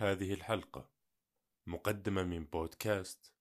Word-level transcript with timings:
هذه 0.00 0.34
الحلقة 0.34 0.88
مقدمة 1.66 2.22
من 2.22 2.44
بودكاست 2.44 3.32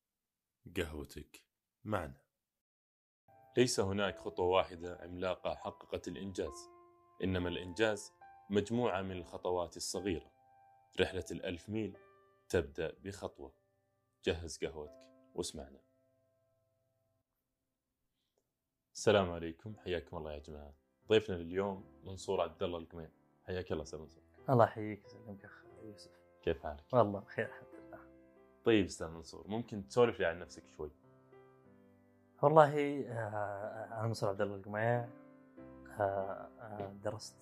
قهوتك 0.77 1.43
معنا. 1.83 2.21
ليس 3.57 3.79
هناك 3.79 4.17
خطوة 4.17 4.45
واحدة 4.45 4.97
عملاقة 5.01 5.55
حققت 5.55 6.07
الإنجاز، 6.07 6.69
إنما 7.23 7.49
الإنجاز 7.49 8.13
مجموعة 8.49 9.01
من 9.01 9.11
الخطوات 9.11 9.77
الصغيرة. 9.77 10.31
رحلة 10.99 11.25
الألف 11.31 11.69
ميل 11.69 11.97
تبدأ 12.49 12.95
بخطوة. 13.03 13.53
جهز 14.25 14.57
قهوتك 14.57 15.09
واسمعنا. 15.35 15.81
السلام 18.93 19.31
عليكم 19.31 19.75
حياكم 19.77 20.17
الله 20.17 20.33
يا 20.33 20.39
جماعة. 20.39 20.73
ضيفنا 21.07 21.35
لليوم 21.35 22.01
منصور 22.03 22.41
عبد 22.41 22.63
الله 22.63 22.77
القميم. 22.77 23.11
حياك 23.43 23.71
الله 23.71 23.83
أستاذ 23.83 23.99
منصور. 23.99 24.23
الله 24.49 24.65
يحييك 24.65 25.03
ويسلمك 25.03 25.45
اخ 25.45 25.63
يوسف 25.83 26.18
كيف 26.53 26.63
حالك؟ 26.63 26.83
والله 26.93 27.19
بخير 27.19 27.45
الحمد 27.45 27.67
لله 27.73 27.99
طيب 28.63 28.85
أستاذ 28.85 29.07
منصور 29.07 29.47
ممكن 29.47 29.87
تسولف 29.87 30.19
لي 30.19 30.25
عن 30.25 30.39
نفسك 30.39 30.67
شوي؟ 30.67 30.91
والله 32.41 33.03
آه، 33.07 33.99
أنا 33.99 34.07
منصور 34.07 34.29
عبد 34.29 34.41
الله 34.41 34.55
القميع 34.55 35.09
آه، 35.99 36.49
آه، 36.59 36.93
درست 37.03 37.35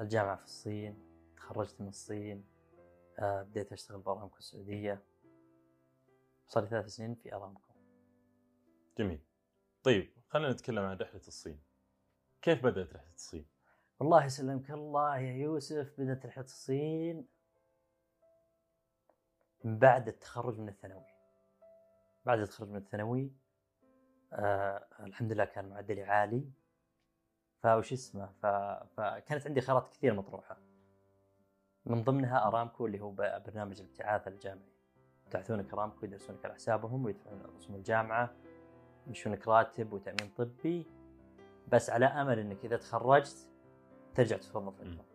الجامعة 0.00 0.36
في 0.36 0.44
الصين 0.44 0.98
تخرجت 1.36 1.80
من 1.80 1.88
الصين 1.88 2.44
بديت 3.22 3.72
أشتغل 3.72 4.00
بأرامكو 4.00 4.38
السعودية 4.38 5.02
صار 6.46 6.62
لي 6.62 6.68
ثلاث 6.68 6.86
سنين 6.86 7.14
في 7.14 7.34
أرامكو 7.34 7.72
جميل. 8.98 9.20
طيب 9.82 10.12
خلينا 10.28 10.52
نتكلم 10.52 10.84
عن 10.84 10.96
رحلة 10.96 11.20
الصين. 11.26 11.60
كيف 12.42 12.66
بدأت 12.66 12.94
رحلة 12.94 13.14
الصين؟ 13.14 13.46
والله 14.00 14.24
يسلمك 14.24 14.70
الله 14.70 15.18
يا 15.18 15.32
يوسف 15.32 16.00
بدأت 16.00 16.26
رحلة 16.26 16.44
الصين 16.44 17.35
بعد 19.66 20.08
التخرج 20.08 20.58
من 20.58 20.68
الثانوي. 20.68 21.04
بعد 22.26 22.38
التخرج 22.38 22.68
من 22.68 22.76
الثانوي 22.76 23.32
آه 24.32 24.86
الحمد 25.00 25.32
لله 25.32 25.44
كان 25.44 25.68
معدلي 25.68 26.02
عالي. 26.02 26.50
فوش 27.62 27.92
اسمه 27.92 28.26
ف... 28.26 28.46
فكانت 28.96 29.46
عندي 29.46 29.60
خيارات 29.60 29.88
كثير 29.88 30.14
مطروحة. 30.14 30.56
من 31.86 32.04
ضمنها 32.04 32.46
أرامكو 32.48 32.86
اللي 32.86 33.00
هو 33.00 33.10
برنامج 33.46 33.80
الابتعاث 33.80 34.28
الجامعي. 34.28 34.72
يبتعثونك 35.24 35.72
أرامكو 35.72 36.04
يدرسونك 36.04 36.44
على 36.44 36.54
حسابهم 36.54 37.04
ويدفعون 37.04 37.42
رسوم 37.56 37.76
الجامعة 37.76 38.34
يمشونك 39.06 39.48
راتب 39.48 39.92
وتأمين 39.92 40.32
طبي. 40.36 40.86
بس 41.68 41.90
على 41.90 42.06
أمل 42.06 42.38
أنك 42.38 42.64
إذا 42.64 42.76
تخرجت 42.76 43.50
ترجع 44.14 44.36
تتوظف 44.36 44.80
عندهم. 44.80 45.06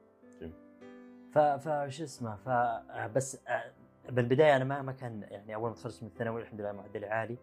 ف 1.31 1.39
فش 1.39 2.01
اسمه 2.01 2.35
ف 2.35 2.49
بس 3.15 3.47
آه، 3.47 3.71
بالبداية 4.09 4.55
أنا 4.55 4.63
ما 4.63 4.81
ما 4.81 4.91
كان 4.91 5.21
يعني 5.21 5.55
أول 5.55 5.69
ما 5.69 5.75
تخرجت 5.75 6.03
من 6.03 6.09
الثانوي 6.09 6.41
الحمد 6.41 6.61
لله 6.61 6.71
معدلي 6.71 7.07
عالي. 7.07 7.37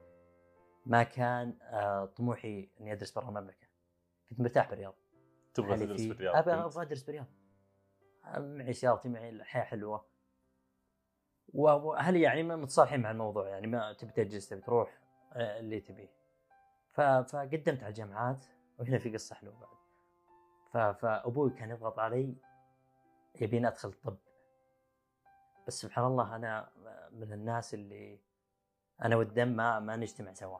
ما 0.87 1.03
كان 1.03 1.55
آه، 1.63 2.05
طموحي 2.05 2.71
إني 2.81 2.93
أدرس 2.93 3.13
برا 3.13 3.29
المملكة. 3.29 3.67
كنت 4.31 4.41
مرتاح 4.41 4.71
بالرياض. 4.71 4.95
تبغى 5.55 5.77
تدرس 5.77 6.01
فيه. 6.01 6.09
في 6.09 6.15
الرياض؟ 6.15 6.37
ابى 6.37 6.51
كنت؟ 6.51 6.65
أبغى 6.65 6.83
أدرس 6.83 7.03
بالرياض. 7.03 7.27
معي 8.39 8.73
سيارتي 8.73 9.09
معي 9.09 9.29
الحياة 9.29 9.65
حلوة. 9.65 10.05
واهلي 11.55 12.21
يعني 12.21 12.43
ما 12.43 12.57
متصالحين 12.57 13.01
مع 13.01 13.11
الموضوع 13.11 13.49
يعني 13.49 13.67
ما 13.67 13.93
تبي 13.93 14.13
تجلس 14.13 14.49
تبي 14.49 14.61
تروح 14.61 14.99
آه، 15.33 15.61
اللي 15.61 15.81
تبيه 15.81 16.11
فقدمت 16.95 17.83
على 17.83 17.89
الجامعات 17.89 18.47
وهنا 18.79 18.99
في 18.99 19.13
قصة 19.13 19.35
حلوة 19.35 19.55
بعد. 19.61 20.95
فأبوي 20.95 21.51
كان 21.51 21.71
يضغط 21.71 21.99
علي 21.99 22.37
يبيني 23.41 23.69
أدخل 23.69 23.93
طب 23.93 24.17
بس 25.69 25.81
سبحان 25.83 26.05
الله 26.05 26.37
أنا 26.37 26.71
من 27.13 27.33
الناس 27.33 27.75
اللي 27.75 28.21
أنا 29.03 29.17
والدم 29.17 29.49
ما 29.49 29.81
ما 29.81 29.97
نجتمع 29.97 30.33
سوا. 30.33 30.59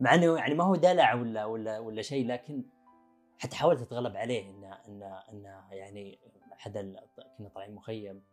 مع 0.00 0.14
إنه 0.14 0.38
يعني 0.38 0.54
ما 0.54 0.64
هو 0.64 0.76
دلع 0.76 1.14
ولا 1.14 1.44
ولا 1.44 1.78
ولا 1.78 2.02
شيء 2.02 2.26
لكن 2.26 2.64
حتى 3.38 3.56
حاولت 3.56 3.80
أتغلب 3.82 4.16
عليه 4.16 4.50
انه 4.50 4.72
انه 4.88 5.18
انه 5.32 5.64
يعني 5.72 6.18
أحد 6.52 6.76
ال- 6.76 7.00
كنا 7.38 7.48
طالعين 7.48 7.74
مخيم. 7.74 8.24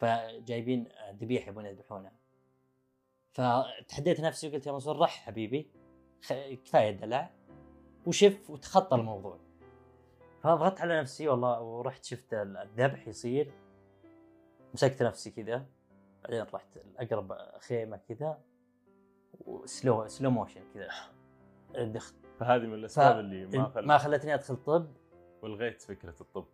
فجايبين 0.00 0.88
ذبيحه 1.12 1.48
يبون 1.48 1.66
يذبحونها 1.66 2.12
فتحديت 3.32 4.20
نفسي 4.20 4.48
وقلت 4.48 4.66
يا 4.66 4.72
منصور 4.72 4.98
رح 4.98 5.10
حبيبي. 5.26 5.70
كفاية 6.64 6.90
دلع. 6.90 7.30
وشف 8.06 8.50
وتخطى 8.50 8.96
الموضوع. 8.96 9.38
فضغطت 10.42 10.80
على 10.80 11.00
نفسي 11.00 11.28
والله 11.28 11.60
ورحت 11.62 12.04
شفت 12.04 12.34
الذبح 12.34 13.08
يصير. 13.08 13.52
مسكت 14.76 15.02
نفسي 15.02 15.30
كذا 15.30 15.66
بعدين 16.22 16.46
رحت 16.54 16.78
اقرب 16.98 17.32
خيمة 17.68 17.96
كذا 17.96 18.38
وسلو 19.40 20.08
سلو 20.08 20.30
موشن 20.30 20.60
كذا. 20.74 20.88
دخت 21.74 22.14
فهذه 22.40 22.62
من 22.66 22.74
الأسباب 22.74 23.14
ف- 23.14 23.18
اللي 23.18 23.46
ما 23.58 23.68
خلت 23.68 23.86
ما 23.86 23.98
خلتني 23.98 24.34
أدخل 24.34 24.56
طب. 24.56 24.92
والغيت 25.42 25.82
فكرة 25.82 26.14
الطب. 26.20 26.46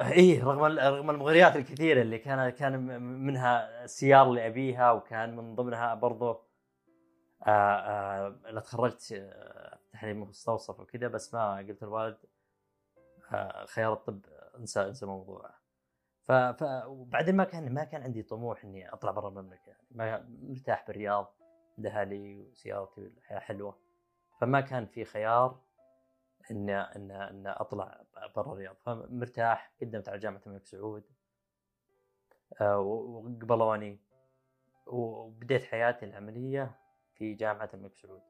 إيه 0.00 0.44
رغم 0.44 0.64
رغم 0.78 1.10
المغريات 1.10 1.56
الكثيرة 1.56 2.02
اللي 2.02 2.18
كان 2.18 2.50
كان 2.50 3.02
منها 3.02 3.84
السيارة 3.84 4.28
اللي 4.28 4.46
أبيها 4.46 4.92
وكان 4.92 5.36
من 5.36 5.54
ضمنها 5.54 5.94
برضو 5.94 6.30
آه 6.30 7.48
آه 7.48 8.28
لما 8.50 8.60
تخرجت 8.60 9.12
آه، 9.12 9.78
لي 10.02 10.14
مستوصف 10.14 10.80
وكذا 10.80 11.08
بس 11.08 11.34
ما 11.34 11.56
قلت 11.56 11.82
للوالد 11.82 12.16
آه 13.32 13.64
خيار 13.64 13.92
الطب 13.92 14.20
انسى 14.58 14.80
انسى 14.82 15.06
موضوعه 15.06 15.63
ف, 16.28 16.32
ف 16.32 16.62
وبعدين 16.86 17.36
ما 17.36 17.44
كان 17.44 17.74
ما 17.74 17.84
كان 17.84 18.02
عندي 18.02 18.22
طموح 18.22 18.64
إني 18.64 18.92
أطلع 18.92 19.10
برا 19.10 19.28
المملكة 19.28 19.68
يعني 19.68 19.86
ما 19.90 20.28
مرتاح 20.42 20.86
بالرياض 20.86 21.34
عند 21.78 21.86
أهلي 21.86 22.42
وسيارتي 22.42 23.00
والحياة 23.00 23.38
حلوة. 23.38 23.78
فما 24.40 24.60
كان 24.60 24.86
في 24.86 25.04
خيار 25.04 25.60
إن 26.50 26.70
إن 26.70 27.10
إن 27.10 27.46
أطلع 27.46 28.04
برا 28.36 28.52
الرياض. 28.52 28.76
فمرتاح 28.76 29.74
قدمت 29.80 30.08
على 30.08 30.18
جامعة 30.18 30.42
الملك 30.46 30.66
سعود 30.66 31.04
آه، 32.60 32.78
وقبلوني 32.78 34.00
وبديت 34.86 35.62
حياتي 35.62 36.04
العملية 36.06 36.78
في 37.14 37.34
جامعة 37.34 37.70
الملك 37.74 37.94
سعود. 37.94 38.22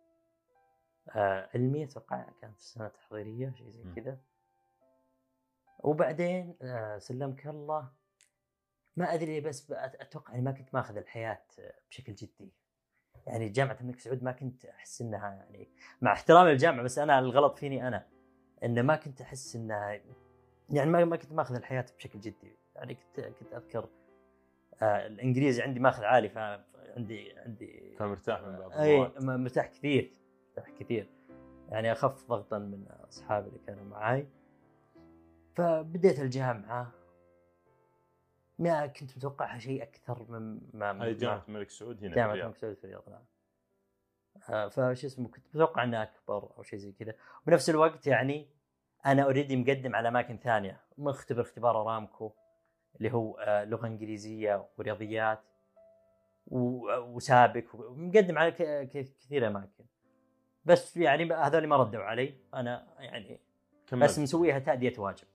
آه، 1.09 1.49
علمي 1.55 1.85
أتوقع 1.85 2.27
كانت 2.41 2.59
سنه 2.59 2.89
تحضيريه 2.89 3.51
شيء 3.51 3.71
زي. 3.71 3.83
كذا. 3.97 4.19
وبعدين 5.79 6.57
آه، 6.63 6.99
سلمك 6.99 7.47
الله 7.47 7.93
ما 8.97 9.15
أدري 9.15 9.41
بس 9.41 9.73
أتوقع 9.73 10.35
إني 10.35 10.43
ما 10.43 10.53
كنت 10.53 10.75
ماخذ 10.75 10.97
الحياة 10.97 11.43
بشكل 11.91 12.15
جدي. 12.15 12.53
يعني 13.27 13.49
جامعة 13.49 13.79
الملك 13.81 14.01
سعود 14.01 14.23
ما 14.23 14.33
كنت 14.33 14.65
أحس 14.65 15.03
إنها 15.03 15.29
يعني 15.29 15.69
مع 16.03 16.13
احترامي 16.13 16.51
للجامعه 16.51 16.83
بس 16.83 16.99
أنا 16.99 17.19
الغلط 17.19 17.57
فيني 17.59 17.89
أنا 17.89 18.07
إنه 18.65 18.83
ما 18.83 18.97
كنت 18.97 19.21
أحس 19.21 19.57
إنها 19.57 20.01
يعني 20.71 20.91
ما 20.91 21.05
ما 21.05 21.17
كنت 21.17 21.33
ماخذ 21.33 21.55
الحياة 21.55 21.87
بشكل 21.99 22.21
جدي. 22.21 22.57
يعني 22.77 22.95
كنت 22.95 23.21
كنت 23.21 23.53
أذكر 23.53 23.89
آه 24.83 25.07
الإنجليزي 25.07 25.63
عندي 25.63 25.81
ماخذ 25.81 26.05
عالي 26.05 26.29
فعندي 26.29 27.39
عندي 27.39 27.97
فمرتاح 27.99 28.43
من 28.43 28.59
بعض 28.59 28.73
اي 28.73 29.13
مرتاح 29.21 29.67
كثير 29.67 30.13
مرتاح 30.49 30.71
كثير. 30.71 31.11
يعني 31.69 31.93
أخف 31.93 32.29
ضغطا 32.29 32.59
من 32.59 32.87
أصحابي 33.09 33.49
اللي 33.49 33.61
كانوا 33.67 33.85
معاي. 33.85 34.29
فبديت 35.55 36.21
الجامعة. 36.21 36.93
ما 38.59 38.87
كنت 38.87 39.17
متوقعها 39.17 39.59
شيء 39.59 39.83
أكثر 39.83 40.27
من 40.29 40.61
ما 40.75 41.05
هذه 41.05 41.13
جامعة 41.13 41.45
الملك 41.49 41.71
سعود 41.71 42.05
هنا 42.05 42.13
الرياض. 42.13 42.39
الملك 42.39 42.57
سعود 42.57 42.75
في 42.75 42.85
الرياض 42.85 43.03
نعم. 43.09 43.23
آه، 44.51 44.69
فش 44.69 45.05
اسمه 45.05 45.29
كنت 45.29 45.47
متوقع 45.55 45.85
انها 45.85 46.03
أكبر 46.03 46.53
أو 46.59 46.63
شيء 46.63 46.79
زي 46.79 46.93
كذا. 46.93 47.15
وبنفس 47.43 47.71
الوقت 47.71 48.07
يعني 48.07 48.49
أنا 49.07 49.23
اوريدي 49.23 49.57
مقدم 49.57 49.97
على 49.97 50.09
أماكن 50.09 50.37
ثانية. 50.39 50.81
مختبر 50.99 51.41
اختبار 51.41 51.81
أرامكو 51.83 52.33
اللي 52.97 53.13
هو 53.13 53.39
آه، 53.39 53.65
لغة 53.65 53.87
إنجليزية 53.87 54.69
ورياضيات. 54.79 55.41
و- 56.47 56.97
وسابق. 56.99 57.65
مقدم 57.75 58.39
على 58.39 58.53
كثير 58.87 59.47
أماكن. 59.47 59.85
بس 60.65 60.97
يعني 60.97 61.33
هذول 61.33 61.67
ما 61.67 61.77
ردوا 61.77 62.03
علي. 62.03 62.35
أنا 62.55 62.87
يعني. 62.99 63.41
بس 63.93 64.19
مسويها 64.19 64.59
تأدية 64.59 64.93
واجب. 64.99 65.27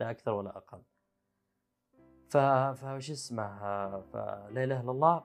لا 0.00 0.10
أكثر 0.10 0.32
ولا 0.32 0.56
أقل. 0.56 0.82
ف 2.28 2.36
فوش 2.80 3.10
اسمه 3.10 3.58
فلا 4.00 4.64
إله 4.64 4.80
إلا 4.80 4.90
الله 4.90 5.24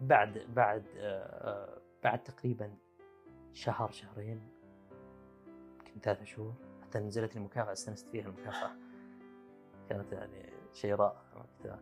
بعد 0.00 0.38
بعد 0.38 0.86
آه، 0.96 1.80
بعد 2.04 2.22
تقريبا 2.22 2.76
شهر 3.52 3.90
شهرين 3.90 4.48
يمكن 5.78 6.00
ثلاثة 6.00 6.24
شهور 6.24 6.54
حتى 6.82 6.98
نزلت 6.98 7.34
لي 7.34 7.40
مكافأة 7.40 7.72
استانست 7.72 8.08
فيها 8.08 8.26
المكافأة. 8.26 8.70
كانت 9.88 10.12
يعني 10.12 10.52
شيء 10.72 10.94
رائع. 10.94 11.22
وقتها 11.36 11.78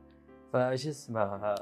فش 0.52 0.86
اسمه 0.86 1.54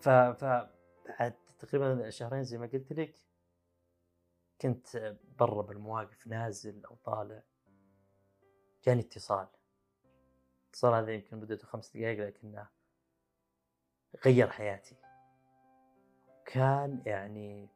ف 0.00 0.08
بعد 0.08 1.34
تقريبا 1.58 2.10
شهرين 2.10 2.44
زي 2.44 2.58
ما 2.58 2.66
قلت 2.66 2.92
لك 2.92 3.14
كنت 4.60 5.16
برا 5.38 5.62
بالمواقف 5.62 6.26
نازل 6.26 6.84
أو 6.84 6.94
طالع. 7.04 7.42
جاني 8.84 9.00
اتصال. 9.00 9.46
الاتصال 10.64 10.94
هذا 10.94 11.12
يمكن 11.12 11.36
مدته 11.36 11.66
خمس 11.66 11.96
دقائق 11.96 12.26
لكنه 12.26 12.68
غير 14.24 14.50
حياتي. 14.50 14.96
كان 16.46 17.02
يعني 17.06 17.68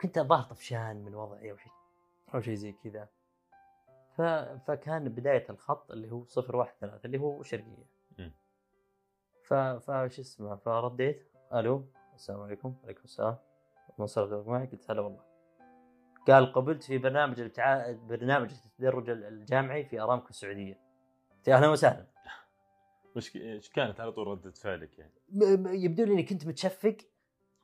كنت 0.00 0.18
الظاهر 0.18 0.42
طفشان 0.42 1.04
من 1.04 1.14
وضعي 1.14 1.50
أو 1.50 1.56
شيء 1.56 1.72
أو 2.34 2.40
شيء 2.40 2.54
زي 2.54 2.72
كذا. 2.72 3.08
ف... 4.16 4.22
فكان 4.66 5.08
بداية 5.08 5.46
الخط 5.50 5.90
اللي 5.90 6.10
هو 6.10 6.24
013 6.24 7.00
اللي 7.04 7.18
هو 7.18 7.42
شرقية. 7.42 7.86
م. 8.18 8.30
ف 9.42 9.54
فش 9.54 10.20
اسمه؟ 10.20 10.56
فرديت. 10.56 11.30
ألو 11.54 11.86
السلام 12.14 12.40
عليكم. 12.40 12.76
وعليكم 12.82 13.04
السلام. 13.04 13.36
منصر 13.98 14.44
معي 14.44 14.66
قلت 14.66 14.90
هلا 14.90 15.00
والله. 15.00 15.25
قال 16.28 16.52
قبلت 16.52 16.82
في 16.82 16.98
برنامج 16.98 17.40
التع... 17.40 17.92
برنامج 17.92 18.50
التدرج 18.64 19.10
الجامعي 19.10 19.84
في 19.84 20.00
أرامكو 20.00 20.28
السعودية. 20.28 20.80
أهلا 21.48 21.68
وسهلا. 21.68 22.06
وش 23.16 23.36
إيش 23.36 23.70
كانت 23.70 24.00
على 24.00 24.12
طول 24.12 24.26
ردة 24.26 24.50
فعلك 24.50 24.98
يعني؟ 24.98 25.12
يبدو 25.84 26.04
لي 26.04 26.12
إني 26.12 26.22
كنت 26.22 26.46
متشفق. 26.46 26.96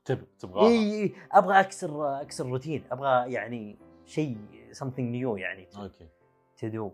تب 0.05 0.25
تبغاها. 0.39 0.69
إي 0.69 1.03
إي 1.03 1.15
أبغى 1.33 1.61
أكسر 1.61 2.21
أكسر 2.21 2.47
روتين 2.47 2.85
أبغى 2.91 3.33
يعني 3.33 3.79
شيء 4.07 4.39
something 4.73 5.01
new 5.01 5.37
يعني. 5.37 5.69
أوكي. 5.77 6.09
تدو 6.57 6.93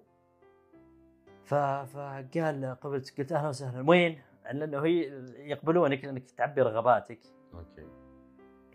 ف 1.44 1.54
فقال 1.54 2.76
قبلت 2.80 3.18
قلت 3.18 3.32
أهلا 3.32 3.48
وسهلا. 3.48 3.90
وين؟ 3.90 4.22
لأنه 4.52 4.84
هي 4.84 5.00
يقبلونك 5.36 6.04
انك 6.04 6.30
تعبي 6.30 6.62
رغباتك 6.62 7.20
أوكي. 7.54 7.86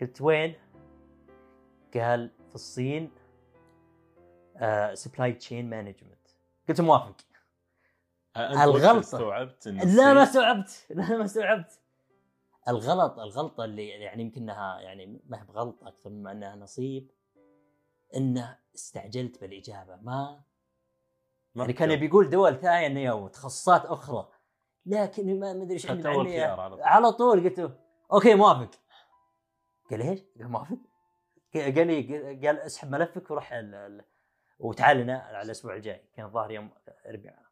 قلت 0.00 0.20
وين؟ 0.20 0.54
قال 1.94 2.30
في 2.54 2.60
الصين 2.60 3.10
supply 4.94 5.32
chain 5.32 5.70
management 5.70 6.28
قلت 6.68 6.80
موافق. 6.80 7.16
وقتها 8.36 9.00
استوعبت 9.00 9.68
لا 9.68 10.14
ما 10.14 10.22
استوعبت. 10.22 10.86
لا 10.90 11.16
ما 11.16 11.24
استوعبت. 11.24 11.80
الغلط 12.68 13.18
الغلطة 13.18 13.64
اللي 13.64 13.88
يعني 13.88 14.22
يمكن 14.22 14.42
إنها 14.42 14.80
يعني 14.80 15.20
ما 15.26 15.40
هي 15.40 15.44
بغلطة 15.44 15.88
أكثر 15.88 16.10
مما 16.10 16.32
إنها 16.32 16.56
نصيب 16.56 17.10
إنه 18.16 18.58
استعجلت 18.74 19.40
بالإجابة. 19.40 19.96
ما 19.96 20.42
يعني 21.54 21.72
كان. 21.72 21.90
يبي 21.90 22.06
يقول 22.06 22.30
دول 22.30 22.56
ثانية 22.56 23.12
وتخصصات 23.12 23.86
أخرى. 23.86 24.28
لكن 24.86 25.40
ما 25.40 25.50
أدري 25.50 25.74
إيش 25.74 25.90
عندي 25.90 26.08
على 26.08 26.70
طول. 26.70 26.82
على 26.82 27.12
طول 27.12 27.44
قلت 27.44 27.60
له 27.60 27.78
أوكي 28.12 28.34
موافق. 28.34 28.70
قال 29.90 30.02
إيش؟ 30.02 30.20
قال 30.38 30.48
موافق. 30.48 30.78
قال 31.54 31.86
لي 31.86 32.02
قال 32.46 32.58
اسحب 32.58 32.90
ملفك 32.90 33.30
وروح 33.30 33.52
ال- 33.52 33.74
ال- 33.74 34.04
وتعال 34.58 34.96
لنا 34.96 35.18
على 35.18 35.42
الأسبوع 35.42 35.74
الجاي. 35.76 36.04
كان 36.14 36.26
الظاهر 36.26 36.50
يوم 36.50 36.70
اربعاء 37.06 37.42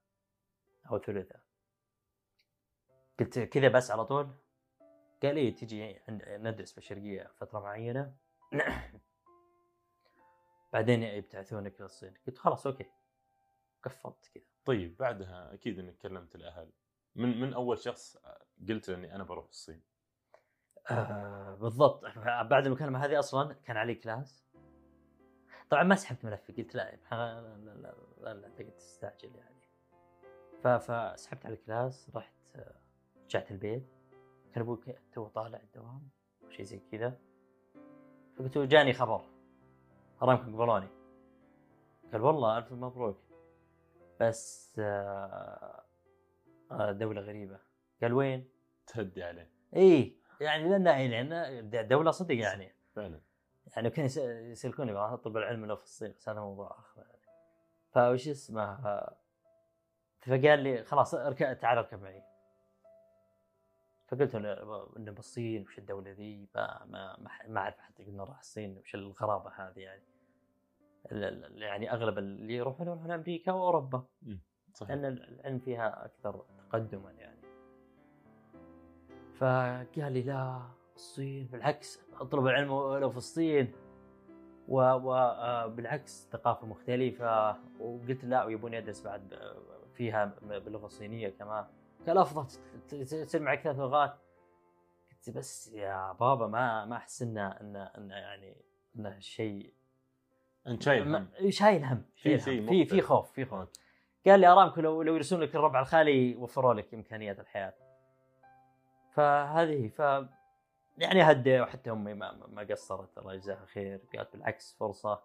أو 0.91 0.99
ثلاثاء 0.99 1.41
قلت 3.21 3.39
كذا 3.39 3.69
بس 3.69 3.91
على 3.91 4.05
طول. 4.05 4.35
قال 5.23 5.35
لي 5.35 5.51
تجي 5.51 6.01
ندرس 6.09 6.73
بالشرقيه 6.73 7.33
فترة 7.41 7.61
معينة. 7.61 8.17
بعدين 10.73 11.03
يبتعثونك 11.03 11.81
للصين 11.81 12.15
قلت 12.27 12.39
خلاص 12.39 12.67
okay. 12.67 12.91
قفلت 13.83 14.31
كذا. 14.35 14.45
طيب 14.65 14.97
بعدها 14.97 15.55
أكيد 15.55 15.79
إنك 15.79 15.99
كلمت 15.99 16.35
الأهل. 16.35 16.71
من 17.15 17.41
من 17.41 17.55
أول 17.55 17.79
شخص 17.79 18.17
قلت 18.69 18.89
إني 18.89 19.15
أنا 19.15 19.25
بروح 19.25 19.49
الصين؟ 19.49 19.83
آه 20.90 21.55
بالضبط. 21.55 22.05
بعد 22.26 22.67
المكالمة 22.67 23.05
هذه 23.05 23.19
أصلا 23.19 23.52
كان 23.64 23.76
علي 23.76 23.94
class. 23.94 24.44
طبعا 25.70 25.82
ما 25.82 25.94
سحبت 25.94 26.25
ملفي 26.25 26.52
قلت 26.52 26.75
لا 26.75 26.96
لا 27.12 27.40
لا 27.56 27.94
لا, 28.20 28.34
لا, 28.34 28.49
تقعد 28.49 28.76
تستعجل 28.76 29.34
يعني. 29.34 29.62
فسحبت 30.62 31.46
على 31.46 31.55
ال 31.55 31.64
class 31.64 32.11
رحت 32.14 32.34
آه، 32.56 32.75
رجعت 33.25 33.50
البيت. 33.50 33.87
كان 34.52 34.62
أبوي 34.62 34.79
تو 35.12 35.29
طالع 35.29 35.61
الدوام 35.61 36.08
أو 36.44 36.50
شيء 36.50 36.64
زي 36.64 36.79
كذا. 36.93 37.19
فقلت 38.37 38.56
له 38.56 38.64
جاني 38.64 38.93
خبر. 38.93 39.25
ارامكم 40.23 40.55
قبلوني 40.55 40.88
قال 42.12 42.20
والله 42.20 42.58
ألف 42.58 42.73
مبروك. 42.73 43.19
بس 44.20 44.76
آه، 44.79 45.84
دولة 46.70 47.20
غريبة. 47.20 47.58
قال 48.02 48.12
وين؟ 48.12 48.49
تهدي 48.87 49.23
عليه. 49.23 49.50
اي 49.76 50.17
يعني 50.40 50.79
لأن 50.79 50.87
يعني 51.32 51.88
دولة 51.88 52.11
صدق 52.11 52.34
يعني. 52.34 52.75
فعلا. 52.94 53.20
يعني 53.76 53.93
يس- 53.99 54.17
يسلكوني 54.17 54.93
والله 54.93 55.17
طب 55.17 55.37
العلم 55.37 55.64
انه 55.64 55.75
في 55.75 55.82
الصين 55.82 56.12
بس 56.12 56.29
هذا 56.29 56.40
موضوع 56.40 56.70
آخر 56.79 57.00
يعني. 57.00 57.23
فوش 57.90 58.29
اسمه؟ 58.29 58.76
فقال 60.20 60.58
لي 60.58 60.84
خلاص 60.84 61.14
اركب 61.14 61.58
تعال 61.58 61.79
اركب 61.79 62.02
معي. 62.02 62.23
فقلت 64.08 64.37
له 64.37 64.87
إنه 64.96 65.12
بالصين 65.12 65.62
وش 65.62 65.79
الدولة 65.79 66.11
ذي؟ 66.12 66.49
ما 66.55 66.84
ما 66.84 67.17
ما 67.49 67.61
أعرف 67.61 67.79
حتى 67.79 68.02
انه 68.02 68.25
راح 68.25 68.38
الصين 68.38 68.79
وش 68.79 68.94
الغرابة 68.94 69.50
هذه 69.50 69.81
يعني. 69.81 70.02
يعني 71.61 71.93
أغلب 71.93 72.19
اللي 72.19 72.55
يروحون 72.55 72.87
يروحون 72.87 73.11
أمريكا 73.11 73.52
وأوروبا. 73.52 74.05
صحيح. 74.75 74.90
لأن 74.90 75.05
العلم 75.05 75.58
فيها 75.58 76.05
أكثر 76.05 76.44
تقدما 76.70 77.12
يعني. 77.12 77.42
فقال 79.38 80.12
لي 80.12 80.23
لا 80.23 80.62
الصين 80.96 81.46
بالعكس 81.46 82.00
اطلب 82.20 82.46
العلم 82.46 82.70
ولو 82.70 83.11
في 83.11 83.17
الصين. 83.17 83.73
وبالعكس 84.69 86.29
ثقافة 86.32 86.67
مختلفة. 86.67 87.56
وقلت 87.81 88.25
لا 88.25 88.44
ويبوني 88.44 88.79
ادرس 88.79 89.02
بعد 89.02 89.38
فيها 89.94 90.25
باللغة 90.43 90.87
الصينية 90.87 91.29
كمان. 91.29 91.64
قال 92.06 92.19
أفضل 92.19 92.46
تصير 92.88 93.43
معك 93.43 93.61
ثلاث 93.61 93.79
لغات. 93.79 94.14
قلت 95.11 95.37
بس 95.37 95.73
يا 95.73 96.12
بابا 96.12 96.46
ما 96.46 96.84
ما 96.84 96.96
أحس 96.96 97.23
انه 97.23 97.49
انه 97.49 97.82
انه 97.82 98.14
يعني 98.14 98.56
انه 98.96 99.19
شيء. 99.19 99.73
انت 100.67 100.82
شايل 100.82 101.14
هم. 101.14 101.29
شايل 101.49 101.84
هم. 101.84 102.05
في 102.17 102.38
في 102.38 102.61
مختلف. 102.61 103.06
خوف 103.06 103.32
في 103.32 103.44
خوف. 103.44 103.69
قال 104.26 104.40
لي 104.40 104.46
أرامكو 104.46 104.81
لو 104.81 105.02
لو 105.02 105.14
يرسلون 105.14 105.43
لك 105.43 105.55
الربع 105.55 105.81
الخالي 105.81 106.37
وفروا 106.37 106.75
لك 106.75 106.94
إمكانيات 106.94 107.40
الحياة. 107.40 107.75
فهذه 109.12 109.88
ف 109.88 109.99
يعني 110.99 111.23
هدي 111.23 111.61
وحتى 111.61 111.91
أمي 111.91 112.14
ما, 112.14 112.32
ما 112.32 112.62
قصرت 112.62 113.19
الله 113.19 113.35
يجزاها 113.35 113.64
خير 113.67 114.00
قالت 114.17 114.32
بالعكس 114.37 114.76
فرصة 114.81 115.23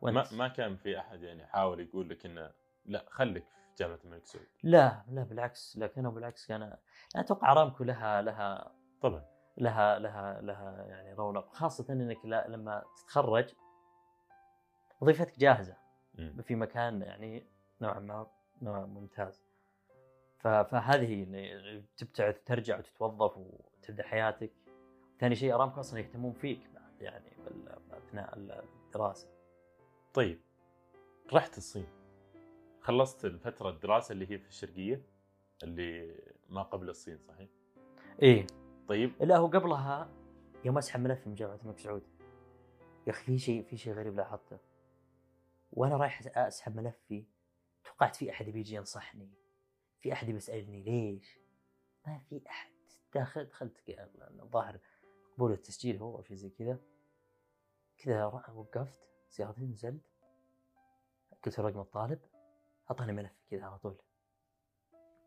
وانت 0.00 0.16
ما 0.32 0.38
ما 0.38 0.48
كان 0.48 0.76
في 0.76 0.98
أحد 0.98 1.22
يعني 1.22 1.46
حاول 1.46 1.80
يقول 1.80 2.08
لك 2.08 2.26
إنه 2.26 2.50
لا 2.86 3.04
خليك 3.10 3.44
في 3.44 3.74
جامعة 3.78 3.98
الملك 4.04 4.26
سعود. 4.26 4.46
لا 4.62 5.02
لا 5.08 5.22
بالعكس 5.22 5.76
لا 5.78 5.86
كانوا 5.86 6.12
بالعكس 6.12 6.46
كان 6.46 6.60
لا 6.60 6.78
أتوقع 7.16 7.52
أرامكو 7.52 7.84
لها 7.84 8.22
لها 8.22 8.72
طبعا. 9.02 9.24
لها 9.58 9.98
لها 9.98 10.40
لها 10.40 10.84
يعني 10.88 11.12
رونق 11.12 11.52
خاصة 11.54 11.92
إنك 11.92 12.24
لا- 12.24 12.48
لما 12.48 12.82
تتخرج 12.96 13.54
وظيفتك 15.00 15.38
جاهزة 15.38 15.76
مم. 16.14 16.42
في 16.42 16.54
مكان 16.54 17.02
يعني 17.02 17.46
نوعا 17.80 17.98
ما 18.00 18.26
نوعا 18.62 18.86
ممتاز. 18.86 19.42
فهذه 20.40 21.22
إن 21.22 21.84
تبتعث 21.96 22.36
ترجع 22.44 22.78
وتتوظف 22.78 23.36
وتبدأ 23.36 24.02
حياتك. 24.02 24.52
ثاني 25.18 25.34
شيء 25.34 25.54
أرامكو 25.54 25.80
أصلا 25.80 26.00
يهتمون 26.00 26.32
فيك 26.32 26.60
بعد 26.74 27.02
يعني 27.02 27.32
أثناء 27.90 28.34
الدراسة. 28.86 29.28
طيب. 30.14 30.40
رحت 31.32 31.58
الصين. 31.58 31.86
خلصت 32.80 33.24
الفترة 33.24 33.70
الدراسة 33.70 34.12
اللي 34.12 34.30
هي 34.30 34.38
في 34.38 34.48
الشرقية 34.48 35.02
اللي 35.62 36.20
ما 36.48 36.62
قبل 36.62 36.88
الصين 36.88 37.18
صحيح؟ 37.18 37.48
إيه. 38.22 38.46
طيب. 38.88 39.12
لا 39.20 39.36
هو 39.36 39.46
قبلها 39.46 40.10
يوم 40.64 40.78
أسحب 40.78 41.00
ملف 41.00 41.26
من 41.26 41.34
جامعة 41.34 41.58
الملك 41.62 41.78
سعود. 41.78 42.02
يا 43.06 43.12
أخي 43.12 43.24
في 43.24 43.38
شيء 43.38 43.62
في 43.62 43.76
شيء 43.76 43.92
غريب 43.92 44.16
لاحظته. 44.16 44.58
وأنا 45.72 45.96
رايح 45.96 46.38
أسحب 46.38 46.76
ملفي 46.76 47.24
توقعت 47.84 48.16
في 48.16 48.30
أحد 48.30 48.46
بيجي 48.46 48.74
ينصحني. 48.74 49.39
في 50.00 50.12
أحد 50.12 50.26
بيسالني 50.30 50.82
ليش؟ 50.82 51.38
ما 52.06 52.18
في 52.18 52.42
أحد. 52.46 52.70
داخل 53.14 53.44
دخلت 53.44 53.76
الظاهر 54.20 54.78
قبول 55.36 55.52
التسجيل 55.52 55.96
هو 55.96 56.16
أو 56.16 56.22
شيء 56.22 56.36
زي 56.36 56.50
كذا. 56.50 56.78
كذا 57.98 58.24
وقفت. 58.24 59.00
سيارتي 59.28 59.60
نزلت. 59.66 60.00
قلت 61.44 61.60
رقم 61.60 61.80
الطالب. 61.80 62.18
أعطاني 62.90 63.12
ملف 63.12 63.32
كذا 63.50 63.64
على 63.64 63.78
طول. 63.78 63.96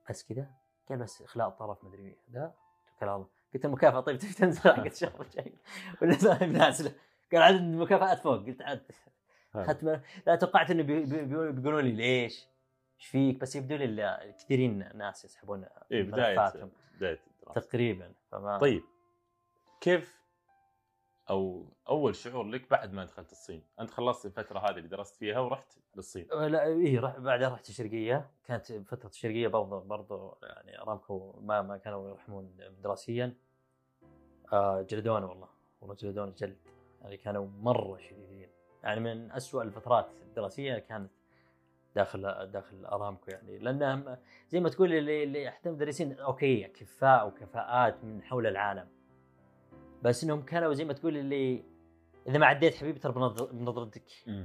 بس 0.10 0.24
كذا. 0.24 0.51
قال 0.89 0.98
بس 0.98 1.22
إخلاء 1.22 1.48
الطرف 1.48 1.84
مدري 1.84 2.18
ذا 2.32 2.53
توكل 2.88 3.06
على 3.10 3.15
الله 3.15 3.27
قلت 3.53 3.65
المكافاه 3.65 4.00
طيب 4.00 4.18
تبي 4.18 4.34
تنزل؟ 4.34 4.62
حق 4.62 4.86
الشهر 4.86 5.22
الجاي 5.22 5.53
ولا 6.01 6.46
نازله 6.46 6.96
قال 7.32 7.42
عدد 7.42 7.56
المكافآت 7.56 8.20
فوق. 8.20 8.46
قلت 8.46 8.62
عاد. 8.62 8.92
اخذت 9.56 10.01
لا 10.27 10.36
توقعت 10.36 10.72
إنه 10.72 10.84
بي- 10.84 11.06
بي- 11.06 11.25
بي- 11.25 11.51
بيقولون 11.51 11.84
لي 11.84 11.92
ليش؟ 11.92 12.48
إيش 13.04 13.10
فيك؟ 13.10 13.42
بس 13.42 13.56
يبدو 13.56 13.76
لي 13.76 14.34
كثيرين 14.40 14.98
ناس 14.98 15.26
يسحبون 15.26 15.66
إيه 15.92 16.04
بداية 16.04 16.52
بداية 16.96 17.20
الدراسه 17.28 17.62
تقريبا 17.62 18.14
فما 18.32 18.58
طيب. 18.58 18.84
كيف 19.82 20.24
أو 21.30 21.66
أول 21.90 22.16
شعور 22.16 22.46
لك 22.46 22.70
بعد 22.70 22.94
ما 22.94 23.06
دخلت 23.06 23.32
الصين؟ 23.32 23.64
أنت 23.80 23.90
خلصت 23.90 24.26
الفترة 24.26 24.60
هذه 24.60 24.78
اللي 24.78 24.88
درست 24.88 25.16
فيها 25.16 25.40
ورحت 25.40 25.78
للصين. 25.96 26.28
لا 26.32 26.64
اي 26.64 26.98
رح 26.98 27.20
بعدها 27.20 27.50
رحت 27.50 27.70
الشرقية. 27.70 28.32
كانت 28.46 28.72
فترة 28.72 29.10
الشرقية 29.10 29.48
برضه 29.48 29.80
برضه 29.80 30.38
يعني 30.44 30.82
أرامكو 30.82 31.40
ما 31.42 31.62
ما 31.62 31.78
كانوا 31.78 32.10
يرحمون 32.10 32.58
دراسيا. 32.84 33.34
آه 34.54 34.82
جلدونا 34.82 35.26
والله. 35.26 35.50
والله 35.82 35.96
جلدونا 35.96 36.32
جلد. 36.32 36.58
يعني 37.02 37.18
كانوا 37.18 37.48
مرة 37.48 37.98
شديدين. 37.98 38.50
يعني 38.84 39.00
من 39.00 39.32
أسوأ 39.32 39.64
الفترات 39.64 40.10
الدراسيه 40.22 40.78
كانت 40.78 41.12
داخل 41.96 42.52
داخل 42.52 42.86
أرامكو 42.86 43.32
يعني. 43.32 43.58
لانهم 43.60 44.18
زي 44.50 44.60
ما 44.60 44.70
تقول 44.70 44.94
اللي 44.94 45.24
اللي 45.24 45.52
حتى 45.52 45.70
المدرسين 45.70 46.20
okay 46.20 46.63
كفاء 46.64 47.28
وكفاءات 47.28 48.04
من 48.04 48.24
حول 48.24 48.48
العالم. 48.48 48.88
بس 50.02 50.24
إنهم 50.24 50.42
كانوا 50.42 50.74
زي 50.74 50.86
ما 50.86 50.94
تقول 50.94 51.18
اللي 51.18 51.64
إذا 52.28 52.38
ما 52.38 52.46
عديت 52.46 52.76
حبيبي 52.76 53.00
ترى 53.00 53.14
بنظر- 53.14 53.52
بنظرتك. 53.52 54.04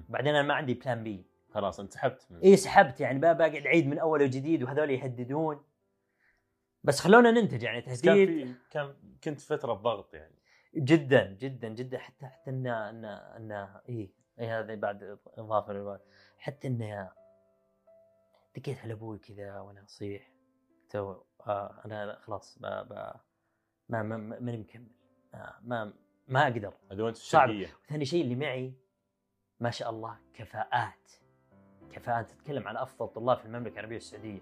بعدين 0.08 0.34
أنا 0.34 0.42
ما 0.48 0.54
عندي 0.54 0.74
plan 0.74 1.04
B 1.04 1.26
خلاص 1.50 1.80
أنت 1.80 1.92
سحبت 1.92 2.26
من 2.30 2.40
إي 2.40 2.56
سحبت 2.56 3.00
يعني. 3.00 3.18
بقى 3.18 3.36
بقعد 3.36 3.54
اعيد 3.66 3.86
من 3.86 3.98
أول 3.98 4.22
وجديد 4.22 4.62
وهذول 4.62 4.90
يهددون. 4.90 5.62
بس 6.84 7.00
خلونا 7.00 7.30
ننتج 7.30 7.62
يعني 7.62 7.80
بس 7.80 8.02
كان 8.02 8.14
تهديد. 8.14 8.46
في 8.46 8.54
كان 8.70 8.94
كنت 9.24 9.40
فترة 9.40 9.72
ضغط 9.72 10.14
يعني. 10.14 10.34
جدا 10.76 11.36
جدا 11.40 11.68
جدا. 11.68 11.98
حتى 11.98 12.26
حتى 12.26 12.50
إن 12.50 12.66
إن 12.66 13.04
إن 13.04 13.52
إي 13.88 14.12
إي 14.40 14.46
هذا 14.46 14.74
بعد 14.74 15.18
إضافة 15.38 16.00
حتى 16.38 16.68
انه 16.68 17.10
دقيت 18.58 18.78
على 18.78 18.92
أبوي 18.92 19.18
كذا 19.18 19.60
وأنا 19.60 19.84
أصيح. 19.84 20.32
تو 20.90 21.16
آه 21.46 21.80
أنا 21.84 22.18
خلاص 22.22 22.58
ما 22.60 22.82
ما 23.88 24.02
ما- 24.02 24.16
ماني 24.40 24.56
مكمل. 24.56 24.90
آه 25.34 25.54
ما 25.62 25.92
ما 26.28 26.42
أقدر. 26.42 26.72
صعب. 26.90 27.10
الشرقيه 27.50 27.66
ثاني 27.88 28.04
شيء 28.04 28.22
اللي 28.24 28.34
معي 28.34 28.74
ما 29.60 29.70
شاء 29.70 29.90
الله 29.90 30.18
كفاءات. 30.34 31.12
كفاءات 31.92 32.30
تتكلم 32.30 32.68
عن 32.68 32.76
أفضل 32.76 33.08
طلاب 33.08 33.38
في 33.38 33.46
المملكة 33.46 33.72
العربية 33.74 33.96
السعودية 33.96 34.40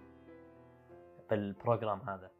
بال 1.31 1.46
program 1.46 2.01
هذا. 2.01 2.31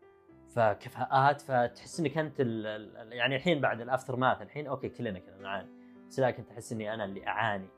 فكفاءات 0.49 1.41
فتحس 1.41 2.01
إنك 2.01 2.19
أنت 2.19 2.41
ال- 2.41 2.67
ال- 2.67 3.13
يعني 3.13 3.37
الحين 3.37 3.61
بعد 3.61 3.81
الأفتر 3.81 4.17
ماث 4.17 4.43
الحين 4.43 4.67
أوكي 4.67 4.89
كلنا 4.89 5.19
كنا 5.19 5.37
نعاني. 5.37 5.69
بس 6.09 6.21
لكن 6.21 6.47
تحس 6.47 6.73
إني 6.73 6.95
أنا 6.95 7.05
اللي 7.05 7.27
أعاني 7.27 7.69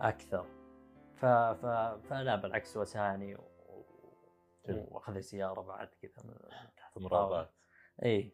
أكثر. 0.00 0.46
ف 1.16 1.24
ف 1.26 1.66
فلا 2.08 2.36
بالعكس 2.36 2.76
وساني 2.76 3.34
و- 3.34 3.40
جميل. 4.68 4.86
وأخذ 4.90 5.20
سياره 5.20 5.60
بعد 5.60 5.88
كذا 6.02 6.22
من 6.24 6.34
تحت 6.76 6.96
الطاولة. 6.96 7.26
مرابات. 7.28 7.50
اي 8.04 8.32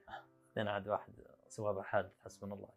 بعدين 0.57 0.69
عاد 0.73 0.89
واحد 0.89 1.13
سوى 1.49 1.75
به 1.75 1.83
حادث 1.83 2.13
حسبنا 2.25 2.55
الله. 2.55 2.69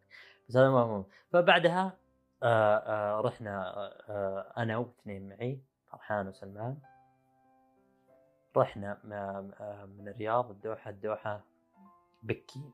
بس 0.48 0.56
هذا 0.56 0.68
هو 0.68 1.04
فبعدها 1.30 1.96
آه 2.42 2.76
آه 2.76 3.20
رحنا 3.20 3.76
آه 3.76 4.02
آه 4.08 4.52
أنا 4.62 4.76
واثنين 4.76 5.28
معي 5.28 5.60
فرحان 5.86 6.28
وسلمان. 6.28 6.78
رحنا 8.56 9.00
من 9.86 10.08
الرياض 10.08 10.50
الدوحة 10.50 10.90
الدوحة 10.90 11.40
بكين 12.22 12.72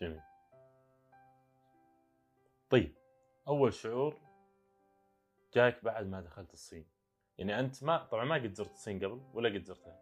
جميل. 0.00 0.20
طيب 2.70 2.94
أول 3.48 3.72
شعور 3.74 4.16
جاك 5.54 5.84
بعد 5.84 6.06
ما 6.06 6.20
دخلت 6.20 6.52
الصين. 6.52 6.86
يعني 7.38 7.60
أنت 7.60 7.84
ما 7.84 8.04
طبعا 8.04 8.24
ما 8.24 8.34
قد 8.34 8.54
زرت 8.54 8.70
الصين 8.70 9.04
قبل 9.04 9.20
ولا 9.32 9.48
قد 9.48 9.64
زرتها. 9.64 10.00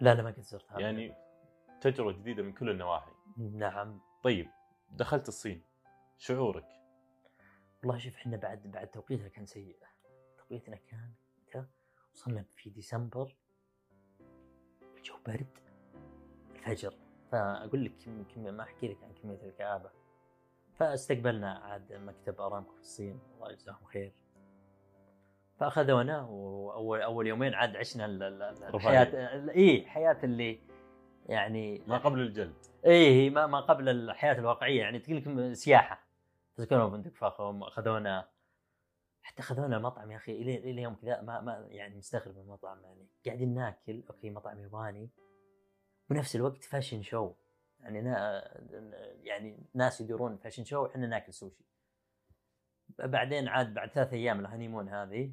لا 0.00 0.14
لا 0.14 0.22
ما 0.22 0.30
قد 0.30 0.40
زرتها 0.40 0.80
يعني 0.80 1.14
تجربة 1.80 2.12
جديدة 2.12 2.42
من 2.42 2.52
كل 2.52 2.70
النواحي. 2.70 3.12
نعم. 3.36 4.00
طيب 4.22 4.48
دخلت 4.90 5.28
الصين. 5.28 5.62
شعورك؟ 6.16 6.68
والله 7.82 7.98
شوف 7.98 8.14
إحنا 8.14 8.36
بعد 8.36 8.62
بعد 8.66 8.86
توقيتها 8.86 9.28
كان 9.28 9.46
سيء. 9.46 9.76
توقيتنا 10.38 10.76
كان؟ 10.76 11.66
وصلنا 12.14 12.44
في 12.56 12.70
ديسمبر. 12.70 13.36
الجو 14.96 15.14
برد. 15.26 15.58
الفجر. 16.54 16.94
فأقول 17.32 17.84
لك 17.84 17.92
كم 18.04 18.24
كم 18.24 18.40
ما 18.40 18.62
أحكي 18.62 18.88
لك 18.88 19.02
عن 19.02 19.14
كمية 19.14 19.42
الكآبة. 19.42 19.90
فاستقبلنا 20.74 21.58
عاد 21.58 21.92
مكتب 21.92 22.40
أرامكو 22.40 22.72
في 22.72 22.80
الصين. 22.80 23.20
الله 23.34 23.52
يجزاهم 23.52 23.84
خير. 23.84 24.12
فأخذونا 25.58 26.22
واول 26.22 27.02
أول 27.02 27.26
يومين 27.26 27.54
عاد 27.54 27.76
عشنا. 27.76 28.06
الحياة 28.74 29.50
إي 29.50 29.86
حياة 29.86 30.18
اللي 30.24 30.60
يعني 31.26 31.82
ما 31.86 31.98
قبل 31.98 32.20
الجلد. 32.20 32.54
إيه 32.84 33.30
ما 33.30 33.46
ما 33.46 33.60
قبل 33.60 33.88
الحياة 33.88 34.38
الواقعية. 34.38 34.80
يعني 34.80 34.98
تقول 34.98 35.56
سياحة. 35.56 36.08
تذكرون 36.56 36.90
فندق 36.90 37.14
فخم 37.14 37.62
اخذونا 37.62 38.28
حتى 39.22 39.40
أخذونا 39.40 39.78
مطعم 39.78 40.10
يا 40.10 40.16
أخي 40.16 40.32
إلى 40.32 40.56
إلى 40.56 40.70
اليوم 40.70 40.94
كذا 40.94 41.20
ما 41.20 41.40
ما 41.40 41.66
يعني 41.70 41.96
مستغرب 41.96 42.36
من 42.36 42.42
المطعم. 42.42 42.82
يعني 42.84 43.06
قاعدين 43.26 43.54
ناكل 43.54 44.02
okay 44.10 44.30
مطعم 44.30 44.58
ياباني. 44.58 45.10
ونفس 46.10 46.36
الوقت 46.36 46.64
fashion 46.64 47.02
show 47.02 47.32
يعني 47.80 48.02
نا 48.02 48.42
يعني 49.22 49.58
ناس 49.74 50.00
يدورون 50.00 50.36
fashion 50.36 50.64
show 50.64 50.84
وحنا 50.84 51.06
ناكل 51.06 51.32
سوشي 51.32 51.64
بعدين 52.98 53.48
عاد 53.48 53.74
بعد 53.74 53.90
ثلاث 53.90 54.12
أيام 54.12 54.40
ال 54.40 54.45
honeymoon 54.45 54.88
هذه 54.88 55.32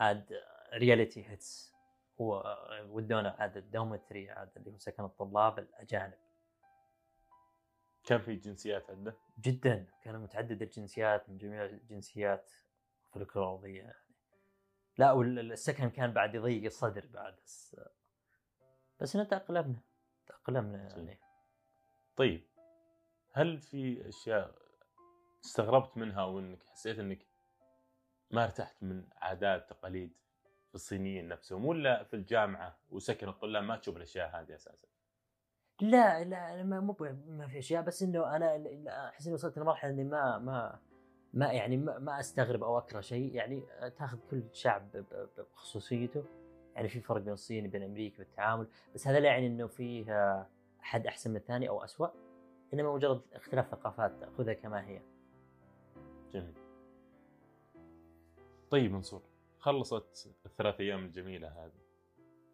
عاد 0.00 0.40
reality 0.74 1.28
hits 1.28 1.74
ودونا 2.18 3.36
عاد 3.38 3.56
الدومتري 3.56 4.30
عاد 4.30 4.50
اللي 4.56 4.70
هو 4.70 4.78
سكن 4.78 5.04
الطلاب 5.04 5.58
الأجانب. 5.58 6.18
كان 8.04 8.20
في 8.20 8.36
جنسيات 8.36 8.90
عنده؟ 8.90 9.16
جدا. 9.40 9.86
كان 10.02 10.18
متعدد 10.18 10.62
الجنسيات 10.62 11.28
من 11.28 11.38
جميع 11.38 11.64
الجنسيات 11.64 12.50
فلكلورية 13.12 13.78
يعني. 13.78 13.94
لا 14.98 15.12
والسكن 15.12 15.90
كان 15.90 16.12
بعد 16.12 16.34
يضيق 16.34 16.64
الصدر 16.64 17.06
بعد 17.06 17.36
بس 17.44 17.76
بس 19.00 19.12
تأقلمنا 19.12 19.80
تأقلمنا 20.26 20.78
يعني. 20.78 21.20
طيب 22.16 22.46
هل 23.32 23.60
في 23.60 24.08
أشياء 24.08 24.54
استغربت 25.44 25.96
منها 25.96 26.24
وإنك 26.24 26.62
حسيت 26.62 26.98
إنك 26.98 27.29
ما 28.30 28.44
ارتحت 28.44 28.82
من 28.82 29.04
عادات 29.16 29.70
تقاليد 29.70 30.12
في 30.68 30.74
الصينيين 30.74 31.28
نفسهم 31.28 31.64
ولا 31.64 32.04
في 32.04 32.14
الجامعة 32.14 32.78
وسكن 32.90 33.28
الطلاب 33.28 33.64
ما 33.64 33.76
تشوف 33.76 33.96
الأشياء 33.96 34.40
هذه 34.40 34.54
أساسا؟ 34.54 34.88
لا 35.80 36.24
لا 36.24 36.62
ما 36.62 36.80
مو 36.80 36.96
ما 37.26 37.46
في 37.46 37.58
أشياء 37.58 37.82
بس 37.82 38.02
إنه 38.02 38.36
أنا 38.36 38.64
أحس 39.08 39.26
إني 39.26 39.34
وصلت 39.34 39.58
لمرحلة 39.58 39.90
إني 39.90 40.04
ما 40.04 40.38
ما 40.38 40.78
ما 41.34 41.52
يعني 41.52 41.76
ما, 41.76 41.98
ما 41.98 42.20
أستغرب 42.20 42.62
أو 42.62 42.78
أكره 42.78 43.00
شيء. 43.00 43.34
يعني 43.34 43.62
تأخذ 43.98 44.18
كل 44.30 44.42
شعب 44.52 45.04
بخصوصيته. 45.38 46.24
يعني 46.74 46.88
في 46.88 47.00
فرق 47.00 47.20
بين 47.20 47.32
الصين 47.32 47.66
وبين 47.66 47.82
أمريكا 47.82 48.18
بالتعامل 48.18 48.66
بس 48.94 49.08
هذا 49.08 49.20
لا 49.20 49.28
يعني 49.28 49.46
إنه 49.46 49.66
فيه 49.66 50.12
أحد 50.80 51.06
أحسن 51.06 51.30
من 51.30 51.36
الثاني 51.36 51.68
أو 51.68 51.84
اسوء 51.84 52.10
إنما 52.74 52.94
مجرد 52.94 53.22
اختلاف 53.32 53.70
ثقافات 53.70 54.24
خذها 54.38 54.54
كما 54.54 54.86
هي. 54.88 55.02
جميل. 56.32 56.59
طيب 58.70 58.92
منصور 58.92 59.22
خلصت 59.58 60.30
الثلاث 60.46 60.80
أيام 60.80 61.04
الجميلة 61.04 61.48
هذه. 61.48 61.80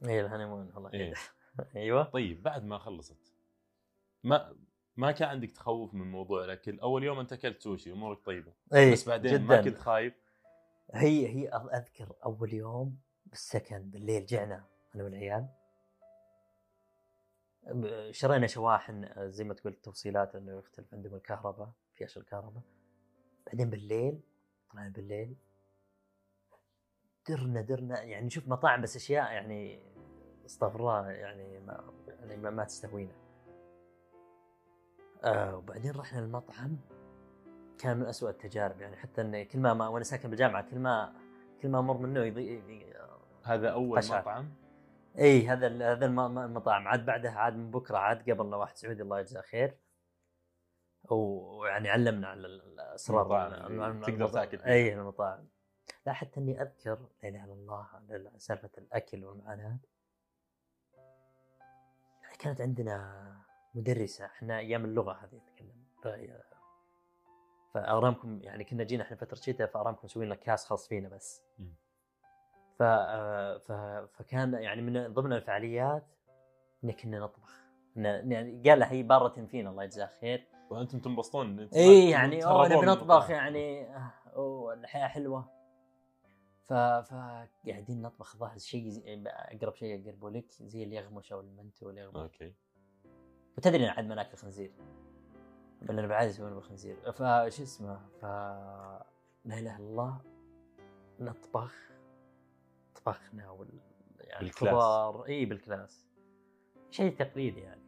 اي 0.09 0.21
ال 0.21 0.26
honeymoon 0.26 0.73
الله 0.77 0.93
إيه. 0.95 1.01
يهديك. 1.01 1.19
أيوه. 1.77 2.03
طيب 2.05 2.43
بعد 2.43 2.65
ما 2.65 2.79
خلصت 2.79 3.33
ما 4.25 4.57
ما 4.97 5.13
كان 5.13 5.29
عندك 5.29 5.51
تخوف 5.51 5.95
من 5.95 6.11
موضوع 6.11 6.45
الاكل 6.45 6.81
أول 6.81 7.05
يوم 7.05 7.19
انت 7.19 7.33
اكلت 7.33 7.63
سوشي 7.63 7.93
أمورك 7.93 8.25
طيبة. 8.25 8.53
اي 8.75 8.93
بس 8.93 9.09
بعدين 9.09 9.43
ما 9.43 9.63
كنت 9.63 9.79
خايف؟ 9.79 10.15
هي 10.95 11.29
هي 11.29 11.49
أذكر 11.49 12.13
أول 12.25 12.53
يوم 12.55 12.99
بالسكن 13.27 13.91
بالليل 13.91 14.27
جعنا 14.27 14.65
أنا 14.95 15.05
والعيال. 15.05 15.49
شرينا 18.11 18.47
شواحن 18.47 19.09
زي 19.31 19.45
ما 19.45 19.55
تقول 19.55 19.73
التوصيلات 19.73 20.37
إنه 20.37 20.59
يختلف 20.59 20.95
عندهم 20.95 21.15
الكهرباء 21.15 21.73
في 21.95 22.05
أشياء 22.05 22.25
الكهرباء. 22.25 22.63
بعدين 23.47 23.71
بالليل 23.71 24.21
طلعنا 24.73 24.89
بالليل 24.89 25.37
درنا 27.29 27.61
درنا 27.61 28.03
يعني 28.03 28.27
نشوف 28.27 28.49
مطاعم 28.49 28.81
بس 28.83 28.97
أشياء 28.97 29.33
يعني 29.33 29.81
استغفر 30.47 30.81
الله 30.81 31.11
يعني 31.11 31.59
ما 31.61 31.85
يعني 32.09 32.37
ما, 32.37 32.51
ما 32.51 32.65
تستهوينا 32.65 33.13
آه 35.25 35.57
وبعدين 35.57 35.93
رحنا 35.93 36.19
المطعم 36.19 36.77
كان 37.79 37.97
من 37.97 38.07
أسوأ 38.07 38.31
التجارب 38.31 38.81
يعني 38.81 38.97
حتى 38.97 39.21
إني 39.21 39.45
كل 39.45 39.59
ما, 39.59 39.75
ما 39.75 39.89
وأنا 39.89 40.05
ساكن 40.05 40.31
بالجامعة 40.31 40.71
كل 40.71 40.79
ما 40.79 41.13
كل 41.63 41.69
ما 41.69 41.79
أمر 41.79 41.97
منه 41.97 42.21
يضي... 42.21 42.55
يضي... 42.59 42.95
هذا 43.45 43.69
أول 43.69 43.99
قشعر. 43.99 44.21
مطعم 44.21 44.51
إي 45.19 45.49
هذا 45.49 45.93
هذا 45.93 46.07
الم- 46.07 46.21
الم- 46.21 46.39
المطاعم 46.39 46.89
عاد 46.89 47.07
بعدها 47.07 47.31
عاد 47.33 47.57
من 47.57 47.71
بكرة 47.71 47.99
عاد 47.99 48.31
قبلنا 48.31 48.57
واحد 48.57 48.77
سعودي 48.77 49.03
الله 49.03 49.21
يجزاه 49.21 49.41
خير 49.41 49.79
ويعني 51.11 51.89
علمنا 51.89 52.29
على 52.29 52.47
الم- 52.47 54.01
تقدر. 54.03 54.29
تاكل. 54.29 54.61
إي 54.61 54.95
المطاعم 54.95 55.49
لا 56.07 56.13
حتى 56.13 56.41
إني 56.41 56.63
أذكر 56.63 56.99
لا 57.23 57.29
إله 57.29 57.45
إلا 57.45 57.53
الله 57.53 57.87
على 57.95 58.31
سالفة 58.39 58.71
الأكل 58.79 59.25
والمعاناة. 59.25 59.79
يعني 62.23 62.37
كانت 62.39 62.61
عندنا 62.61 63.27
مدرسة 63.75 64.25
إحنا 64.25 64.59
أيام 64.59 64.85
اللغة 64.85 65.13
هذه 65.13 65.37
نتكلم 65.37 65.87
فارامكم 67.75 68.43
يعني 68.43 68.65
كنا 68.65 68.85
جينا 68.85 69.03
إحنا 69.03 69.17
فترة 69.17 69.37
شتاء 69.37 69.67
فارامكم 69.67 70.01
مسوين 70.05 70.27
لنا 70.27 70.35
كاس 70.35 70.67
خاص 70.67 70.89
فينا 70.89 71.09
بس. 71.09 71.43
ف... 72.79 72.83
ف... 72.83 73.73
فكان 74.13 74.55
يعني 74.55 74.83
من 74.83 75.13
ضمن 75.13 75.33
الفعاليات 75.33 76.07
إن 76.85 76.93
كنا 76.93 77.19
نطبخ. 77.19 77.67
يعني 77.97 78.63
قال 78.71 78.83
هي 78.83 79.03
بارة 79.03 79.47
فينا 79.47 79.71
الله 79.71 79.85
يجزاه 79.85 80.11
خير. 80.21 80.47
وأنتم 80.71 80.99
تنبسطون 81.01 81.69
اي 81.75 82.11
يعني 82.11 82.45
أوه 82.45 82.69
نبي 82.69 82.87
نطبخ. 82.87 83.31
يعني. 83.31 83.97
آه، 83.97 84.13
أوه 84.37 84.75
الحياة 84.75 85.09
حلوة. 85.09 85.56
ف 86.67 86.73
ف 86.73 87.15
قاعدين 87.69 88.03
نطبخ 88.03 88.37
ظاهر 88.37 88.59
شيء 88.59 88.89
زي- 88.89 89.23
أقرب 89.27 89.75
شيء 89.75 90.03
اقربه 90.03 90.31
لك 90.31 90.51
زي 90.61 90.83
اليغمش 90.83 91.33
أو 91.33 91.41
المنتو 91.41 91.87
واليغمش. 91.87 92.17
أوكي. 92.17 92.53
وتدري 93.59 93.85
إن 93.85 93.89
عاد 93.91 94.07
ما 94.07 94.15
ناكل 94.15 94.37
خنزير. 94.37 94.73
بل 95.83 95.99
أنا 95.99 96.07
بعاد 96.07 96.29
يسوون 96.29 96.55
بالخنزير 96.55 97.13
فش 97.13 97.61
اسمه 97.61 98.01
ف 98.21 98.23
لا 98.25 99.59
إله 99.59 99.77
إلا 99.77 99.77
الله 99.77 100.21
نطبخ 101.21 101.75
طبخنا 102.95 103.51
وال 103.51 103.69
يعني. 104.21 104.47
الخضار. 104.47 105.25
إي 105.27 105.45
بالكلاس. 105.45 106.07
شيء 106.91 107.17
تقليدي 107.17 107.61
يعني. 107.61 107.81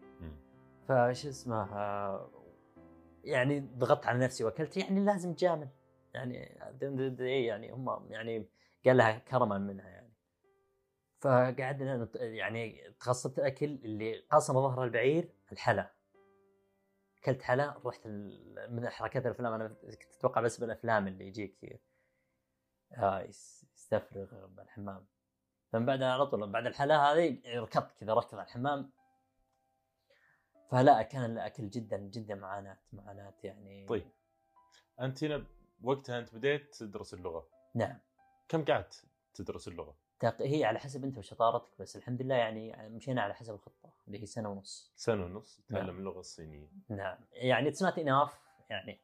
فش 0.88 1.26
اسمه 1.26 1.76
آه، 1.76 2.30
يعني 3.24 3.60
ضغطت 3.60 4.06
على 4.06 4.18
نفسي 4.18 4.44
وأكلت 4.44 4.76
يعني 4.76 5.04
لازم 5.04 5.34
تجامل 5.34 5.68
يعني 6.14 6.58
يعني 7.46 7.72
هم 7.72 8.06
يعني 8.10 8.48
قال 8.88 8.96
لها 8.96 9.18
كرما 9.18 9.58
منها 9.58 9.88
يعني. 9.88 10.14
فقعدنا 11.20 12.08
يعني 12.14 12.90
تخصصت 13.00 13.38
الأكل 13.38 13.66
اللي 13.66 14.20
قاسم 14.20 14.54
ظهر 14.54 14.84
البعير 14.84 15.34
الحلا. 15.52 15.92
أكلت 17.22 17.42
حلا 17.42 17.80
رحت 17.84 18.06
من 18.68 18.88
حركات 18.88 19.26
الأفلام 19.26 19.52
أنا 19.52 19.68
كنت 19.68 20.14
أتوقع 20.18 20.40
بس 20.40 20.60
بالأفلام 20.60 21.08
اللي 21.08 21.26
يجيك 21.28 21.82
آه، 22.92 23.20
يس- 23.20 23.66
يستفرغ 23.74 24.46
بالحمام. 24.46 25.06
فمن 25.72 25.86
بعدها 25.86 26.12
على 26.12 26.26
طول 26.26 26.52
بعد 26.52 26.66
الحلا 26.66 27.12
هذه 27.12 27.40
ركضت 27.46 27.92
كذا 28.00 28.14
ركض 28.14 28.34
على 28.34 28.46
الحمام. 28.46 28.92
فلا 30.70 31.02
كان 31.02 31.24
الأكل 31.24 31.70
جدا 31.70 31.96
جدا 31.96 32.34
معاناة 32.34 32.78
معاناة 32.92 33.34
يعني. 33.44 33.86
طيب. 33.86 34.08
أنت 35.00 35.24
هنا 35.24 35.46
وقتها 35.82 36.18
أنت 36.18 36.34
بديت 36.34 36.74
تدرس 36.74 37.14
اللغة. 37.14 37.48
نعم. 37.74 37.98
كم 38.48 38.64
قعدت 38.64 39.04
تدرس 39.34 39.68
اللغة؟ 39.68 39.94
تق- 40.20 40.42
هي 40.42 40.64
على 40.64 40.78
حسب 40.78 41.04
انت 41.04 41.18
وشطارتك 41.18 41.70
بس 41.80 41.96
الحمد 41.96 42.22
لله 42.22 42.34
يعني 42.34 42.88
مشينا 42.88 43.22
على 43.22 43.34
حسب 43.34 43.54
الخطة 43.54 43.90
اللي 44.06 44.22
هي 44.22 44.26
سنة 44.26 44.48
ونص 44.50 44.92
سنة 44.96 45.24
ونص 45.24 45.60
تتعلم 45.68 45.86
نعم. 45.86 45.98
اللغة 45.98 46.20
الصينية 46.20 46.68
نعم 46.88 47.18
يعني 47.32 47.68
it's 47.68 47.82
not 47.82 47.98
enough 47.98 48.32
يعني 48.70 49.00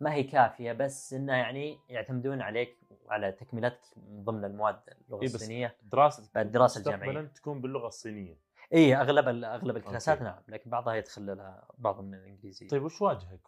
ما 0.00 0.12
هي 0.14 0.22
كافية 0.22 0.72
بس 0.72 1.12
إنه 1.12 1.32
يعني 1.32 1.78
يعتمدون 1.88 2.40
عليك 2.40 2.78
وعلى 3.04 3.32
تكملتك 3.32 3.80
من 3.96 4.24
ضمن 4.24 4.44
المواد 4.44 4.80
اللغة 5.06 5.20
إيه 5.22 5.28
بس 5.28 5.34
الصينية 5.34 5.76
دراستك 5.82 6.36
مستقبلاً 6.36 6.66
الجامعية. 6.96 7.26
تكون 7.26 7.60
باللغة 7.60 7.86
الصينية 7.86 8.38
اي 8.72 8.94
أغلب 8.96 9.28
أغلب 9.44 9.76
الكلاسات 9.76 10.18
أوكي. 10.18 10.30
نعم 10.30 10.42
لكن 10.48 10.70
بعضها 10.70 10.94
يدخل 10.94 11.26
لها 11.26 11.68
بعض 11.78 12.00
من 12.00 12.14
الإنجليزية 12.14 12.68
طيب 12.68 12.82
وش 12.82 13.02
واجهك 13.02 13.40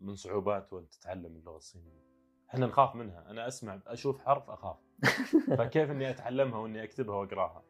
من 0.00 0.14
صعوبات 0.14 0.72
وانت 0.72 0.94
تتعلم 0.94 1.36
اللغة 1.36 1.56
الصينية؟ 1.56 2.09
إحنا 2.54 2.66
نخاف 2.66 2.94
منها، 2.94 3.30
أنا 3.30 3.48
أسمع 3.48 3.80
أشوف 3.86 4.20
حرف 4.20 4.50
أخاف، 4.50 4.76
فكيف 5.58 5.90
إني 5.90 6.10
أتعلمها 6.10 6.58
وإني 6.58 6.84
أكتبها 6.84 7.14
وأقراها؟ 7.16 7.62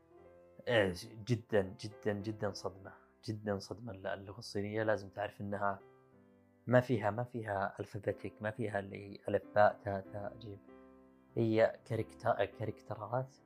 إيه، 0.68 0.94
جدا 1.26 1.74
جدا 1.80 2.12
جدا 2.12 2.52
صدمة. 2.52 2.92
جدا 3.24 3.58
صدمة. 3.58 3.92
اللغة 3.92 4.38
الصينية 4.38 4.82
لازم 4.82 5.08
تعرف 5.08 5.40
إنها 5.40 5.80
ما 6.66 6.80
فيها 6.80 7.10
ما 7.10 7.24
فيها 7.24 7.76
alphabetic 7.80 8.32
ما 8.40 8.50
فيها 8.50 8.78
اللي 8.78 9.20
ألف 9.28 9.42
باء 9.54 9.80
تاء 9.84 10.00
تاء 10.00 10.36
جيم. 10.38 10.58
هي 11.36 11.80
character 11.84 12.44
character 12.44 13.27
ات 13.27 13.36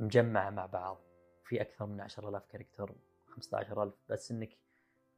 مجمعة 0.00 0.50
مع 0.50 0.66
بعض. 0.66 0.98
في 1.44 1.60
أكثر 1.60 1.86
من 1.86 2.00
10000 2.00 2.46
character 2.46 2.94
15000 3.26 3.94
بس 4.08 4.30
إنك 4.30 4.58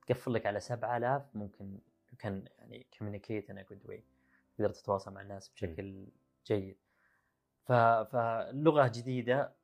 تقفل 0.07 0.35
لك 0.35 0.47
على 0.47 0.61
7000 0.61 1.37
ممكن 1.37 1.79
كان 2.19 2.45
يعني 2.59 2.87
communicate 2.95 3.53
in 3.53 3.59
a 3.59 3.65
good 3.73 3.91
way. 3.91 4.16
تقدر 4.57 4.71
تتواصل 4.71 5.13
مع 5.13 5.21
الناس 5.21 5.49
بشكل 5.49 6.07
جيد. 6.47 6.79
ف... 7.65 7.73
فاللغة 7.73 8.89
جديدة 8.89 9.57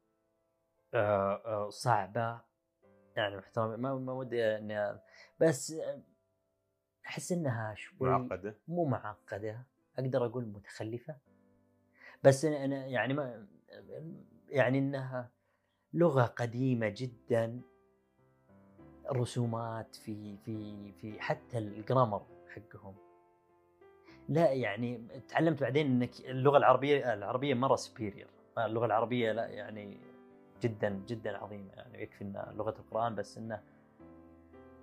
آه، 0.95 1.43
آه، 1.45 1.71
صعبة 1.71 2.41
يعني 3.17 3.37
محترمه 3.37 3.77
ما 3.77 3.95
ما 3.95 4.13
ودي 4.13 4.57
اني 4.57 5.01
بس 5.41 5.75
أحس 7.07 7.33
إنها 7.33 7.75
شوي 7.75 8.09
معقدة؟ 8.09 8.59
مو 8.69 8.85
معقدة 8.85 9.67
أقدر 9.99 10.27
أقول 10.27 10.47
متخلفة. 10.47 11.17
بس 12.23 12.45
أنا 12.45 12.87
يعني 12.87 13.15
ما 13.15 13.47
يعني 14.49 14.79
إنها 14.79 15.31
لغة 15.93 16.23
قديمة 16.23 16.89
جدا 16.89 17.61
رسومات 19.11 19.97
في 19.97 20.37
في 20.37 20.93
في 20.93 21.21
حتى 21.21 21.59
الجرامر 21.59 22.27
حقهم 22.49 23.12
لا 24.29 24.53
يعني 24.53 25.09
تعلمت 25.29 25.61
بعدين 25.61 25.87
إنك 25.87 26.21
اللغة 26.21 26.57
العربية 26.57 27.15
العربية 27.15 27.55
مرة 27.55 27.77
سبيريور 27.77 28.31
اللغة 28.59 28.87
العربية 28.87 29.33
لا 29.33 29.47
يعني 29.47 30.01
جدا 30.63 31.03
جدا 31.09 31.37
عظيمة. 31.37 31.73
يعني 31.73 32.03
يكفي 32.03 32.25
انها 32.25 32.53
لغة 32.53 32.75
القرآن 32.79 33.15
بس 33.15 33.39
إنه 33.39 33.63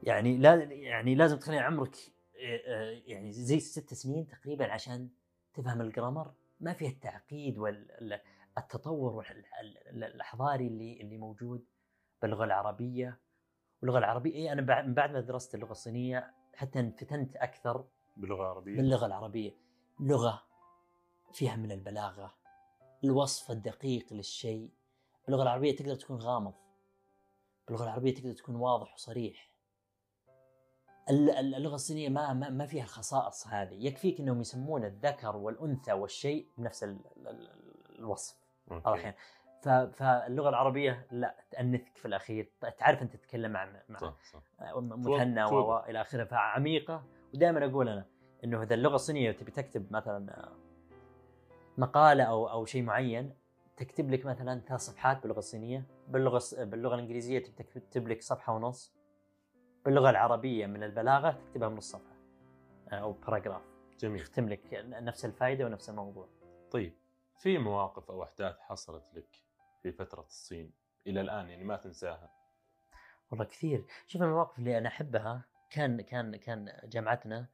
يعني 0.04 0.38
لا 0.38 0.56
يعني 0.64 1.16
لازم 1.16 1.38
تخلي 1.38 1.58
عمرك 1.60 1.96
يعني 3.06 3.32
زي 3.32 3.60
ست 3.60 3.94
سنين 3.94 4.28
تقريبا 4.28 4.72
عشان 4.72 5.10
تفهم 5.54 5.82
الجرامر. 5.82 6.34
ما 6.60 6.74
فيها 6.74 6.90
التعقيد 6.90 7.58
والتطور 7.58 9.14
والحضاري 9.14 10.68
اللي 10.68 11.02
اللي 11.02 11.18
موجود 11.18 11.66
باللغة 12.22 12.44
العربية. 12.44 13.20
واللغة 13.82 13.98
العربية 13.98 14.34
إيه 14.34 14.52
أنا 14.52 14.82
من 14.82 14.94
بعد 14.94 15.12
ما 15.12 15.20
درست 15.20 15.56
اللغة 15.56 15.72
الصينية 15.72 16.34
حتى 16.56 16.80
انفتنت 16.80 17.36
أكثر. 17.36 17.86
باللغة 18.20 18.42
العربية؟ 18.42 18.76
باللغة 18.78 19.06
العربية. 19.06 19.52
لغة 20.00 20.44
فيها 21.34 21.56
من 21.56 21.72
البلاغة. 21.72 22.34
الوصف 23.04 23.52
الدقيق 23.52 24.14
للشيء. 24.14 24.70
باللغة 25.26 25.44
العربية 25.44 25.76
تقدر 25.76 25.96
تكون 25.96 26.18
غامض. 26.22 26.54
باللغة 27.68 27.84
العربية 27.84 28.14
تقدر 28.16 28.34
تكون 28.34 28.56
واضح 28.56 28.94
وصريح. 28.94 29.50
ال- 31.10 31.30
ال- 31.30 31.56
اللغة 31.56 31.76
الصينية 31.76 32.10
ما 32.10 32.34
ما, 32.34 32.50
ما 32.50 32.66
فيها 32.66 32.84
الخصائص 32.84 33.48
هذه. 33.48 33.86
يكفيك 33.88 34.20
إنهم 34.20 34.42
يسمون 34.42 34.86
الذكر 34.86 35.36
والأنثى 35.36 35.94
والشيء 35.94 36.48
بنفس 36.58 36.84
ال- 36.84 37.00
ال- 37.18 37.28
ال- 37.28 38.00
الوصف. 38.00 38.38
ف- 39.62 39.70
فاللغة 39.70 40.50
العربية 40.50 41.08
لا 41.12 41.36
تأنثك 41.52 41.98
في 41.98 42.06
الأخير. 42.08 42.52
تعرف 42.78 43.02
أنت 43.02 43.16
تتكلم 43.16 43.52
مع 43.52 43.66
مع 43.66 43.82
مثنى. 43.90 45.44
وإلى 45.70 46.02
آخره. 46.02 46.24
فعميقة. 46.24 47.04
ودائما 47.34 47.66
أقول 47.66 47.90
أنا 47.90 48.06
إنه 48.44 48.64
إذا 48.64 48.76
اللغة 48.76 48.96
الصينية 48.96 49.32
تبي 49.32 49.52
تكتب 49.52 49.94
مثلا 49.94 50.50
مقالة 51.78 52.24
أو 52.24 52.50
أو 52.50 52.66
شيء 52.66 52.84
معين 52.84 53.34
تكتب 53.78 54.12
لك 54.12 54.26
مثلا 54.26 54.62
ثلاث 54.68 54.82
صفحات 54.82 55.22
باللغة 55.22 55.40
الصينية 55.40 55.88
باللغة 56.08 56.42
باللغة 56.58 56.96
الإنجليزية 56.96 57.40
تكتب 57.40 58.08
لك 58.08 58.22
صفحة 58.22 58.54
ونص 58.54 58.96
باللغة 59.86 60.10
العربية 60.10 60.66
من 60.66 60.84
البلاغة 60.84 61.32
تكتبها 61.32 61.70
من 61.70 61.76
نص 61.76 61.92
صفحه 61.92 62.16
أو 62.92 63.12
باراجراف 63.12 63.62
جميل. 64.00 64.22
يختم 64.22 64.50
لك 64.50 64.62
نفس 64.84 65.26
الفائده 65.26 65.66
ونفس 65.66 65.90
الموضوع. 65.90 66.28
طيب 66.72 66.94
في 67.38 67.58
مواقف 67.58 68.12
أو 68.12 68.24
أحداث 68.24 68.60
حصلت 68.60 69.04
لك 69.14 69.44
في 69.84 69.92
فترة 69.92 70.22
الصين 70.22 70.72
إلى 71.08 71.22
الآن 71.22 71.50
يعني 71.50 71.64
ما 71.64 71.78
تنساها؟ 71.78 72.30
والله 73.32 73.46
كثير. 73.46 73.86
شوف 74.08 74.22
المواقف 74.22 74.60
اللي 74.60 74.78
أنا 74.78 74.88
أحبها 74.88 75.46
كان 75.70 76.02
كان 76.02 76.36
كان 76.36 76.80
جامعتنا 76.84 77.48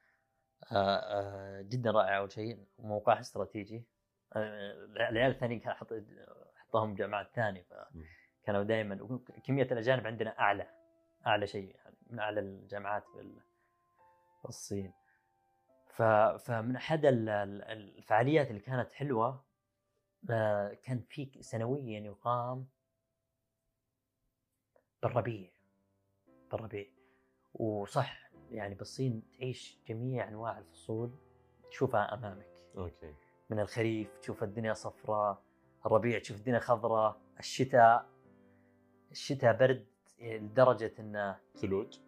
آه، 0.72 0.98
آه، 0.98 1.62
جدا 1.62 1.92
رائعه 1.92 2.18
أول 2.18 2.32
شيء 2.32 2.66
موقعها 2.80 3.20
استراتيجي. 3.20 3.84
آه، 4.34 4.86
العيال 4.86 5.32
الثانيين 5.32 5.60
كان 5.60 5.72
أحط 5.72 5.94
احطهم 6.58 6.96
جامعات 6.96 7.30
ثانية 7.36 7.62
فكانوا 8.44 8.64
دائما 8.64 9.20
كميه 9.44 9.64
الأجانب 9.64 10.08
عندنا 10.08 10.40
أعلى 10.40 10.68
أعلى 11.28 11.48
شيء 11.48 11.76
يعني 11.76 11.96
من 12.10 12.20
أعلى 12.20 12.40
الجامعات 12.40 13.04
في 14.42 14.46
الصين. 14.50 14.94
فمن 16.38 16.76
أحد 16.76 17.06
ال- 17.06 17.30
ال- 17.30 17.64
الفعاليات 17.98 18.50
اللي 18.50 18.60
كانت 18.62 18.94
حلوة 18.94 19.46
كان 20.84 21.04
في 21.10 21.44
سنويا 21.44 22.00
يقام 22.00 22.68
بالربيع 25.04 25.52
بالربيع. 26.52 26.95
وصح 27.60 28.32
يعني 28.52 28.76
بالصين 28.76 29.24
تعيش 29.40 29.80
جميع 29.88 30.28
أنواع 30.28 30.58
الفصول 30.60 31.12
تشوفها 31.72 32.14
أمامك. 32.14 32.48
okay. 32.78 33.14
من 33.50 33.60
الخريف 33.60 34.18
تشوف 34.18 34.44
الدنيا 34.44 34.74
صفراء 34.74 35.42
الربيع 35.86 36.20
تشوف 36.20 36.38
الدنيا 36.38 36.60
خضراء 36.60 37.18
الشتاء 37.40 38.10
الشتاء 39.12 39.58
برد 39.58 39.86
لدرجة 40.20 40.92
إنه 41.00 41.38
ثلوج؟ 41.56 42.00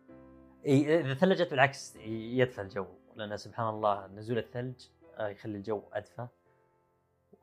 إي، 0.65 0.99
إذا 0.99 1.13
ثلجت 1.13 1.51
بالعكس 1.51 1.95
يدفى 2.05 2.61
الجو 2.61 2.87
لأن 3.15 3.37
سبحان 3.37 3.69
الله 3.69 4.07
نزول 4.07 4.37
الثلج 4.37 4.87
آه، 5.17 5.27
يخلي 5.27 5.57
الجو 5.57 5.83
أدفى. 5.93 6.27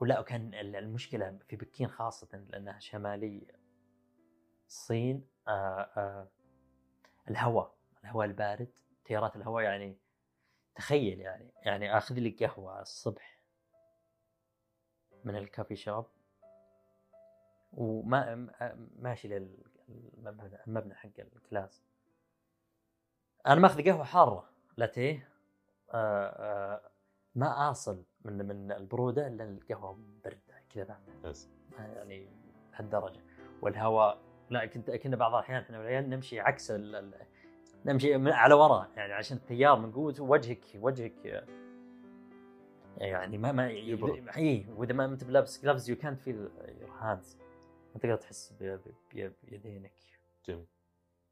ولا 0.01 0.21
وكان 0.21 0.55
ال- 0.55 0.77
المشكلة 0.77 1.39
في 1.49 1.57
بكين 1.57 1.89
خاصة 1.89 2.45
لأنها 2.51 2.79
شمالي 2.79 3.47
الصين 4.69 5.27
آه، 5.49 5.51
آه، 5.97 6.29
الهواء. 7.31 7.74
الهواء 8.05 8.27
البارد 8.27 8.73
تيارات 9.05 9.37
الهواء 9.37 9.65
يعني 9.65 9.99
تخيل 10.75 11.21
يعني 11.21 11.53
يعني 11.63 11.97
آخذ 11.97 12.15
لي 12.15 12.31
قهوة 12.31 12.81
الصبح 12.81 13.39
من 15.25 15.37
الكافي 15.37 15.77
شوب 15.77 16.07
وما 17.73 18.35
ماشي 18.97 19.29
للمبنى 19.29 20.65
المبنى 20.67 20.95
حق 20.95 21.11
الكلاس. 21.19 21.83
أنا 23.47 23.61
ماخذ 23.61 23.85
قهوة 23.85 24.05
حارة 24.05 24.51
لاتيه 24.77 25.29
ما 27.35 27.71
أصل 27.71 28.05
من 28.25 28.47
من 28.47 28.73
البرودة 28.73 29.27
إلا 29.27 29.45
القهوة 29.45 29.99
بردة 30.25 30.63
كذا 30.71 31.01
يعني 31.79 32.29
لهالدرجه 32.73 33.21
والهواء 33.63 34.19
لا 34.51 34.67
كنت 34.67 34.91
كنا 34.91 35.17
بعض 35.17 35.35
الأحيان 35.35 35.63
إحنا 35.63 35.79
والعيال 35.79 36.11
نمشي 36.11 36.41
عكس 36.41 36.71
ال 36.71 36.95
ال 36.95 37.27
نمشي 37.85 38.19
من 38.19 38.33
على 38.33 38.55
وراء 38.55 38.91
يعني 38.97 39.13
عشان 39.13 39.37
التيار 39.37 39.79
من 39.79 39.93
قوته 39.93 40.25
وجهك 40.25 40.65
وجهك 40.75 41.47
يعني 42.97 43.39
ما 43.39 43.53
ما. 43.53 43.69
اي 44.37 44.67
وإذا 44.77 44.93
ما 44.93 45.05
أنت 45.05 45.25
بلابس 45.25 45.63
جلافز 45.63 45.91
يو 45.91 45.97
كانت 45.97 46.21
فيل 46.21 46.37
يور 46.81 46.91
هاندز 46.99 47.39
ما 47.95 48.01
تقدر 48.01 48.17
تحس 48.17 48.53
بيدينك. 49.43 49.93
جميل. 50.47 50.67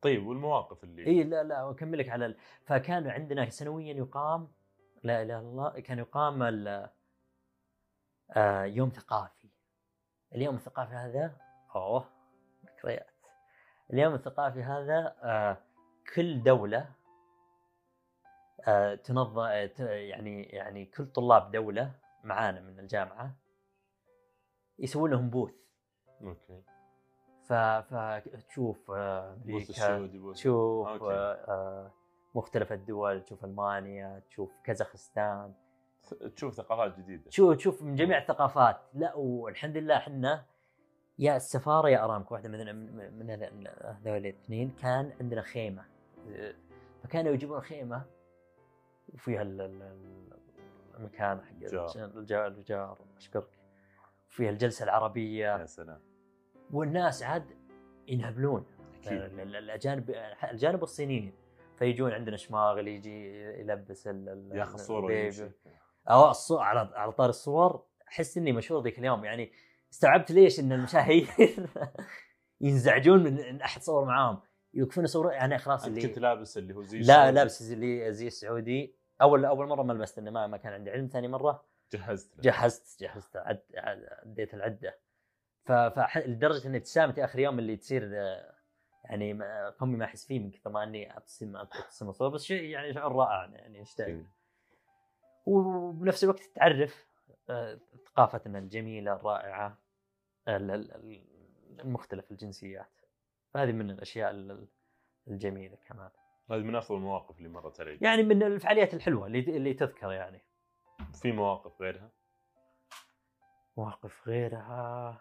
طيب 0.03 0.27
والمواقف 0.27 0.85
اللي 0.85 1.07
اي 1.07 1.23
لا 1.23 1.43
لا 1.43 1.71
أكملك 1.71 2.09
على 2.09 2.27
ال... 2.27 2.37
فكان 2.65 3.09
عندنا 3.09 3.51
سنويا 3.51 3.95
يقام 3.95 4.49
لا 5.03 5.23
إله 5.23 5.39
إلا 5.39 5.49
الله 5.49 5.71
كان 5.81 5.99
يقام 5.99 6.43
ال... 6.43 6.89
آه 8.31 8.65
يوم 8.65 8.89
ثقافي. 8.89 9.49
اليوم 10.35 10.55
الثقافي 10.55 10.95
هذا 10.95 11.37
أوه 11.75 12.05
ذكريات 12.67 13.11
اليوم 13.93 14.15
الثقافي 14.15 14.63
هذا 14.63 15.17
آه 15.23 15.57
كل 16.15 16.43
دولة 16.43 16.89
آه 18.69 18.95
تنظم 18.95 19.39
آه، 19.39 19.71
يعني 19.81 20.43
يعني 20.43 20.85
كل 20.85 21.07
طلاب 21.07 21.51
دولة 21.51 21.93
معانا 22.25 22.61
من 22.61 22.79
الجامعة 22.79 23.37
يسوون 24.79 25.11
لهم 25.11 25.31
booth 25.31 25.55
okay. 26.23 26.63
فتشوف 27.45 28.91
آه، 28.91 29.35
booth 29.35 29.81
أمريكا 29.83 30.33
تشوف 30.33 30.89
okay. 30.89 31.15
آه، 31.15 31.33
آه، 31.33 31.93
مختلف 32.35 32.73
الدول 32.73 33.23
تشوف 33.25 33.45
ألمانيا 33.45 34.23
تشوف 34.29 34.51
كازاخستان. 34.65 35.55
تشوف 36.37 36.55
ثقافات 36.55 36.99
جديدة. 36.99 37.31
تشوف 37.31 37.57
تشوف 37.57 37.83
من 37.83 37.95
جميع 37.95 38.19
الثقافات. 38.19 38.81
لا 38.95 39.15
والحمد 39.15 39.77
لله 39.77 39.97
إحنا 39.97 40.45
يا 41.23 41.37
السفارة 41.37 41.89
يا 41.89 42.05
أرامكو 42.05 42.35
واحدة 42.35 42.49
من 42.49 43.19
من 43.19 43.31
هذول 43.83 44.17
الاثنين 44.17 44.71
كان 44.71 45.13
عندنا 45.21 45.43
خيمة. 45.43 45.85
فكانوا 47.03 47.33
يجيبون 47.33 47.61
خيمة 47.61 48.05
وفيها 49.15 49.43
ال- 49.43 49.61
ال- 49.61 49.83
ال- 49.83 50.39
المكان 50.99 51.41
حق 51.41 51.51
الجار. 51.53 51.87
أشكرك. 53.17 53.49
وفيها 54.31 54.51
الجلسة 54.51 54.85
العربية. 54.85 55.47
يا 55.61 55.67
سلام. 55.67 56.01
والناس 56.71 57.23
عاد 57.23 57.45
ينهبلون. 58.09 58.67
الاجانب 59.07 60.11
الجانب 60.51 60.83
الصينيين. 60.83 61.33
فيجون 61.79 62.13
عندنا 62.13 62.37
شماغل 62.37 62.89
يجي 62.89 63.43
يلبس 63.61 64.07
ياخذ 64.53 64.79
صورة. 64.79 65.07
أو. 66.11 66.33
على 66.51 66.91
على 66.95 67.13
طار 67.13 67.29
الصور 67.29 67.87
أحس 68.09 68.39
إني 68.39 68.53
مشهور 68.53 68.83
ذيك 68.83 68.99
اليوم. 68.99 69.25
يعني 69.25 69.53
استوعبت 69.93 70.31
ليش 70.31 70.61
إن 70.61 70.73
المشاهير 70.73 71.27
ينزعجون 72.61 73.23
من 73.25 73.39
إن 73.39 73.61
أحد 73.61 73.83
صور 73.83 74.05
معاهم. 74.05 74.41
يوقفون 74.75 75.05
يصورون 75.05 75.33
يعني 75.33 75.59
خلاص 75.59 75.85
اللي 75.85 76.03
كنت 76.09 76.19
لابس 76.19 76.59
اللي 76.59 76.75
هو 76.75 76.83
زي 76.83 76.99
لا. 76.99 77.31
لابس 77.31 77.63
زي 77.63 78.13
زي 78.13 78.27
السعودي. 78.27 78.97
أول 79.23 79.45
أول 79.45 79.67
مرة 79.69 79.83
ما 79.83 79.93
لبست 79.93 80.19
إنه 80.19 80.31
ما, 80.31 80.47
ما 80.47 80.57
كان 80.57 80.73
عندي 80.73 80.91
علم. 80.91 81.07
ثاني 81.07 81.29
مرة 81.29 81.65
جهزت 81.93 82.37
له. 82.37 82.43
جهزت 82.43 83.01
جهزت 83.03 83.37
عد 83.37 83.63
عد- 83.77 84.07
عديت 84.23 84.55
العدة. 84.55 84.99
ف 85.65 85.73
ف- 85.73 86.17
لدرجة 86.19 86.67
ان 86.69 86.75
ابتسامتي 86.75 87.25
آخر 87.25 87.39
يوم 87.39 87.59
اللي 87.59 87.77
تصير 87.77 88.13
يعني 89.05 89.39
فمي 89.81 89.97
ما 89.97 90.05
أحس 90.05 90.27
فيه 90.27 90.39
من 90.41 90.51
كثر 90.51 90.71
ما 90.71 90.83
أني 90.83 91.17
أبتسم 91.17 91.57
أبتسم 91.57 92.13
بس 92.31 92.43
شيء 92.45 92.63
يعني 92.65 92.93
شعور 92.95 93.13
رائع 93.17 93.51
يعني 93.53 93.83
أشتاق. 93.83 94.23
وبنفس 95.47 96.25
الوقت 96.25 96.41
تعرف 96.55 97.07
آه، 97.51 97.79
ثقافتنا 98.07 98.59
الجميلة 98.59 99.13
الرائعة. 99.13 99.67
ال- 99.67 99.67
ال- 99.67 99.73
ال- 99.73 99.82
المختلف 100.49 102.31
الجنسيات. 102.31 103.01
هذه 103.57 103.73
من 103.73 103.91
الأشياء 103.91 104.31
ال- 104.31 104.69
الجميلة 105.29 105.77
كمان. 105.77 106.11
هذه 106.51 106.63
من 106.63 106.75
أفضل 106.77 106.97
المواقف 106.97 107.39
اللي 107.39 107.49
مرت 107.49 107.81
عليك 107.81 108.03
يعني 108.03 108.23
من 108.23 108.43
الفعاليات 108.43 108.95
الحلوة 108.95 109.27
اللي 109.27 109.39
اللي 109.57 109.75
تذكر 109.75 110.13
يعني. 110.13 110.45
في 111.23 111.33
مواقف 111.33 111.83
غيرها؟ 111.83 112.11
مواقف 113.77 114.29
غيرها؟ 114.29 115.21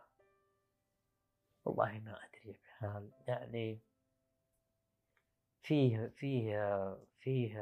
والله 1.65 1.99
ما 1.99 2.17
أدري 2.25 2.51
بحال 2.63 3.11
يعني 3.27 3.79
فيه 5.63 6.07
فيه 6.15 6.55
فيه 7.19 7.53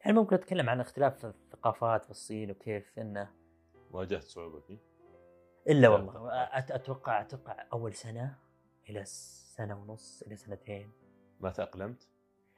يعني 0.00 0.12
ممكن 0.18 0.36
أتكلم 0.36 0.70
عن 0.70 0.80
اختلاف 0.80 1.26
الثقافات 1.26 2.04
في 2.04 2.10
الصين 2.10 2.50
وكيف 2.50 2.98
إنه 2.98 3.34
واجهت 3.90 4.22
صعوبه 4.22 4.60
فيه 4.60 4.78
إلا 5.68 5.80
لا. 5.80 5.88
والله. 5.88 6.46
أت- 6.46 6.72
أتوقع 6.72 7.20
أتوقع 7.20 7.64
أول 7.72 7.94
سنة 7.94 8.34
إلى 8.90 9.04
سنة 9.04 9.80
ونص 9.80 10.22
إلى 10.22 10.36
سنتين. 10.36 10.90
ما 11.40 11.50
تأقلمت؟ 11.50 12.08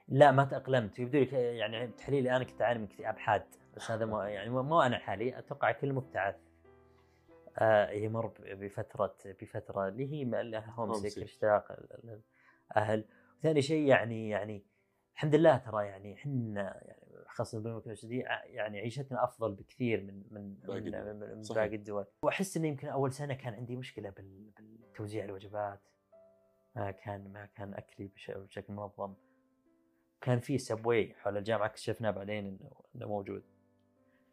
لا 0.09 0.31
ما 0.33 0.45
تأقلمت. 0.45 0.99
يبدو 0.99 1.19
لي 1.19 1.57
يعني 1.59 1.87
بتحليلي 1.87 2.37
أنا 2.37 2.45
كنت 2.45 2.63
أعاني 2.63 2.79
من 2.79 2.85
اكتئاب 2.85 3.19
حاد 3.19 3.45
بس 3.77 3.91
هذا 3.91 4.05
مو 4.07 4.23
يعني 4.23 4.51
مو- 4.51 4.83
أنا 4.83 4.99
حالي. 4.99 5.39
أتوقع 5.39 5.73
كل 5.73 5.93
مبتعث 5.93 6.37
آه 7.59 7.91
يمر 7.91 8.27
ب- 8.27 8.65
بفترة 8.65 9.15
بفترة 9.25 9.89
اللي 9.89 10.13
هي 10.13 10.63
هوم. 10.67 10.93
سيك 10.95 11.23
اشتاق 11.23 11.73
الاهل 12.77 13.05
ثاني 13.43 13.63
شيء 13.63 13.89
يعني 13.89 14.29
يعني 14.29 14.65
الحمد 15.15 15.35
لله 15.35 15.57
ترى 15.57 15.87
يعني 15.87 16.15
إحنا 16.15 16.63
يعني 16.87 17.04
خاصة 17.35 17.61
بالمملكة 17.61 17.91
السعودية 17.91 18.25
يعني 18.45 18.79
عيشتنا 18.79 19.25
أفضل 19.25 19.53
بكثير 19.55 20.01
من 20.03 20.23
من 20.31 20.55
باقي 20.55 20.81
من. 20.81 20.91
من. 21.21 21.43
باقي 21.55 21.77
الدول 21.77 22.05
وأحس 22.23 22.57
إنه 22.57 22.67
يمكن 22.69 22.89
أول 22.89 23.13
سنة 23.13 23.35
كان 23.35 23.55
عندي 23.55 23.77
مشكلة 23.77 24.11
بال- 24.11 24.51
بالتوزيع 24.59 25.25
الوجبات 25.25 25.81
ما 26.77 26.91
كان 26.91 27.33
ما 27.33 27.47
كان 27.47 27.75
أكلي 27.75 28.07
بش- 28.07 28.31
بشكل 28.31 28.73
منظم 28.73 29.15
كان 30.21 30.39
في 30.41 30.59
Subway 30.59 31.15
حول 31.15 31.37
الجامعة 31.37 31.67
اكتشفنا 31.67 32.11
بعدين 32.11 32.47
إنه 32.47 32.71
إنه 32.97 33.09
موجود 33.09 33.43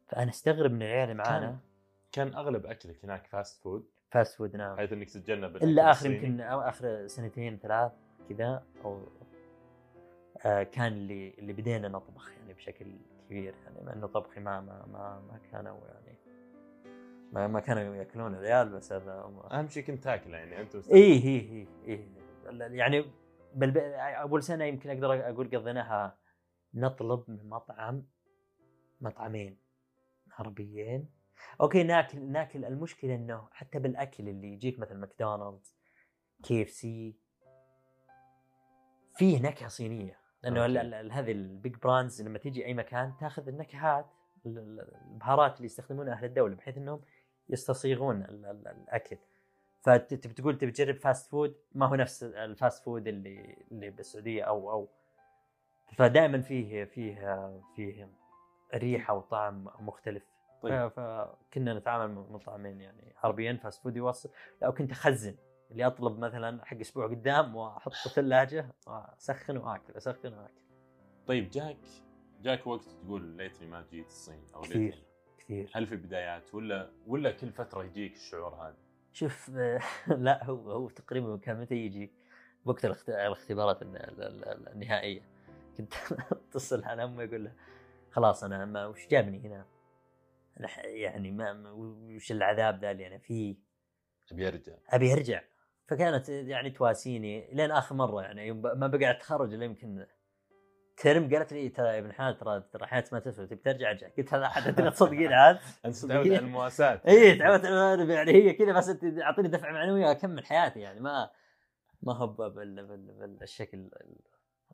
فأنا 0.08 0.30
أستغرب 0.30 0.72
من 0.72 0.82
العيال 0.82 1.18
معانا 1.18 1.60
كان 2.12 2.34
أغلب 2.36 2.66
أكلك 2.66 3.06
هناك 3.06 3.28
fast 3.28 3.64
food 3.64 3.90
fast 4.12 4.38
food 4.38 4.56
نعم 4.56 4.76
بحيث 4.76 4.94
إنك 4.94 5.10
تتجنب 5.10 5.56
إلا 5.56 5.92
آخر. 5.92 6.12
يمكن 6.12 6.42
آخر 6.42 7.08
سنتين 7.08 7.58
ثلاث 7.58 7.92
كذا 8.30 8.64
أو 8.86 9.08
كان 10.44 10.94
اللي 10.94 11.34
اللي 11.38 11.54
بدينا 11.54 11.88
نطبخ 11.88 12.32
يعني 12.38 12.54
بشكل 12.54 12.86
كبير 13.26 13.56
يعني 13.64 13.86
مع 13.86 13.94
إنه 13.94 14.08
طبخي 14.08 14.40
ما 14.40 14.62
ما 14.62 14.86
ما, 14.86 15.22
ما 15.32 15.40
كانوا 15.52 15.78
يعني 15.88 16.18
ما, 17.34 17.48
ما 17.48 17.60
كانوا 17.60 17.96
يأكلون 17.96 18.36
العيال 18.36 18.70
بس 18.70 18.94
هذا 18.94 19.12
أهم 19.52 19.68
شيء 19.68 19.84
كنت 19.84 20.04
تاكله 20.04 20.38
يعني 20.38 20.62
أنت 20.62 20.76
اي 20.76 21.14
اي 21.14 21.68
اي 21.88 22.08
يعني 22.78 23.06
بل 23.56 23.78
أول 23.98 24.44
سنة 24.44 24.64
يمكن 24.66 24.90
أقدر 24.90 25.30
أقول 25.30 25.50
قضيناها 25.58 26.18
نطلب 26.74 27.24
من 27.28 27.50
مطعم 27.50 28.08
مطعمين 29.02 29.58
عربيين. 30.32 31.10
أوكي 31.62 31.84
ناكل 31.84 32.22
ناكل. 32.22 32.66
المشكلة 32.66 33.16
إنه 33.16 33.48
حتى 33.52 33.80
بالأكل 33.80 34.30
اللي 34.30 34.48
يجيك 34.54 34.80
مثل 34.80 34.96
ماكدونالدز 34.96 35.76
كي 36.44 36.62
إف 36.64 36.70
سي 36.70 37.16
فيه 39.16 39.42
نكهة 39.42 39.68
صينية. 39.68 40.21
لأنه 40.44 41.14
هذه 41.14 41.32
ال 41.32 41.43
big 41.43 41.76
brands 41.76 42.22
لما 42.22 42.38
تيجي 42.40 42.66
أي 42.66 42.74
مكان 42.74 43.14
تأخذ 43.20 43.48
النكهات 43.48 44.06
ال- 44.46 44.58
ال- 44.58 44.96
البهارات 45.12 45.56
اللي 45.56 45.66
يستخدمونها 45.66 46.14
أهل 46.14 46.26
الدولة 46.26 46.56
بحيث 46.56 46.78
إنهم 46.78 47.02
يستصيغون 47.50 48.22
ال- 48.22 48.46
ال- 48.46 48.68
الأكل. 48.68 49.18
فتبي 49.82 50.18
تقول 50.34 50.58
تبي 50.58 50.72
تجرب 50.72 50.96
fast 50.96 51.32
food 51.32 51.56
ما 51.76 51.86
هو 51.86 51.96
نفس 51.96 52.24
ال 52.24 52.36
fast 52.36 52.84
food 52.84 53.08
اللي 53.08 53.58
اللي 53.72 53.90
بالسعودية 53.90 54.44
أو 54.44 54.72
أو. 54.72 54.88
فدائما 55.96 56.42
فيه 56.42 56.84
فيه 56.84 57.16
فيه 57.76 58.10
ريحة 58.74 59.14
وطعم 59.14 59.68
مختلف. 59.80 60.24
طيب. 60.62 60.88
فكنا 60.88 61.74
نتعامل 61.74 62.14
مطعمين 62.14 62.82
يعني 62.82 63.14
عربيين 63.24 63.58
fast 63.58 63.84
food 63.84 63.98
يوصل. 63.98 64.30
لا 64.62 64.70
كنت 64.72 64.92
اخزن 64.92 65.36
اللي 65.72 65.88
أطلب 65.88 66.20
مثلا 66.20 66.66
حق 66.66 66.78
أسبوع 66.78 67.08
قدام 67.08 67.56
وأحط 67.56 67.94
في 67.94 68.06
الثلاجه 68.06 68.74
وأسخن 68.88 69.58
وأكل 69.58 69.94
أسخن 69.94 70.34
وأكل 70.34 70.62
طيب 71.28 71.50
جاك 71.50 71.78
جاك 72.42 72.68
وقت 72.68 72.84
تقول 72.84 73.22
ليتني 73.24 73.68
ما 73.68 73.86
جيت 73.92 74.08
الصين 74.08 74.44
أو 74.56 74.62
كثير. 74.62 74.78
ليتني 74.82 75.04
كثير 75.38 75.72
هل 75.76 75.88
في 75.88 75.96
بدايات 75.96 76.56
ولا 76.56 76.92
ولا 77.08 77.32
كل 77.32 77.52
فترة 77.52 77.84
يجيك 77.84 78.14
الشعور 78.16 78.54
هذا؟ 78.56 78.78
شوف 79.14 79.50
لا 80.08 80.44
هو 80.46 80.72
هو 80.72 80.90
تقريبا 80.90 81.38
كان 81.38 81.60
متى 81.62 81.76
يجي 81.76 82.12
وقت 82.66 82.86
الاخت- 82.86 83.10
الاختبارات 83.10 83.82
الن- 83.82 83.96
ال- 83.96 84.24
ال- 84.44 84.70
النهائية 84.70 85.22
كنت 85.78 85.94
أتصل 86.50 86.84
على 86.84 87.04
امي 87.04 87.24
أقول 87.26 87.44
لها 87.44 87.56
خلاص 88.12 88.44
أنا 88.44 88.66
ما 88.66 88.86
وش 88.86 89.08
جابني 89.08 89.40
هنا؟ 89.48 89.66
يعني 90.86 91.32
ما- 91.32 91.72
وش 91.72 92.32
العذاب 92.32 92.80
ذا 92.82 92.92
اللي 92.92 93.08
أنا 93.08 93.18
فيه؟ 93.18 93.56
أبي 94.32 94.48
أرجع 94.48 94.74
أبي 94.90 95.14
أرجع 95.14 95.42
فكانت 95.88 96.30
يعني 96.30 96.70
تواسيني 96.70 97.54
لين 97.54 97.72
آخر 97.72 97.96
مرة 97.96 98.22
يعني 98.22 98.52
ما 98.52 98.88
بقى 98.88 99.12
أتخرج 99.12 99.54
إلا 99.54 99.66
يمكن 99.66 100.06
ترم 100.98 101.36
قالت 101.36 101.54
لي 101.54 101.70
ترى 101.70 101.88
يا 101.88 102.00
ابن 102.00 102.12
حلال 102.14 102.38
ترى 102.38 102.62
ترى 102.74 102.88
حياتك 102.88 103.14
ما 103.14 103.20
تسوى 103.20 103.48
تبي 103.48 103.56
ترجع؟ 103.56 103.90
ارجع 103.90 104.08
قلت 104.18 104.34
هذا 104.34 104.72
تبي 104.72 104.90
تصدقين 104.92 105.34
عاد؟ 105.34 105.60
انت 105.86 105.96
تعود 106.06 106.28
على 106.28 106.38
المواساه 106.40 107.02
اي 107.08 107.36
تعودت 107.36 107.64
يعني 108.10 108.32
هي 108.32 108.54
كذا 108.54 108.72
بس 108.74 108.90
أنت 108.90 109.04
أعطيني 109.22 109.48
دفعه 109.48 109.72
معنويه 109.72 110.12
اكمل 110.12 110.46
حياتي 110.46 110.80
يعني 110.80 111.00
ما 111.00 111.30
ما 112.02 112.14
هو 112.14 112.28
بال- 112.28 112.50
بال- 112.50 112.86
بال- 112.88 113.36
بالشكل 113.38 113.90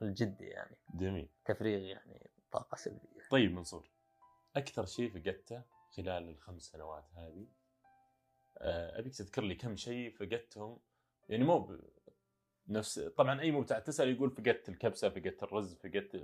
الجدي 0.02 0.46
يعني. 0.46 0.78
جميل. 0.96 1.30
تفريغ 1.46 1.80
يعني 1.80 2.30
طاقة 2.52 2.76
سلبية. 2.76 3.22
طيب 3.32 3.54
منصور 3.54 3.90
أكثر 4.56 4.86
شيء 4.86 5.10
فقدته 5.10 5.62
خلال 5.98 6.30
الخمس 6.30 6.62
سنوات 6.62 7.06
هذه 7.18 7.48
آه، 8.58 9.00
أبيك 9.00 9.16
تذكر 9.16 9.42
لي 9.42 9.56
كم 9.56 9.76
شيء 9.76 10.16
فقدتهم 10.20 10.80
يعني 11.30 11.44
مو 11.44 11.60
ب- 11.60 11.90
نفس 12.68 13.00
طبعا 13.00 13.42
أي 13.42 13.52
مبتع 13.52 13.80
تسأل 13.80 14.10
يقول 14.16 14.32
فقدت 14.32 14.70
الكبسة 14.70 15.10
فقدت 15.10 15.44
الرز 15.44 15.76
فقدت 15.76 16.16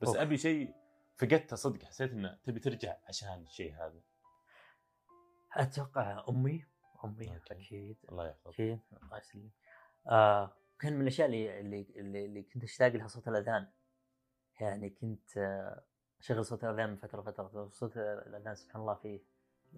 بس 0.00 0.08
أوف. 0.08 0.16
أبي 0.16 0.36
شيء 0.36 0.74
فقدته 1.16 1.56
صدق 1.56 1.82
حسيت 1.84 2.10
إنه 2.12 2.38
تبي 2.44 2.60
ترجع 2.60 2.96
عشان 3.08 3.42
الشيء 3.42 3.74
هذا. 3.74 4.00
أتوقع 5.56 6.24
أمي 6.28 6.64
أمي 7.04 7.28
أوكي. 7.28 7.52
أكيد. 7.54 7.96
الله 8.08 8.28
يحفظك. 8.28 8.46
أكيد 8.54 8.80
الله 9.02 9.18
يسلمك. 9.18 9.50
آه 10.08 10.56
كان 10.80 10.92
من 10.92 11.02
الأشياء 11.02 11.28
اللي 11.28 11.60
اللي 11.60 11.86
اللي, 12.24 12.42
كنت 12.42 12.64
أشتاق 12.64 12.88
لها 12.88 13.06
صوت 13.06 13.28
الأذان. 13.28 13.68
يعني 14.60 14.90
كنت 14.90 15.38
آه، 15.38 15.84
أشغل 16.20 16.44
صوت 16.44 16.64
الأذان 16.64 16.90
من 16.90 16.96
فترة 16.96 17.22
فتره 17.22 17.68
صوت 17.68 17.96
الأذان 17.96 18.54
سبحان 18.54 18.80
الله 18.80 18.94
فيه 18.94 19.20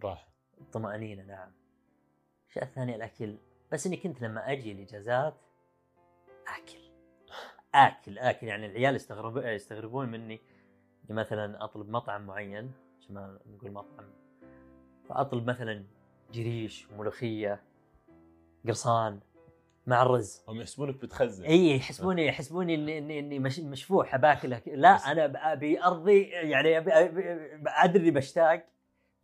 راحه 0.03 0.33
طمأنينة 0.73 1.23
نعم. 1.23 1.53
الشيء 2.49 2.63
الثاني 2.63 2.97
الأكل. 2.97 3.39
بس 3.73 3.87
إني 3.87 3.97
كنت 3.97 4.23
لما 4.23 4.53
أجي 4.53 4.73
الإجازات 4.73 5.35
آكل. 6.59 6.81
آكل 7.75 8.19
آكل. 8.19 8.47
يعني 8.47 8.67
العيال 8.67 8.97
يستغرب 8.97 9.37
يستغربون 9.37 10.09
مني. 10.09 10.41
إني 11.11 11.19
مثلا 11.19 11.65
أطلب 11.65 11.89
مطعم 11.91 12.27
معين 12.27 12.73
عشان 13.01 13.15
ما 13.15 13.39
نقول 13.47 13.71
مطعم. 13.73 14.11
فأطلب 15.09 15.51
مثلا 15.51 15.85
جريش 16.33 16.87
ملوخية 16.91 17.63
قرصان 18.67 19.21
مع 19.87 20.03
الرز. 20.03 20.43
هم 20.49 20.61
يحسبونك 20.61 20.95
بتخزن. 20.97 21.45
إي 21.45 21.77
يحسبوني 21.77 22.27
يحسبوني 22.27 22.75
إني 22.75 22.99
إني 22.99 23.19
إني 23.19 23.39
مش 23.39 23.61
مشفوح 23.61 24.17
باكل 24.17 24.51
لا 24.67 25.13
أنا 25.13 25.53
أبي 25.53 25.85
ارضي 25.85 26.23
يعني 26.23 26.79
أدري 27.67 28.11
بشتاق. 28.11 28.67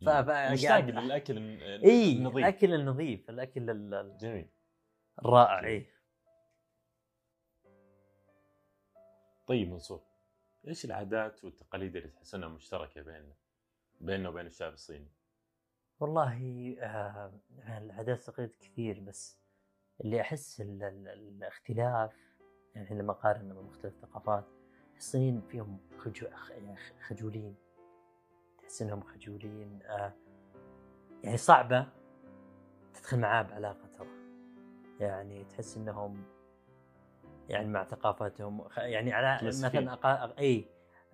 مشتاق 0.01 0.79
للأكل 0.79 1.37
اي 1.37 2.11
النظيف. 2.11 2.37
الأكل 2.37 2.73
النظيف 2.73 3.29
الأكل 3.29 3.69
ال- 3.69 4.17
جميل. 4.17 4.49
الرائع. 5.19 5.65
اي 5.67 5.87
طيب 9.47 9.69
منصور 9.71 10.01
إيش 10.67 10.85
العادات 10.85 11.43
والتقاليد 11.43 11.95
اللي 11.95 12.07
تحس 12.09 12.35
إنها 12.35 12.49
مشتركة 12.49 13.01
بيننا 13.01 13.33
بيننا 14.01 14.29
وبين 14.29 14.45
الشعب 14.45 14.73
الصيني؟ 14.73 15.11
والله 15.99 16.75
آه 16.79 17.39
العادات 17.77 18.17
والتقاليد 18.17 18.55
كثير 18.55 18.99
بس 18.99 19.39
اللي 20.01 20.21
أحس 20.21 20.61
ال- 20.61 20.83
ال- 20.83 21.07
الاختلاف 21.07 22.15
يعني 22.75 22.99
لما 23.01 23.11
اقارن 23.11 23.53
بين 23.53 23.63
مختلف 23.63 23.93
الثقافات 23.95 24.45
الصينيين 24.97 25.41
فيهم 25.41 25.79
خجل 25.97 26.27
يعني 26.49 26.75
خجولين. 27.07 27.55
تحس 28.67 28.81
إنهم 28.81 29.01
خجولين 29.01 29.79
آه 29.83 30.13
يعني 31.23 31.37
صعبة 31.37 31.87
تدخل 32.93 33.19
معاه 33.19 33.41
بعلاقة 33.41 33.87
ترى. 33.97 34.07
يعني 34.99 35.43
تحس 35.43 35.77
إنهم 35.77 36.23
يعني 37.49 37.67
مع 37.67 37.83
ثقافتهم 37.83 38.67
يعني 38.77 39.13
على. 39.13 39.47
مثلا 39.47 39.93
أقا... 39.93 40.39
اي 40.39 40.65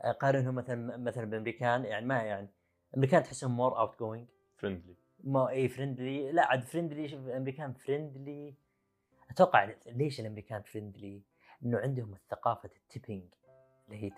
اقارنهم 0.02 0.56
مثلا 0.56 0.98
مثلا 0.98 1.26
بالامريكان 1.26 1.86
يعني 1.86 2.06
ما 2.06 2.24
يعني 2.24 2.50
الامريكان 2.92 3.24
تحسهم 3.24 3.56
more 3.56 3.80
outgoing 3.80 4.28
friendly 4.58 4.96
ما 5.24 5.50
اي 5.50 5.68
friendly 5.68 6.32
لا 6.32 6.46
عاد 6.46 6.64
friendly 6.64 7.08
شوف 7.08 7.28
الامريكان 7.28 7.74
friendly 7.74 8.56
أتوقع 9.30 9.74
ليش 9.86 10.20
الأمريكان 10.20 10.62
friendly؟ 10.62 11.22
إنه 11.66 11.78
عندهم 11.78 12.14
الثقافة 12.14 12.70
ال 12.76 12.83
tipping 12.83 13.34
اللي 13.88 14.04
هي 14.04 14.10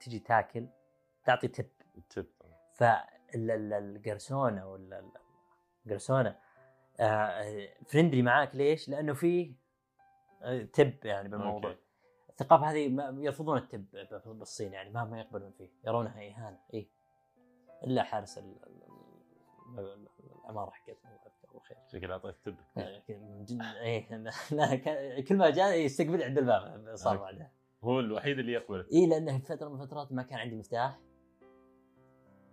تجي 0.00 0.18
تاكل 0.18 0.68
تعطي 1.24 1.48
tip 1.48 1.66
ال 1.98 2.05
tip 2.05 2.26
فالجرسونه 2.78 4.66
ولا 4.70 4.98
ال- 4.98 5.12
الجرسونه 5.86 6.36
آه، 7.00 7.68
friendly 7.88 8.22
معاك 8.22 8.56
ليش؟ 8.56 8.88
لأنه 8.88 9.12
في 9.14 9.54
آه، 10.42 10.62
tip 10.62 11.04
يعني 11.04 11.28
بالموضوع. 11.28 11.70
أوكي. 11.70 11.82
الثقافة 12.30 12.70
هذه 12.70 12.88
ما- 12.88 13.16
يرفضون 13.24 13.58
ال 13.58 13.65
tip 13.65 13.86
بالصين 14.26 14.72
يعني 14.72 14.90
ما 14.90 15.04
ما 15.04 15.20
يقبلون 15.20 15.52
فيه 15.52 15.70
يرونها 15.86 16.20
اهانه 16.28 16.58
اي 16.74 16.90
إلا 17.84 18.02
حارس 18.02 18.38
ال- 18.38 18.56
ال- 18.66 19.78
ال- 19.78 20.08
العماره 20.44 20.70
حقتهم 20.70 20.96
الله 21.04 21.14
يذكره 21.26 21.52
بالخير. 21.52 21.76
شكل 21.92 22.12
أعطيت 22.12 22.34
تب. 22.44 22.56
جد 23.44 23.62
إيه 23.62 25.24
كل 25.24 25.36
ما 25.36 25.50
جاء 25.50 25.78
يستقبل 25.78 26.22
عند 26.22 26.38
الباب 26.38 26.94
صار. 26.94 27.16
بعدها. 27.16 27.50
هو 27.84 28.00
الوحيد 28.00 28.38
اللي 28.38 28.52
يقبل 28.52 28.86
اي 28.92 29.06
لأنه 29.06 29.38
في 29.38 29.44
فترة 29.44 29.68
من 29.68 29.80
الفترات 29.82 30.12
ما 30.12 30.22
كان 30.22 30.38
عندي 30.38 30.56
مفتاح. 30.56 30.98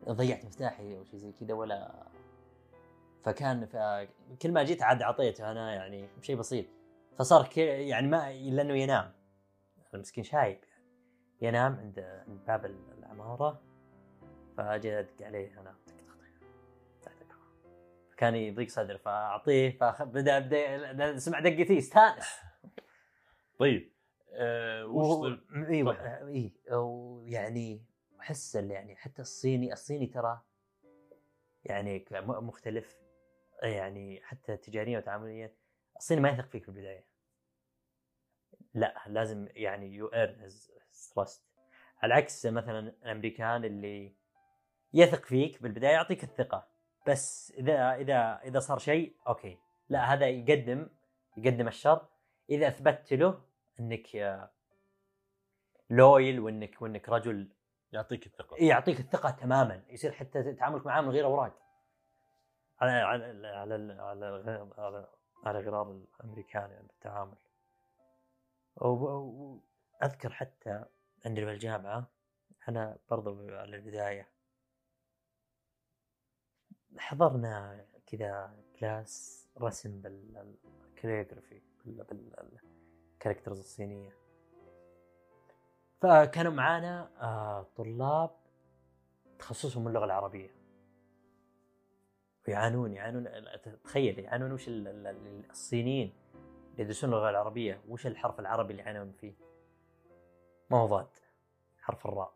ضيعت 0.09 0.45
مفتاحي 0.45 0.97
أو 0.97 1.03
شيء 1.03 1.19
زي 1.19 1.31
كذا 1.31 1.53
ولا 1.53 2.07
فكان. 3.23 3.67
كل 4.41 4.51
ما 4.51 4.63
جيت 4.63 4.83
عاد 4.83 5.01
أعطيته 5.01 5.51
أنا 5.51 5.73
يعني 5.75 6.09
شيء 6.21 6.35
بسيط 6.35 6.65
فصار. 7.19 7.49
يعني 7.57 8.07
ما 8.07 8.31
إلا 8.31 8.61
إنه 8.61 8.73
ينام 8.73 9.11
المسكين 9.93 10.23
شايب 10.23 10.59
يعني 11.41 11.57
ينام 11.57 11.75
عند 11.75 11.99
عند 11.99 12.39
باب 12.47 12.65
العمارة 12.99 13.61
فأجي 14.57 14.99
أدق 14.99 15.21
عليه 15.21 15.61
أنا. 15.61 15.75
فكان 18.15 18.35
يضيق 18.35 18.69
صدره 18.69 18.97
فأعطيه 18.97 19.77
فبدا 19.77 20.39
بدأ 20.39 21.17
سمع 21.17 21.39
دقتي 21.39 21.77
استانس 21.77 22.25
طيب 23.59 23.91
آه 24.33 24.85
وش 24.85 25.31
أيوه. 25.69 26.27
اي 26.27 26.51
ويعني 26.71 27.85
احس 28.25 28.55
يعني 28.55 28.95
حتى 28.95 29.21
الصيني 29.21 29.73
الصيني 29.73 30.07
ترى 30.07 30.41
يعني 31.63 32.05
مختلف. 32.11 32.97
يعني 33.63 34.21
حتى 34.23 34.57
تجاريا 34.57 34.97
وتعامليا 34.97 35.55
الصيني 35.97 36.21
ما 36.21 36.29
يثق 36.29 36.49
فيك 36.49 36.63
في 36.63 36.69
البداية. 36.69 37.05
لا 38.73 39.03
لازم 39.07 39.47
يعني 39.51 39.93
you 39.93 40.07
earn 40.07 40.49
trust 41.15 41.45
على 42.01 42.13
عكس 42.13 42.45
مثلا 42.45 42.79
الأمريكان 42.79 43.65
اللي 43.65 44.15
يثق 44.93 45.25
فيك 45.25 45.61
بالبداية 45.61 45.91
يعطيك 45.91 46.23
الثقة. 46.23 46.67
بس 47.07 47.53
إذا 47.57 47.95
إذا 47.95 48.39
إذا 48.43 48.59
صار 48.59 48.77
شيء 48.77 49.15
أوكي. 49.27 49.57
لا 49.89 50.13
هذا 50.13 50.27
يقدم 50.27 50.89
يقدم 51.37 51.67
الشر. 51.67 52.07
إذا 52.49 52.67
أثبتت 52.67 53.13
له 53.13 53.41
إنك 53.79 54.15
آه، 54.15 54.51
loyal 55.89 56.39
وإنك 56.39 56.81
وإنك 56.81 57.09
رجل 57.09 57.54
يعطيك 57.95 58.27
الثقة. 58.27 58.57
يعطيك 58.57 58.99
الثقة 58.99 59.29
تماما. 59.31 59.83
يصير 59.89 60.11
حتى 60.11 60.53
تعاملك 60.53 60.85
معاه 60.85 61.01
من 61.01 61.09
غير 61.09 61.25
أوراق. 61.25 61.53
على 62.79 62.91
على 62.91 63.47
على 63.47 63.93
على 63.93 64.33
على, 64.77 65.07
على, 65.45 65.59
غرار 65.59 65.91
الأمريكان 65.91 66.71
يعني 66.71 66.87
بالتعامل. 66.87 67.37
واذكر 68.75 70.29
حتى 70.29 70.85
عندنا 71.25 71.45
بالجامعة 71.45 72.11
أنا 72.69 72.97
برضو 73.09 73.49
على 73.49 73.75
البداية. 73.75 74.29
حضرنا 76.97 77.85
كذا 78.07 78.63
class 78.79 79.47
رسم 79.61 80.01
بال 80.01 80.26
calligraphy 80.26 81.61
بال 81.85 82.14
characters 82.14 83.59
الصينية. 83.59 84.24
فكانوا 86.09 86.51
معانا 86.51 87.09
آه، 87.21 87.65
طلاب 87.75 88.29
تخصصهم 89.39 89.87
اللغة 89.87 90.05
العربية. 90.05 90.49
ويعانون 92.47 92.93
يعانون 92.93 93.27
تخيل 93.83 94.19
يعانون 94.19 94.51
وش 94.51 94.67
ال- 94.67 94.87
ال- 94.87 95.07
ال- 95.07 95.49
الصينيين 95.49 96.13
اللي 96.71 96.83
يدرسون 96.83 97.09
اللغة 97.09 97.29
العربية 97.29 97.81
وش 97.89 98.07
الحرف 98.07 98.39
العربي 98.39 98.71
اللي 98.71 98.83
يعانون 98.83 99.11
فيه؟ 99.11 99.33
ما 100.69 100.77
هو 100.77 100.85
ضاد 100.85 101.07
حرف 101.81 102.05
الراء. 102.07 102.33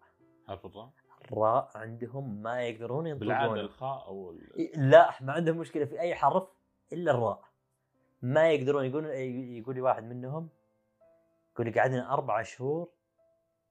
حرف 0.47 0.65
الراء؟ 0.65 0.89
الراء 1.31 1.71
عندهم 1.75 2.41
ما 2.41 2.61
يقدرون 2.61 3.13
بالعاده 3.15 3.43
ينطقون 3.45 3.59
الخاء 3.59 4.07
أو 4.07 4.31
ال- 4.31 4.89
لا 4.89 5.09
ما 5.21 5.33
عندهم 5.33 5.57
مشكلة 5.57 5.85
في 5.85 5.99
أي 5.99 6.15
حرف 6.15 6.47
إلا 6.93 7.11
الراء. 7.11 7.43
ما 8.21 8.51
يقدرون 8.51 8.85
يقول 8.85 9.05
يقول 9.05 9.75
لي 9.75 9.81
واحد 9.81 10.03
منهم 10.03 10.49
يقول 11.53 11.67
لي 11.67 11.79
قعدنا 11.79 12.13
أربع 12.13 12.41
شهور 12.41 12.89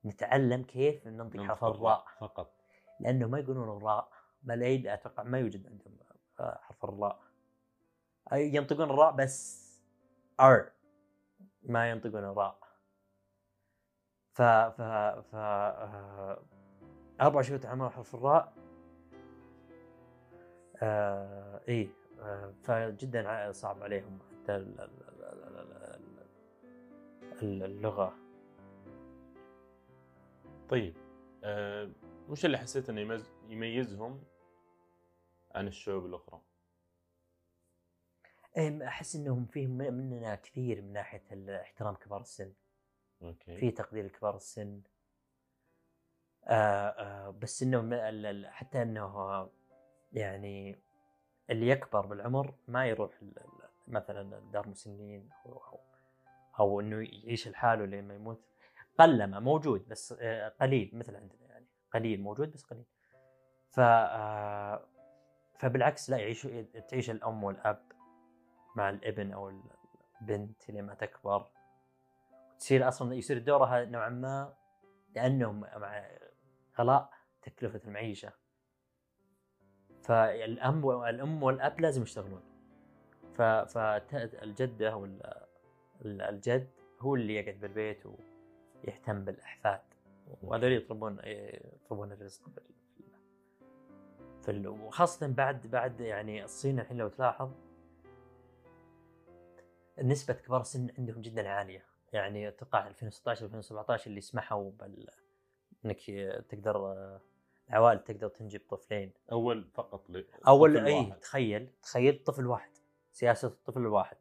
نتعلم 0.05 0.63
كيف 0.63 1.07
ننطق 1.07 1.41
حرف 1.41 1.65
الراء 1.65 2.05
فقط. 2.21 2.55
لأنه 3.01 3.27
ما 3.27 3.39
يقولون 3.39 3.77
الراء 3.77 4.09
ما 4.43 4.53
لا 4.57 4.67
يد- 4.67 4.87
أتوقع 4.87 5.23
ما 5.23 5.39
يوجد 5.39 5.67
عندهم 5.67 5.97
آه، 6.41 6.59
حرف 6.63 6.85
الراء. 6.85 7.21
ينطقون 8.33 8.91
الراء 8.91 9.13
بس 9.13 9.69
ار 10.41 10.71
ما 11.63 11.91
ينطقون 11.91 12.25
الراء. 12.25 12.59
ف 14.33 14.43
ف 14.43 14.81
ف 15.31 15.35
آه، 15.35 16.43
أربع 17.21 17.43
شهور 17.43 17.59
تعلموا 17.59 17.89
حرف 17.89 18.15
الراء. 18.15 18.53
آه 20.83 21.61
إيه 21.69 21.89
آه 22.21 22.55
فجدا 22.63 23.53
صعب 23.53 23.83
عليهم 23.83 24.19
حتى 24.31 24.57
ال- 24.57 24.81
ال- 24.81 25.09
ال- 25.09 25.25
ال- 25.25 25.95
ال- 25.95 26.29
ال- 27.43 27.63
اللغة. 27.63 28.15
طيب 30.69 30.95
آه 31.45 31.91
وش 32.29 32.45
اللي 32.45 32.59
حسيت 32.59 32.91
إنه 32.91 33.01
يميز 33.01 33.31
يميزهم 33.49 34.25
عن 35.55 35.69
الشعوب 35.69 36.07
الأخرى؟ 36.07 36.41
أحس 38.87 39.17
إنهم 39.17 39.47
فيهم 39.47 39.71
مننا 39.71 40.35
كثير 40.35 40.83
من 40.83 40.93
ناحية 40.93 41.23
احترام 41.61 41.95
كبار 41.95 42.21
السن. 42.21 42.53
أوكي. 43.23 43.57
في 43.57 43.71
تقدير 43.71 44.05
لكبار 44.05 44.37
السن. 44.37 44.83
آه 46.45 46.89
آه 46.89 47.31
بس 47.31 47.63
انه 47.63 48.51
حتى 48.51 48.83
إنه 48.83 49.51
يعني 50.13 50.79
اللي 51.51 51.69
يكبر 51.69 52.07
بالعمر 52.07 52.55
ما 52.69 52.87
يروح 52.87 53.11
مثلا 53.89 54.41
دار 54.53 54.69
مسنين 54.69 55.31
أو 55.47 55.53
أو, 55.53 55.81
أو 56.61 56.81
إنه 56.81 56.97
يعيش 56.97 57.49
لحاله 57.49 57.85
لين 57.85 58.09
ما 58.09 58.15
يموت. 58.15 58.45
قلما 58.99 59.41
موجود 59.41 59.89
بس 59.89 60.15
آه 60.21 60.49
قليل 60.49 60.91
مثل 60.93 61.17
عندنا 61.17 61.47
يعني. 61.47 61.67
قليل 61.95 62.21
موجود 62.21 62.53
بس 62.53 62.65
قليل. 62.65 62.85
ف 63.71 63.81
آه 63.81 64.89
فبالعكس 65.59 66.11
لا 66.11 66.17
يعيش 66.17 66.49
تعيش 66.89 67.11
الأم 67.11 67.45
والأب 67.45 67.93
مع 68.77 68.91
الابن 68.91 69.33
أو 69.33 69.53
البنت 70.21 70.71
لما 70.71 70.95
تكبر. 70.95 71.51
تصير 72.59 72.89
أصلا 72.89 73.15
يصير 73.15 73.39
دورها 73.39 73.85
نوعا 73.85 74.09
ما 74.09 74.55
لأنهم 75.15 75.61
مع 75.61 76.07
غلاء 76.79 77.11
تكلفة 77.43 77.81
المعيشة. 77.85 78.33
فالأم 80.03 80.85
والام 80.85 81.43
والأب 81.43 81.81
لازم 81.81 82.03
يشتغلون. 82.03 82.43
فالجدة 83.35 85.05
ال- 85.05 86.23
الجد 86.23 86.71
هو 87.01 87.15
اللي 87.15 87.35
يقعد 87.35 87.61
بالبيت 87.61 88.07
ويهتم 88.85 89.25
بالإحفاد 89.25 89.81
وهذول 90.43 90.73
يطلبون 90.73 91.19
يطلبون 91.25 92.13
الرزق 92.13 92.43
في 94.43 94.51
ال- 94.51 94.69
وخاصة 94.69 95.27
بعد 95.27 95.67
بعد 95.67 96.01
يعني 96.01 96.45
الصين 96.45 96.81
الحين 96.81 96.97
لو 96.97 97.09
تلاحظ 97.09 97.51
نسبة 100.03 100.35
كبار 100.35 100.61
السن 100.61 100.89
عندهم 100.99 101.23
جدا 101.23 101.49
عالية. 101.49 101.85
يعني 102.13 102.49
أتوقع 102.49 102.87
2016 102.87 103.47
2017 103.47 104.07
اللي 104.11 104.21
سمحوا 104.21 104.71
بال 104.71 105.07
إنك 105.85 106.01
تقدر 106.49 106.95
العوائل 107.69 108.05
تقدر 108.05 108.29
تنجب 108.29 108.61
طفلين. 108.71 109.13
أول 109.33 109.69
فقط 109.75 110.11
ل... 110.11 110.25
أول 110.49 110.77
إي 110.87 110.95
واحد. 110.95 111.21
تخيل 111.21 111.71
تخيل 111.83 112.25
طفل 112.25 112.47
واحد 112.47 112.71
سياسة 113.13 113.49
الطفل 113.49 113.81
الواحد 113.81 114.17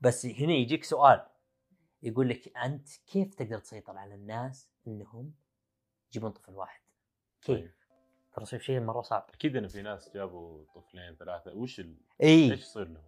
بس 0.00 0.26
هنا 0.26 0.52
يجيك 0.52 0.84
سؤال. 0.84 1.26
يقول 2.02 2.28
لك 2.28 2.56
أنت 2.56 2.88
كيف 3.06 3.34
تقدر 3.34 3.58
تسيطر 3.58 3.96
على 3.96 4.14
الناس 4.14 4.68
إنهم 4.86 5.34
يجيبون 6.10 6.30
طفل 6.30 6.54
واحد؟ 6.54 6.80
كيف 7.42 7.78
ترى 8.32 8.46
شيء 8.46 8.58
شيء 8.58 8.80
مرة 8.80 9.02
صعب. 9.02 9.30
أكيد 9.34 9.56
إن 9.56 9.68
في 9.68 9.82
ناس 9.82 10.10
جابوا 10.14 10.64
طفلين 10.74 11.16
ثلاثة. 11.16 11.54
وش 11.54 11.80
ال... 11.80 11.96
إي. 12.22 12.50
إيش 12.50 12.60
يصير 12.60 12.88
لهم؟ 12.88 13.02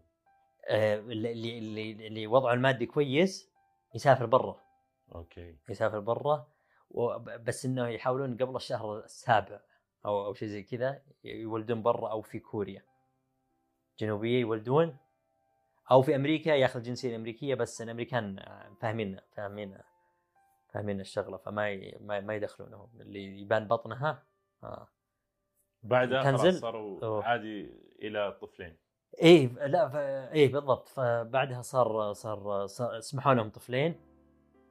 آه، 0.68 0.98
اللي 0.98 1.58
اللي 1.58 2.06
اللي 2.06 2.26
وضعه 2.26 2.52
المادي 2.54 2.86
كويس 2.86 3.50
يسافر 3.94 4.26
برا. 4.26 4.60
أوكي. 5.14 5.56
يسافر 5.68 6.00
برا 6.00 6.48
بس 7.26 7.64
إنه 7.64 7.88
يحاولون 7.88 8.36
قبل 8.36 8.56
الشهر 8.56 8.98
السابع 8.98 9.60
أو 10.06 10.26
أو 10.26 10.34
شيء 10.34 10.48
زي 10.48 10.62
كذا 10.62 11.02
يولدون 11.24 11.82
برا 11.82 12.10
أو 12.10 12.22
في 12.22 12.38
كوريا. 12.38 12.82
جنوبية 13.98 14.40
يولدون 14.40 14.96
أو 15.90 16.02
في 16.02 16.16
أمريكا 16.16 16.50
ياخذ 16.50 16.76
الجنسيه 16.76 17.08
الامريكيه 17.10 17.54
بس 17.54 17.82
الامريكان 17.82 18.44
فاهمين 18.80 19.20
فاهمين 19.36 19.78
فاهمين 20.68 21.00
الشغلة 21.00 21.36
فما 21.36 21.70
ي... 21.70 21.98
ما, 22.00 22.20
ما 22.20 22.34
يدخلونهم 22.34 22.88
اللي 23.00 23.40
يبان 23.40 23.68
بطنها 23.68 24.22
آه. 24.62 24.88
بعدها 25.82 26.22
تنزل؟ 26.22 26.52
صاروا 26.52 27.04
أوه. 27.04 27.24
عادي 27.24 27.70
إلى 28.02 28.38
طفلين 28.40 28.76
إيه 29.22 29.66
لا 29.66 29.88
ف... 29.88 29.96
إيه 30.32 30.52
بالضبط 30.52 30.88
فبعدها 30.88 31.62
صار 31.62 32.12
صار, 32.12 32.66
صار 32.66 33.00
سمحوا 33.00 33.34
لهم 33.34 33.50
طفلين 33.50 33.94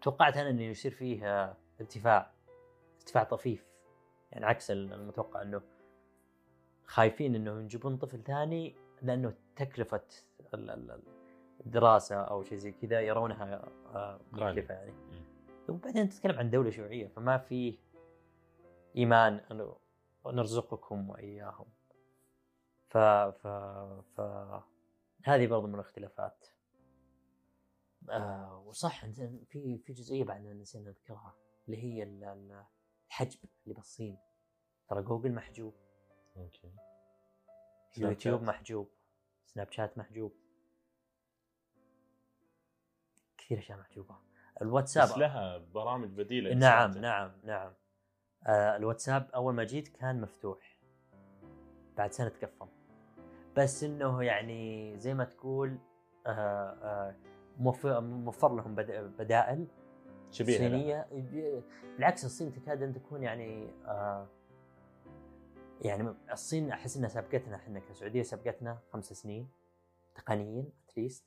توقعت 0.02 0.38
أنا 0.38 0.50
إنه 0.50 0.64
يصير 0.64 0.92
فيه 0.92 1.28
آه، 1.28 1.58
ارتفاع 1.82 2.32
ارتفاع 3.00 3.24
طفيف 3.24 3.66
يعني 4.32 4.46
عكس 4.46 4.72
المتوقع 4.72 5.42
إنه 5.42 5.62
خايفين 6.86 7.36
انه 7.36 7.52
ينجبون 7.52 7.98
طفل 7.98 8.24
ثاني 8.24 8.76
لأنه 9.02 9.34
تكلفة 9.56 10.02
الدراسه 11.66 12.16
أو 12.16 12.44
شيء 12.44 12.58
زي 12.58 12.72
كذا 12.72 13.02
يرونها 13.02 13.66
آه،. 13.96 14.20
مكلفه 14.32 14.74
يعني. 14.74 14.94
وبعدين 15.70 16.10
تتكلم 16.10 16.40
عن 16.40 16.50
دولة 16.50 16.70
شيوعية 16.70 17.08
فما 17.08 17.38
في 17.38 17.78
إيمان 18.96 19.34
أنه 19.34 19.78
نرزقكم 20.26 21.10
وإياهم. 21.10 21.66
ف 22.88 22.98
ف 22.98 23.48
ف 24.16 24.22
هذه 25.26 25.48
برضو 25.48 25.68
من 25.68 25.76
الاختلافات. 25.76 26.46
آه 28.10 28.64
وصح 28.66 29.06
في 29.06 29.78
في 29.78 29.94
جزئية 29.94 30.24
بعد 30.24 30.42
نسينا 30.42 30.90
نذكرها 30.90 31.36
اللي 31.66 31.84
هي 31.84 32.04
ال- 32.04 32.24
ال- 32.24 32.66
الحجب 33.08 33.40
اللي 33.64 33.76
بالصين. 33.76 34.18
ترى 34.88 35.02
جوجل 35.02 35.32
محجوب. 35.32 35.74
أوكي. 36.38 36.74
يوتيوب. 37.98 38.42
محجوب. 38.44 38.90
سناب 39.54 39.72
شات 39.72 39.98
محجوب. 39.98 40.34
كثير 43.38 43.58
أشياء 43.60 43.78
محجوبة. 43.80 44.16
الواتساب 44.62 45.04
بس 45.04 45.18
لها 45.18 45.58
برامج 45.58 46.10
بديلة 46.10 46.54
نعم 46.54 46.92
نعم 46.92 47.32
نعم. 47.44 47.74
آه 48.48 48.76
الواتساب 48.76 49.30
أول 49.36 49.54
ما 49.54 49.64
جيت 49.64 49.88
كان 49.88 50.22
مفتوح. 50.22 50.80
بعد 51.98 52.12
سنة 52.12 52.30
تقفل 52.30 52.68
بس 53.58 53.84
إنه 53.84 54.24
يعني 54.24 54.94
زي 55.00 55.14
ما 55.14 55.24
تقول 55.24 55.78
آه 56.28 56.30
آه 56.30 57.16
موفر, 57.58 58.00
لهم 58.56 58.76
بد- 58.76 59.14
بدائل 59.20 59.68
شبيهة. 60.32 60.58
صينية. 60.58 61.08
بالعكس 61.96 62.26
الصين 62.26 62.52
تكاد 62.52 62.84
أن 62.84 62.94
تكون 62.94 63.24
يعني 63.24 63.74
آه 63.86 64.28
يعني 65.82 66.16
الصين 66.32 66.72
أحس 66.72 66.98
إنها 66.98 67.10
سابقتنا 67.10 67.56
إحنا 67.56 67.80
كسعودية 67.80 68.24
سابقتنا 68.24 68.80
خمس 68.94 69.14
سنين 69.14 69.50
تقنيا 70.16 70.66
at 70.90 71.00
least 71.00 71.26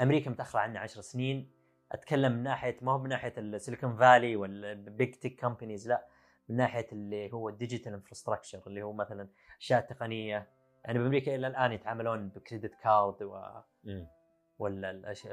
أمريكا 0.00 0.30
متأخرة 0.30 0.60
عنا 0.60 0.80
عشر 0.80 1.00
سنين. 1.00 1.52
أتكلم 1.92 2.32
من 2.32 2.42
ناحية 2.42 2.76
ما 2.82 2.92
هو 2.92 2.98
من 2.98 3.08
ناحية 3.08 3.32
السيليكون 3.38 3.96
فالي 3.96 4.36
وال 4.36 4.67
big 4.67 5.14
tech 5.14 5.40
companies 5.40 5.88
لا. 5.88 6.06
من 6.48 6.56
ناحية 6.56 6.86
اللي 6.92 7.32
هو 7.32 7.48
ال 7.48 7.54
digital 7.54 7.92
infrastructure 7.92 8.62
اللي 8.66 8.82
هو 8.82 8.92
مثلا 8.92 9.28
أشياء 9.60 9.80
تقنية. 9.80 10.48
يعني 10.84 10.98
بأمريكا 10.98 11.34
إلى 11.34 11.46
الآن 11.46 11.72
يتعاملون 11.72 12.28
ب 12.28 12.35
credit 12.35 12.74
card 12.74 13.22
و 13.22 13.42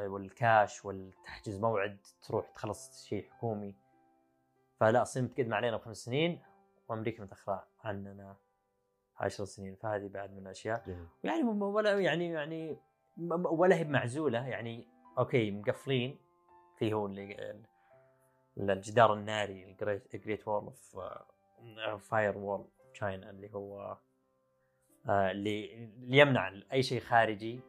والكاش 0.07 0.86
والتحجز 0.86 1.59
موعد 1.59 1.97
تروح 2.28 2.49
تخلص 2.49 3.05
شيء 3.05 3.30
حكومي. 3.32 3.76
فلا 4.80 5.01
الصين 5.01 5.24
متقدمه 5.24 5.55
علينا 5.55 5.78
بخمس 5.78 5.97
سنين. 5.97 6.41
وامريكا 6.89 7.23
متاخره 7.23 7.67
عننا 7.84 8.36
عشر 9.17 9.45
سنين 9.45 9.75
فهذه 9.75 10.07
بعد 10.07 10.31
من 10.31 10.38
الأشياء 10.39 10.84
جميل. 10.88 11.07
يعني 11.23 11.43
ولا 11.43 11.99
يعني 11.99 12.29
يعني 12.29 12.77
ولا 13.45 13.75
هي 13.75 13.84
معزولة 13.84 14.47
يعني 14.47 14.88
أوكي 15.17 15.51
مقفلين 15.51 16.17
في 16.77 16.93
هو 16.93 17.05
اللي 17.05 17.51
ال- 18.57 18.71
الجدار 18.71 19.13
الناري 19.13 19.77
ال 20.14 20.47
great 20.47 20.74
wall 21.64 22.09
of 22.09 22.38
firewall 22.38 22.66
China 22.93 23.30
اللي 23.29 23.53
هو 23.53 23.97
آه، 25.09 25.31
اللي 25.31 25.89
يمنع 26.01 26.53
أي 26.73 26.84
شيء 26.84 26.99
خارجي 27.01 27.59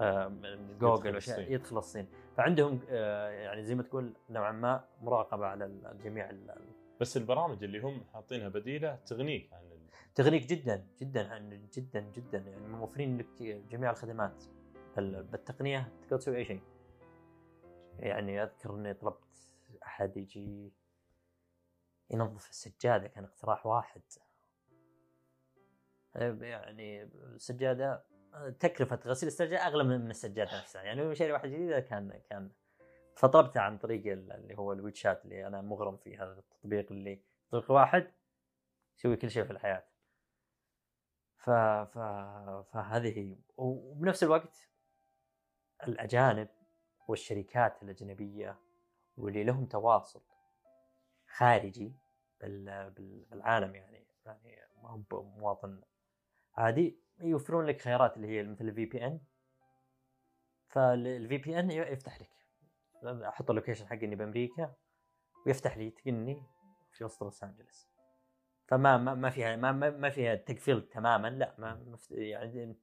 آه، 0.00 0.28
من 0.28 0.78
جوجل 0.78 0.96
يدخل 1.06 1.14
وأشياء 1.14 1.38
الصين. 1.40 1.52
يدخل 1.54 1.78
الصين 1.78 2.06
فعندهم 2.36 2.80
آه، 2.88 3.28
يعني 3.28 3.64
زي 3.64 3.74
ما 3.74 3.82
تقول 3.82 4.12
نوعا 4.30 4.52
ما 4.52 4.84
مراقبة 5.02 5.46
على 5.46 5.64
الجميع 5.64 6.30
ال- 6.30 6.74
بس 7.00 7.16
البرامج 7.16 7.64
اللي 7.64 7.80
هم 7.80 8.04
حاطينها 8.12 8.48
بديلة 8.48 8.96
تغنيك 8.96 9.52
عن 9.52 9.64
ال... 9.72 9.88
تغنيك 10.14 10.46
جدا 10.46 10.86
جدا 11.00 11.28
عن 11.34 11.68
جدا 11.76 12.00
جدا. 12.00 12.38
يعني 12.38 12.68
موفرين 12.68 13.18
لك 13.18 13.42
جميع 13.42 13.90
الخدمات. 13.90 14.44
بال- 14.96 15.22
بالتقنية 15.22 15.92
تقدر 16.02 16.16
تسوي 16.16 16.36
أي 16.36 16.44
شيء؟ 16.44 16.62
يعني 17.98 18.42
أذكر 18.42 18.74
إني 18.74 18.94
طلبت 18.94 19.50
أحد 19.82 20.16
يجي 20.16 20.72
ينظف 22.10 22.50
السجادة 22.50 23.08
كان 23.08 23.24
اقتراح 23.24 23.66
واحد. 23.66 24.02
يعني 26.14 27.02
السجادة 27.02 28.04
تكلفة 28.60 29.00
غسيل 29.06 29.26
السجادة 29.26 29.66
أغلى 29.66 29.84
من 29.84 30.10
السجادة 30.10 30.58
نفسها. 30.58 30.82
يعني 30.82 31.14
شيء 31.14 31.32
واحد 31.32 31.48
جديد 31.48 31.78
كان 31.78 32.20
كان 32.30 32.50
فطلبته 33.16 33.60
عن 33.60 33.78
طريق 33.78 34.12
اللي 34.12 34.58
هو 34.58 34.72
الويتشات 34.72 35.24
اللي 35.24 35.46
أنا 35.46 35.60
مغرم 35.62 35.96
فيه 35.96 36.24
هذا 36.24 36.38
التطبيق 36.38 36.92
اللي 36.92 37.22
تطبيق 37.48 37.70
واحد 37.70 38.12
يسوي 38.98 39.16
كل 39.16 39.30
شيء 39.30 39.44
في 39.44 39.50
الحياة. 39.50 39.84
ف... 41.36 41.50
ف... 41.50 41.98
فهذه 42.72 43.18
هي. 43.18 43.36
وبنفس 43.56 44.22
الوقت 44.22 44.68
الأجانب 45.88 46.48
والشركات 47.08 47.82
الأجنبية 47.82 48.58
واللي 49.16 49.44
لهم 49.44 49.66
تواصل 49.66 50.22
خارجي 51.26 51.92
بالعالم 52.40 53.74
يعني 53.74 54.06
يعني 54.24 55.04
مواطن. 55.12 55.82
عادي 56.56 56.98
يوفرون 57.20 57.66
لك 57.66 57.80
خيارات 57.80 58.16
اللي 58.16 58.28
هي 58.28 58.42
مثل 58.42 58.68
ال 58.68 58.84
VPN 58.84 59.20
فال 60.68 61.38
VPN 61.38 61.70
يفتح 61.70 62.20
لك. 62.20 62.43
أحط 63.06 63.50
ال 63.50 63.54
location 63.54 63.86
حقي 63.86 64.06
إني 64.06 64.16
بأمريكا 64.16 64.74
ويفتح 65.46 65.76
لي 65.76 65.90
تقني 65.90 66.42
في 66.92 67.04
وسط 67.04 67.22
لوس 67.22 67.44
أنجلس. 67.44 67.94
فما 68.66 68.96
ما, 68.96 69.14
ما 69.14 69.30
فيها 69.30 69.56
ما, 69.56 69.72
ما 69.72 70.10
فيها 70.10 70.34
تقفيل 70.34 70.88
تماما 70.88 71.28
لا 71.28 71.54
ما 71.58 71.98
يعني 72.10 72.76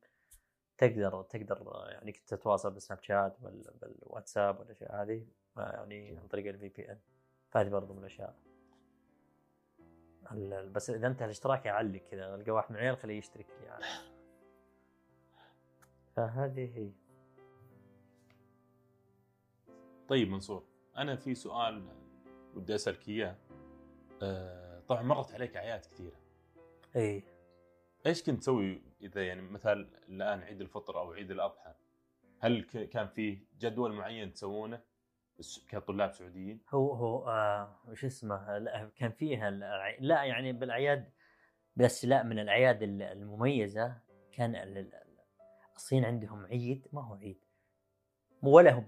تقدر 0.78 1.24
تقدر 1.24 1.86
يعني 1.90 2.12
تتواصل 2.12 2.72
بالسناب 2.72 3.02
شات 3.02 3.38
بالواتساب 3.82 4.60
والاشياء 4.60 5.04
هذه 5.04 5.26
يعني 5.58 6.18
عن 6.18 6.28
طريق 6.28 6.48
الفي 6.48 6.70
بي 6.70 6.92
ان 6.92 7.00
فهذه 7.50 7.70
برضو 7.70 7.94
من 7.94 8.00
الأشياء. 8.00 8.36
بس 10.72 10.90
إذا 10.90 11.08
أنت 11.08 11.22
الاشتراك 11.22 11.66
يعلق 11.66 12.02
كذا 12.12 12.36
ألقى 12.36 12.52
واحد 12.52 12.72
من 12.72 12.78
العيال 12.78 12.98
خليه 12.98 13.18
يشترك 13.18 13.48
يعني 13.66 13.84
فهذه 16.16 16.78
هي. 16.78 16.92
طيب 20.12 20.30
منصور 20.30 20.64
أنا 20.98 21.16
في 21.16 21.36
سؤال 21.36 21.88
ودي 22.56 22.76
اسالك 22.76 23.10
إياه. 23.10 23.36
أه 24.22 24.80
طبعا 24.80 25.02
مرت 25.02 25.34
عليك 25.34 25.58
أعياد 25.58 25.80
كثيرة. 25.80 26.16
إي. 26.96 27.24
إيش 28.06 28.24
كنت 28.24 28.40
تسوي 28.40 28.82
إذا 29.02 29.28
يعني 29.28 29.42
مثلا 29.42 29.90
الآن 30.10 30.40
عيد 30.40 30.62
الفطر 30.62 31.00
أو 31.00 31.12
عيد 31.12 31.32
الأضحى؟ 31.32 31.74
هل 32.40 32.64
كان 32.64 33.08
فيه 33.08 33.48
جدول 33.60 33.94
معين 33.94 34.34
تسوونه 34.34 34.82
كطلاب 35.70 36.14
سعوديين؟ 36.14 36.62
هو 36.70 36.94
هو 36.94 37.30
آه 37.30 37.80
وش 37.88 38.06
اسمه 38.06 38.60
كان 38.96 39.12
فيها 39.12 39.50
لا 40.00 40.24
يعني 40.24 40.54
بالأعياد 40.54 41.12
بس 41.76 42.06
لا 42.06 42.24
من 42.24 42.40
الأعياد 42.40 42.84
المميزة 42.84 43.98
كان 44.32 44.90
الصين 45.76 46.06
عندهم 46.06 46.46
عيد 46.46 46.88
ما 46.94 47.02
هو 47.02 47.14
عيد. 47.14 47.41
ولا 48.44 48.72
هو 48.72 48.84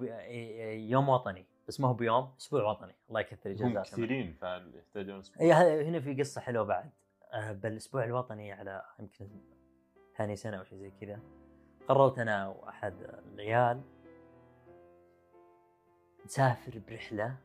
يوم 0.90 1.10
وطني 1.10 1.46
بس 1.68 1.80
ما 1.80 1.88
هو 1.88 1.94
بيوم 1.94 2.34
أسبوع 2.40 2.64
وطني. 2.64 2.96
الله 3.10 3.20
يكثر 3.20 3.52
هم 3.52 3.82
كثيرين 3.82 4.34
فيحتاجون 4.34 5.20
أسبوع؟ 5.20 5.48
هنا 5.82 6.00
في 6.00 6.14
قصة 6.14 6.42
حلوة 6.42 6.64
بعد. 6.64 6.92
آه، 7.34 7.52
بالأسبوع 7.52 8.04
الوطني 8.04 8.52
على 8.52 8.86
يمكن 9.00 9.28
ثاني 10.18 10.36
سنة 10.36 10.58
أو 10.58 10.64
شيء 10.64 10.78
زي 10.78 10.92
كذا 11.02 11.20
قررت 11.88 12.20
أنا 12.20 12.48
وأحد 12.48 12.94
العيال 13.34 13.82
نسافر 16.26 16.82
برحلة 16.88 17.36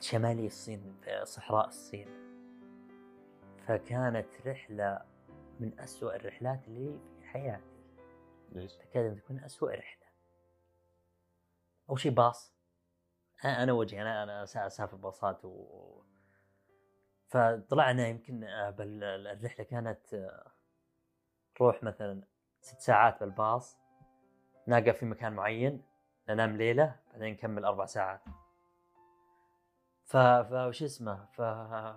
شمالي 0.00 0.46
الصين 0.46 0.94
في 1.02 1.24
صحراء 1.24 1.68
الصين. 1.68 2.08
فكانت 3.66 4.26
رحلة 4.46 5.02
من 5.60 5.80
أسوأ 5.80 6.16
الرحلات 6.16 6.68
اللي 6.68 6.98
في 7.20 7.26
حياتي. 7.26 7.71
ليش؟ 8.52 8.76
تكاد 8.76 9.04
أن 9.06 9.16
تكون 9.16 9.38
أسوأ 9.38 9.70
رحلة. 9.70 10.06
اول 11.90 12.00
شيء 12.00 12.12
باص. 12.12 12.52
أنا 13.44 13.72
وجهي 13.72 14.02
أنا 14.02 14.22
أنا 14.22 14.44
أسافر 14.44 14.96
باصات 14.96 15.44
و 15.44 16.02
فطلعنا 17.28 18.08
يمكن 18.08 18.44
آه، 18.44 18.76
الرحلة 18.78 19.64
كانت 19.64 20.30
نروح 21.60 21.82
مثلا 21.82 22.22
ست 22.60 22.80
ساعات 22.80 23.20
بالباص. 23.20 23.78
نقف 24.68 24.96
في 24.96 25.06
مكان 25.06 25.32
معين 25.32 25.82
ننام 26.28 26.56
ليلة 26.56 26.96
بعدين 27.12 27.32
نكمل 27.32 27.64
أربع 27.64 27.86
ساعات. 27.86 28.20
ف 30.04 30.16
وش 30.52 30.82
اسمه؟ 30.82 31.24
ف 31.24 31.42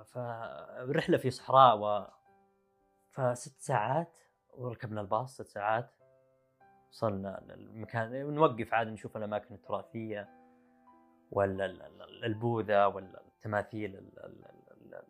فرحله 0.04 1.18
في 1.18 1.32
صحراء 1.32 1.78
و 1.78 2.08
فست 3.12 3.62
ساعات 3.62 4.18
وركبنا 4.50 5.02
الباص 5.02 5.34
ست 5.34 5.48
ساعات. 5.48 5.92
وصلنا 6.96 7.42
المكان 7.50 8.34
نوقف 8.34 8.74
عاد 8.74 8.88
نشوف 8.88 9.18
الاماكن 9.18 9.56
التراثيه 9.56 10.30
ولا 11.32 11.66
البوذا 12.24 12.86
ولا 12.86 13.22
التماثيل 13.36 14.12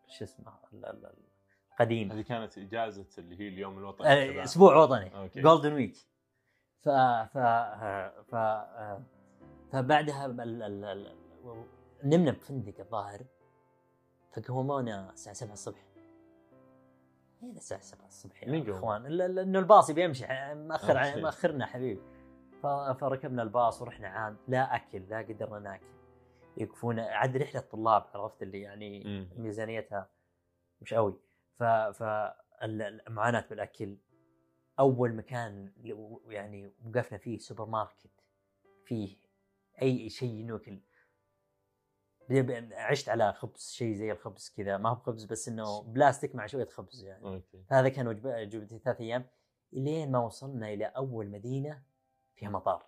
شو 0.07 0.23
اسمه 0.23 0.53
القديمه 1.73 2.15
هذه 2.15 2.21
كانت 2.21 2.57
اجازه 2.57 3.05
اللي 3.17 3.39
هي 3.39 3.47
اليوم 3.47 3.77
الوطني 3.77 4.07
آه، 4.07 4.43
أسبوع 4.43 4.75
وطني 4.75 5.11
جولدن 5.35 5.73
ويك 5.73 5.95
ف 6.79 6.89
ف 6.89 7.37
ف 8.31 8.35
فبعدها 9.71 10.27
نمنا 12.03 12.31
بفندق 12.31 12.79
الظاهر 12.79 13.25
فقومونا 14.31 15.11
الساعة 15.13 15.35
7 15.35 15.53
الصبح 15.53 15.94
هنا 17.45 17.57
الساعة 17.57 17.81
7 17.81 18.07
الصبح 18.07 18.43
يا 18.43 18.71
إخوان. 18.71 19.03
لأنه 19.07 19.59
الباص 19.59 19.91
بيمشي 19.91 20.25
مأخر 20.53 21.21
مأخرنا 21.21 21.65
حبيبي. 21.65 22.01
فركبنا 22.99 23.43
الباص 23.43 23.81
ورحنا 23.81 24.07
عام 24.07 24.37
لا 24.47 24.75
أكل 24.75 25.09
لا 25.09 25.17
قدرنا 25.17 25.59
ناكل. 25.59 25.85
يوقفون 26.57 26.99
عاد 26.99 27.37
رحلة 27.37 27.61
طلاب 27.61 28.05
عرفت 28.13 28.43
اللي 28.43 28.61
يعني 28.61 29.03
ميزانيتها 29.37 30.09
مش 30.81 30.93
قوي. 30.93 31.19
ف 31.53 31.63
ف 31.63 32.03
المعاناه 32.63 33.45
بالأكل. 33.49 33.97
أول 34.79 35.15
مكان 35.15 35.71
يعني 36.27 36.73
وقفنا 36.85 37.17
فيه 37.17 37.37
سوبر 37.37 37.65
ماركت 37.65 38.23
فيه 38.85 39.17
أي 39.81 40.09
شيء 40.09 40.45
ناكل 40.45 40.79
عشت 42.71 43.09
على 43.09 43.33
خبز 43.33 43.71
شيء 43.71 43.93
زي 43.93 44.11
الخبز 44.11 44.53
كذا. 44.57 44.77
ما 44.77 44.89
هو 44.89 44.95
خبز 44.95 45.25
بس 45.25 45.47
إنه 45.47 45.81
بلاستيك 45.81 46.35
مع 46.35 46.45
شوية 46.45 46.65
خبز 46.65 47.03
يعني. 47.03 47.25
okay. 47.25 47.65
هذا 47.71 47.89
كان 47.89 48.07
وجبتي 48.07 48.79
ثلاث 48.79 49.01
أيام. 49.01 49.25
إلين 49.73 50.11
ما 50.11 50.19
وصلنا 50.19 50.73
إلى 50.73 50.85
أول 50.85 51.27
مدينة 51.27 51.81
فيها 52.35 52.49
مطار. 52.49 52.85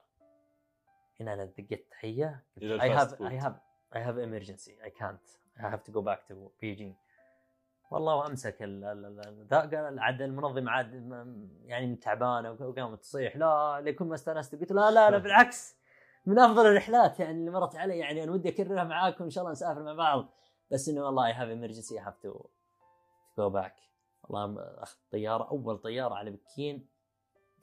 هنا 1.19 1.33
أنا 1.33 1.45
دقيت 1.45 1.87
تحية. 1.91 2.43
I 2.59 2.89
have 2.89 3.11
I 3.11 3.43
have 3.43 3.55
I 3.95 3.99
have 3.99 4.17
emergency. 4.17 4.71
I 4.83 4.89
can't. 4.89 5.27
I 5.59 5.69
have 5.69 5.83
to 5.83 5.91
go 5.91 6.01
back 6.01 6.27
to 6.27 6.33
Beijing. 6.61 6.93
والله 7.91 8.27
امسك 8.27 8.59
قال 8.59 9.99
عاد 9.99 10.21
المنظم 10.21 10.69
عاد 10.69 10.93
يعني 11.65 11.95
تعبانة 11.95 12.51
وقامت 12.51 12.99
تصيح. 13.01 13.35
لا 13.37 13.81
لكل 13.85 14.05
ما 14.05 14.15
استانست 14.15 14.55
قلت 14.55 14.71
لا 14.71 14.91
لا 14.91 15.11
لا 15.11 15.17
بالعكس. 15.23 15.77
من 16.27 16.39
أفضل 16.39 16.65
الرحلات 16.65 17.19
يعني 17.19 17.39
اللي 17.39 17.51
مرت 17.51 17.75
علي. 17.75 17.97
يعني 17.97 18.23
أنا 18.23 18.31
ودي 18.31 18.49
أكررها 18.49 18.83
معاكم 18.83 19.23
إن 19.23 19.29
شاء 19.29 19.41
الله 19.41 19.51
نسافر 19.51 19.83
مع 19.83 19.93
بعض. 19.93 20.33
بس 20.71 20.89
إنه 20.89 21.05
والله 21.05 21.41
have 21.41 21.49
emergency 21.49 21.99
have 21.99 22.17
to 22.17 22.45
go 23.37 23.49
back 23.49 23.75
والله 24.23 24.61
اخذت 24.83 25.11
طيارة 25.11 25.49
أول 25.49 25.77
طيارة 25.77 26.15
على 26.15 26.31
بكين. 26.31 26.89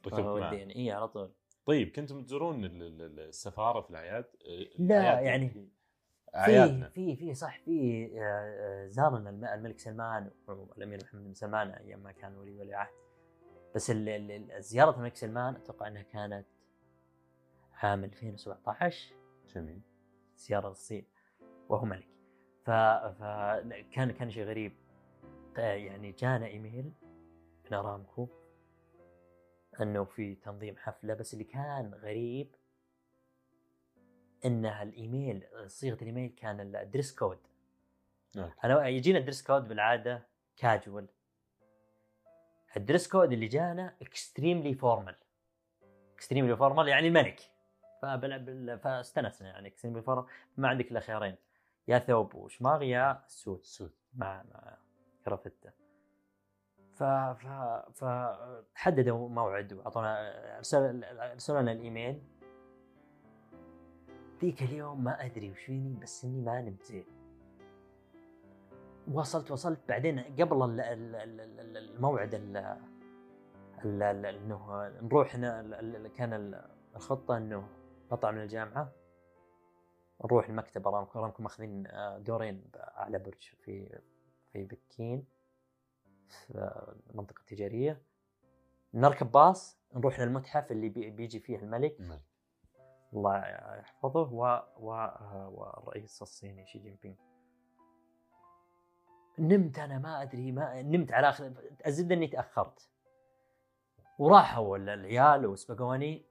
وديني 0.06 0.76
إي 0.76 0.92
على 0.92 1.08
طول. 1.08 1.34
طيب 1.66 1.88
كنتم 1.88 2.24
تزورون 2.24 2.64
السفارة 2.64 3.80
في 3.80 3.90
الأعياد؟ 3.90 4.24
لا 4.78 5.20
يعني 5.20 5.48
في 5.48 5.68
في 6.94 7.16
في 7.16 7.34
صح 7.34 7.58
في 7.58 8.06
آه، 8.14 8.84
آه، 8.84 8.86
زارنا 8.88 9.54
الملك 9.54 9.78
سلمان 9.78 10.30
والأمير 10.48 10.98
محمد 11.04 11.24
بن 11.24 11.34
سلمان 11.34 11.70
أيام 11.70 12.02
ما 12.02 12.12
كان 12.12 12.36
ولي 12.38 12.58
ولي 12.58 12.74
عهد. 12.74 12.94
بس 13.74 13.92
زيارة 14.58 14.96
الملك 14.96 15.16
سلمان 15.16 15.54
أتوقع 15.56 15.88
إنها 15.88 16.02
كانت 16.02 16.46
عام 17.84 18.04
2017 18.04 19.14
جميل. 19.54 19.80
زياره 20.36 20.68
للصين 20.68 21.06
وهو 21.68 21.84
ملك. 21.84 22.08
فكان 22.64 24.10
كان 24.10 24.30
شيء 24.30 24.44
غريب. 24.44 24.72
يعني 25.56 26.12
جانا 26.12 26.46
إيميل 26.46 26.92
من 27.64 27.74
أرامكو 27.74 28.28
أنه 29.80 30.04
في 30.04 30.34
تنظيم 30.34 30.76
حفلة 30.76 31.14
بس 31.14 31.34
اللي 31.34 31.44
كان 31.44 31.94
غريب 31.94 32.54
إن 34.44 34.66
الايميل 34.66 35.44
صيغة 35.66 35.94
الإيميل 35.94 36.30
كان 36.36 36.76
ال 36.76 36.83
dress 36.83 37.14
code 37.14 37.38
أنا 38.64 38.88
يجينا 38.88 39.18
ال 39.18 39.22
dress 39.22 39.42
code 39.42 39.68
بالعادة 39.68 40.26
casual 40.56 41.08
ال 42.76 42.82
dress 42.82 43.08
code 43.08 43.32
اللي 43.32 43.46
جانا 43.46 43.96
extremely 44.02 44.74
formal 44.74 45.16
extremely 46.14 46.56
formal 46.56 46.88
يعني 46.88 47.08
الملك. 47.08 47.53
فبل- 48.04 48.78
فاستانسنا 48.78 49.48
يعني 49.48 49.70
كسين 49.70 49.92
بالفرق 49.92 50.26
ما 50.56 50.68
عندك 50.68 50.90
إلا 50.90 51.00
خيارين. 51.00 51.36
يا 51.88 51.98
ثوب 51.98 52.34
وشماغ 52.34 52.82
يا 52.82 53.22
suit 53.26 53.64
سود. 53.64 53.92
مع 54.14 54.42
مع 54.42 54.76
كرافته 55.24 55.70
ف 56.94 57.02
ف 57.04 57.46
ف 57.92 58.04
حددوا 58.74 59.28
موعد 59.28 59.72
وأعطونا 59.72 60.32
أرسل 60.58 61.04
أرسلوا 61.04 61.60
لنا 61.62 61.72
الإيميل. 61.72 62.22
ذيك 64.40 64.62
اليوم 64.62 65.04
ما 65.04 65.24
أدري 65.24 65.50
وش 65.50 65.58
فيني 65.64 65.96
بس 66.00 66.24
إني 66.24 66.40
ما 66.40 66.60
نمت 66.60 66.82
زين. 66.82 67.04
وصلت 69.12 69.50
وصلت. 69.50 69.80
بعدين 69.88 70.20
قبل 70.20 70.62
ال- 70.62 70.80
ال- 70.80 71.16
ال- 71.16 71.40
ال- 71.60 71.76
الموعد 71.76 72.34
ال- 72.34 72.56
ال- 73.84 74.02
ال- 74.02 74.26
إنه 74.26 74.88
نروح 75.02 75.36
كان 76.16 76.32
ال- 76.32 76.70
الخطة 76.96 77.36
إنه 77.36 77.68
نطلع 78.12 78.30
من 78.30 78.40
الجامعة. 78.42 78.92
نروح 80.24 80.48
المكتب 80.48 80.88
ارامكو 80.88 81.18
ارامكو 81.18 81.42
ماخذين 81.42 81.86
آه، 81.86 82.18
دورين 82.18 82.70
بأعلى 82.74 83.18
برج 83.18 83.42
في 83.62 83.98
في 84.52 84.64
بكين 84.64 85.26
في 86.28 86.84
المنطقة 87.10 87.40
التجارية. 87.40 88.02
نركب 88.94 89.30
باص 89.30 89.78
نروح 89.94 90.20
للمتحف 90.20 90.72
اللي 90.72 90.88
بي- 90.88 91.10
بيجي 91.10 91.40
فيه 91.40 91.56
الملك. 91.56 92.00
الملك. 92.00 92.22
الله 93.12 93.38
يحفظه. 93.78 94.20
و... 94.32 94.62
و... 94.78 94.90
والرئيس 95.50 96.22
الصيني 96.22 96.66
شي 96.66 96.78
جين 96.78 96.98
بينغ 97.02 97.16
نمت 99.38 99.78
أنا 99.78 99.98
ما 99.98 100.22
أدري 100.22 100.52
ما 100.52 100.82
نمت 100.82 101.12
على 101.12 101.28
اخر 101.28 101.52
الزبده 101.86 102.14
أني 102.14 102.26
تأخرت. 102.26 102.88
وراحوا 104.18 104.76
ال- 104.76 104.88
العيال 104.88 105.46
وسبقوني. 105.46 106.26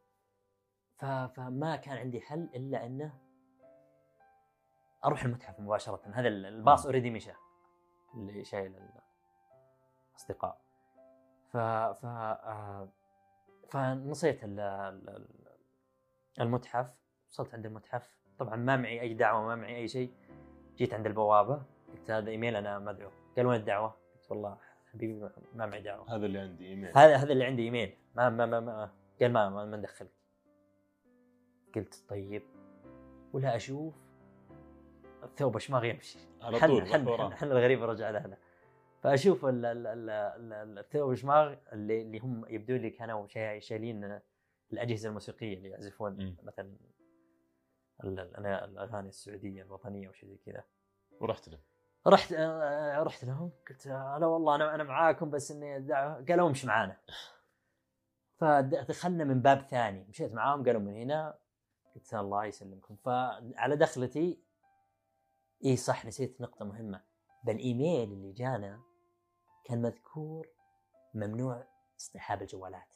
فما 1.36 1.76
كان 1.76 1.98
عندي 1.98 2.22
حل 2.22 2.50
إلا 2.56 2.86
أنه 2.86 3.14
أروح 5.06 5.24
المتحف 5.24 5.60
مباشرة. 5.60 6.02
هذا 6.14 6.28
ال- 6.28 6.46
الباص. 6.46 6.86
already 6.86 7.10
مشى 7.10 7.32
اللي 8.14 8.44
شايل 8.44 8.76
الأصدقاء. 10.14 10.62
ف 11.52 11.58
ف 11.58 12.06
آه، 12.06 12.90
فنصيت 13.70 14.44
ال- 14.44 14.60
ال- 14.60 15.10
ال- 15.10 15.48
المتحف. 16.42 16.94
وصلت 17.30 17.54
عند 17.54 17.66
المتحف. 17.66 18.18
طبعا 18.40 18.56
ما 18.56 18.78
معي 18.78 19.02
أي 19.02 19.14
دعوة 19.14 19.42
ما 19.48 19.56
معي 19.56 19.76
أي 19.76 19.88
شيء. 19.88 20.14
جيت 20.78 20.94
عند 20.94 21.06
البوابة. 21.08 21.64
قلت 21.92 22.12
هذا 22.12 22.30
إيميل 22.30 22.56
أنا 22.56 22.80
مدعو 22.80 23.12
قال 23.38 23.46
وين 23.46 23.60
الدعوة؟ 23.60 23.90
قلت 24.16 24.32
والله 24.32 24.58
حبيبي 24.94 25.14
ما- 25.14 25.32
ما 25.54 25.66
معي 25.66 25.82
دعوة. 25.82 26.16
هذا 26.16 26.26
اللي 26.26 26.40
عندي 26.40 26.68
إيميل. 26.68 26.98
هذا 26.98 27.16
هذا 27.16 27.34
اللي 27.34 27.46
عندي 27.46 27.64
إيميل. 27.64 27.98
ما 28.16 28.30
ما 28.30 28.46
ما, 28.46 28.60
ما 28.60 28.92
قال 29.22 29.34
ما 29.34 29.50
ما, 29.50 29.66
ما 29.66 29.78
ندخلك. 29.78 30.12
قلت 31.76 32.04
طيب 32.10 32.44
ولا 33.34 33.56
أشوف. 33.56 33.94
الثوب 35.24 35.56
اشماغ 35.56 35.86
يمشي 35.86 36.20
على 36.42 36.60
طول. 36.60 36.88
حن, 36.88 37.34
حن 37.36 37.52
الغريب 37.52 37.84
رجع 37.84 38.10
لهنا. 38.10 38.38
فأشوف 39.02 39.46
ال- 39.46 39.66
ال- 39.66 39.88
ال- 39.88 40.10
ال- 40.54 40.80
الثوب 40.80 41.12
اشماغ 41.12 41.56
اللي 41.74 42.02
اللي 42.02 42.20
هم 42.20 42.46
يبدو 42.50 42.76
لي 42.76 42.90
كانوا 42.90 43.28
شا- 43.28 43.60
شايلين 43.60 44.20
الأجهزة 44.74 45.10
الموسيقية 45.10 45.58
اللي 45.58 45.70
يعزفون. 45.70 46.36
مثلا 46.44 46.76
الأغاني 48.04 49.10
السعودية 49.10 49.64
الوطنية 49.64 50.10
وشي 50.10 50.28
زي 50.28 50.38
كذا. 50.46 50.64
ورحت 51.22 51.50
له. 51.50 51.60
رحت 52.08 52.34
آه، 52.34 53.04
رحت 53.04 53.26
لهم. 53.26 53.52
قلت 53.70 53.86
لا 53.88 54.26
والله 54.26 54.56
أنا 54.56 54.76
أنا 54.76 54.84
معاكم 54.84 55.30
بس 55.30 55.52
إني. 55.52 55.94
قالوا 56.30 56.50
مش 56.50 56.66
معانا. 56.66 56.98
فدخلنا 58.38 59.24
من 59.24 59.42
باب 59.42 59.62
ثاني. 59.62 60.06
مشيت 60.10 60.34
معاهم 60.34 60.66
قالوا 60.66 60.82
من 60.82 60.96
هنا. 60.96 61.38
قلت 61.96 62.14
الله 62.14 62.46
يسلمكم. 62.46 62.96
فعلى 62.96 63.76
دخلتي 63.76 64.40
اي 65.66 65.78
صح 65.78 66.06
نسيت 66.06 66.42
نقطة 66.42 66.66
مهمة. 66.66 67.04
بالايميل 67.44 68.12
اللي 68.12 68.32
جانا 68.32 68.82
كان 69.66 69.82
مذكور 69.82 70.48
ممنوع 71.14 71.68
اصطحاب 72.00 72.42
الجوالات. 72.42 72.96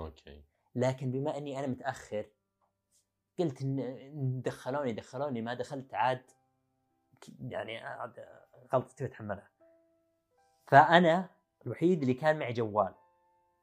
أوكي. 0.00 0.44
لكن 0.74 1.10
بما 1.10 1.36
إني 1.36 1.58
أنا 1.58 1.66
متأخر 1.66 2.26
قلت 3.38 3.62
إن 3.62 3.78
إن 3.78 4.42
دخلوني 4.42 4.92
دخلوني 4.92 5.42
ما 5.42 5.54
دخلت 5.54 5.94
عاد 5.94 6.22
يعني 7.40 7.78
عاد 7.78 8.26
غلطتي 8.74 9.06
بتحملها 9.06 9.50
فأنا 10.66 11.30
الوحيد 11.66 12.00
اللي 12.02 12.14
كان 12.14 12.38
معي 12.38 12.52
جوال. 12.52 12.94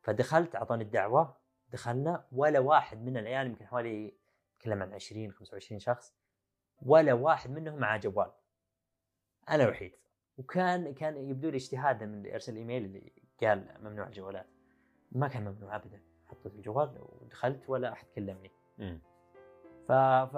فدخلت 0.02 0.56
أعطوني 0.56 0.84
الدعوة 0.84 1.38
دخلنا 1.70 2.28
ولا 2.32 2.60
واحد 2.60 3.02
من 3.02 3.18
العيال 3.18 3.48
يمكن 3.48 3.68
حوالي 3.68 4.18
نتكلم 4.58 4.82
عن 4.82 4.94
20 4.94 5.32
25 5.32 5.80
شخص 5.80 6.14
ولا 6.82 7.14
واحد 7.14 7.52
منهم 7.52 7.80
معاه 7.80 7.98
جوال. 7.98 8.32
أنا 9.50 9.64
الوحيد 9.64 9.92
وكان 10.38 10.94
كان 10.94 11.18
يبدو 11.18 11.50
لي 11.50 11.58
اجتهادا 11.58 12.06
من 12.06 12.14
اللي 12.14 12.34
ارسل 12.34 12.52
الإيميل 12.52 12.86
اللي 12.86 13.12
قال 13.42 13.78
ممنوع 13.82 14.08
الجوالات. 14.08 14.48
ما 15.12 15.28
كان 15.28 15.46
ممنوع 15.46 15.76
ابدا. 15.76 16.02
حطيت 16.26 16.56
الجوال 16.56 16.98
ودخلت 17.00 17.70
ولا 17.70 17.92
أحد 17.92 18.08
كلمني. 18.16 18.52
ف 19.88 19.92
ف 19.92 20.36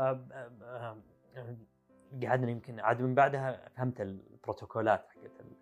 قعدنا 2.23 2.51
يمكن 2.51 2.79
عاد 2.79 3.01
من 3.01 3.15
بعدها 3.15 3.69
فهمت 3.69 4.01
البروتوكولات 4.01 5.07
حقت 5.09 5.39
ال... 5.39 5.55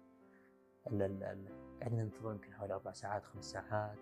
ال... 0.88 1.02
ال... 1.02 1.24
ال... 1.24 1.80
قعدنا 1.82 2.04
ننتظر 2.04 2.32
يمكن 2.32 2.54
حوالي 2.54 2.74
أربع 2.74 2.92
ساعات 2.92 3.26
خمس 3.26 3.46
ساعات. 3.46 3.98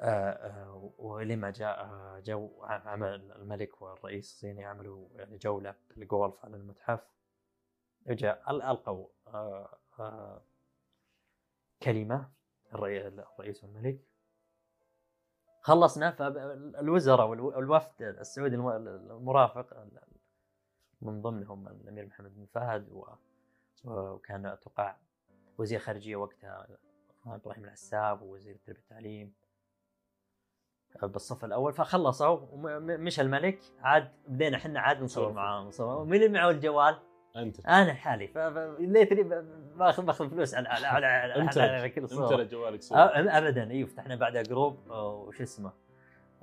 آه، 0.00 0.30
آه، 0.30 0.92
ولين 0.98 1.38
ما 1.40 1.50
جاء 1.50 1.80
آه، 1.84 2.20
جو 2.24 2.62
عمل 2.64 3.32
الملك 3.32 3.82
والرئيس 3.82 4.24
الصيني 4.32 4.64
عملوا 4.64 5.08
يعني 5.14 5.36
جوله 5.36 5.74
الجولف 5.96 6.44
على 6.44 6.56
المتحف. 6.56 7.00
جاء 8.06 8.42
أل- 8.46 8.64
ألقوا 8.64 9.06
كلمة 11.82 12.28
الرئي- 12.74 13.06
الرئيس 13.08 13.64
والملك. 13.64 14.00
خلصنا 15.62 16.10
فالوزراء 16.10 17.26
والو- 17.28 17.56
والوفد 17.56 18.02
السعودي 18.02 18.54
الم- 18.56 18.68
المرافق 18.68 19.86
من 21.02 21.22
ضمنهم 21.22 21.68
الأمير 21.68 22.06
محمد 22.06 22.34
بن 22.34 22.46
فهد 22.46 22.88
وكان 23.84 24.46
أتوقع 24.46 24.96
وزير 25.58 25.78
خارجية 25.78 26.16
وقتها 26.16 26.66
إبراهيم 27.26 27.64
العساب 27.64 28.22
ووزير 28.22 28.54
التربية 28.54 28.80
والتعليم. 28.80 29.34
بالصف 31.02 31.44
الأول 31.44 31.72
فخلصوا. 31.72 32.40
ومشى 32.52 33.22
الملك. 33.22 33.58
عاد 33.80 34.12
بدينا 34.28 34.56
إحنا 34.56 34.80
عاد 34.80 35.02
نصور 35.02 35.24
صور. 35.24 35.32
معاه 35.32 35.62
نصور 35.62 36.04
مين 36.04 36.22
اللي 36.22 36.38
معه 36.38 36.50
الجوال؟ 36.50 36.98
أنت. 37.36 37.60
أنا 37.60 37.94
حالي 37.94 38.28
فليتني 38.28 39.22
باخذ 39.76 40.04
باخذ 40.04 40.30
فلوس 40.30 40.54
على 40.54 40.68
على 40.68 40.86
على, 40.86 41.06
على, 41.06 41.36
أنت. 41.36 41.58
على 41.58 41.90
كل 41.90 42.00
أنت 42.00 42.12
الصور 42.12 42.42
جوالك 42.42 42.82
صور 42.82 42.98
ابدا. 43.14 43.70
أيوه 43.70 43.88
فتحنا 43.88 44.16
بعدها 44.16 44.42
جروب. 44.42 44.90
وش 44.90 45.40
اسمه؟ 45.40 45.72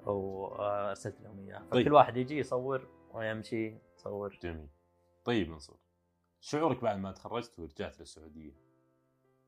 وأرسلت 0.05 1.21
لهم 1.21 1.39
إياه. 1.39 1.59
طيب. 1.71 1.83
فكل 1.83 1.93
واحد 1.93 2.17
يجي 2.17 2.39
يصور 2.39 2.87
ويمشي 3.13 3.77
يصور. 3.95 4.39
جميل. 4.41 4.67
طيب 5.25 5.49
منصور. 5.49 5.77
شعورك 6.39 6.81
بعد 6.83 6.97
ما 6.97 7.11
تخرجت 7.11 7.59
ورجعت 7.59 7.99
للسعودية؟ 7.99 8.53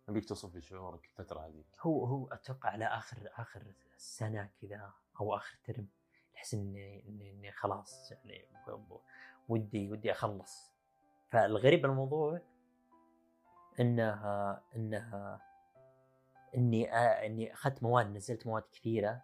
ابيك 0.10 0.26
توصف 0.26 0.56
لي 0.56 0.62
شعورك 0.62 1.06
الفترة 1.06 1.39
هذه 1.39 1.64
هو 1.82 2.06
هو 2.06 2.28
أتوقع 2.28 2.70
على 2.70 2.86
آخر 2.86 3.18
آخر 3.38 3.62
سنة 3.98 4.50
كذا 4.62 4.93
أو 5.20 5.36
آخر 5.36 5.58
ترم 5.64 5.88
احس 6.36 6.54
إني 6.54 7.08
إني, 7.08 7.52
خلاص 7.52 8.12
يعني 8.12 8.48
ودي 9.50 9.91
ودي 9.91 10.12
أخلص. 10.12 10.74
فالغريب 11.30 11.82
بالموضوع 11.82 12.41
إنها 13.80 14.64
إنها 14.76 15.41
إني 16.56 16.93
إني 17.26 17.54
أخذت 17.54 17.84
مواد 17.84 18.08
نزلت 18.08 18.48
مواد 18.48 18.64
كثيرة. 18.72 19.22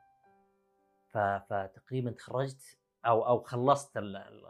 فتقريبا 1.10 2.12
تخرجت 2.12 2.78
أو 3.06 3.28
أو 3.28 3.44
خلصت 3.44 3.98
ال- 3.98 4.16
ال- 4.16 4.46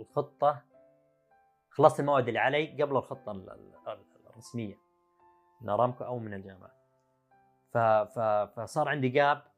الخطة. 0.00 0.62
خلصت 1.70 2.00
المواد 2.00 2.28
اللي 2.28 2.40
علي 2.40 2.82
قبل 2.82 2.96
الخطة 2.96 3.32
ال- 3.32 3.50
ال- 3.50 4.26
الرسمية. 4.26 4.78
من 5.60 5.68
أرامكو 5.68 6.04
أو 6.04 6.18
من 6.18 6.34
الجامعة. 6.34 6.74
فصار 8.56 8.88
عندي 8.88 9.08
جاب 9.08 9.53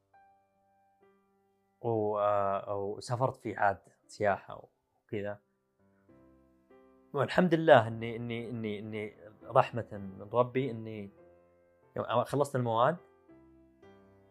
وسافرت 1.81 3.35
فيه 3.35 3.57
عاد 3.57 3.79
سياحة 4.07 4.69
وكذا 5.05 5.39
والحمد 7.13 7.53
لله 7.53 7.87
إني 7.87 8.15
إني 8.15 8.49
إني 8.49 8.79
إني 8.79 9.17
رحمة 9.43 9.87
من 9.91 10.29
ربي 10.33 10.71
إني 10.71 11.11
يوم 11.95 12.23
خلصت 12.23 12.55
المواد 12.55 12.97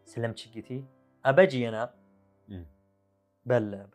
سلمت 0.04 0.38
شقتي. 0.38 0.84
أبجي 1.24 1.68
أنا. 1.68 1.94
بل 3.44 3.86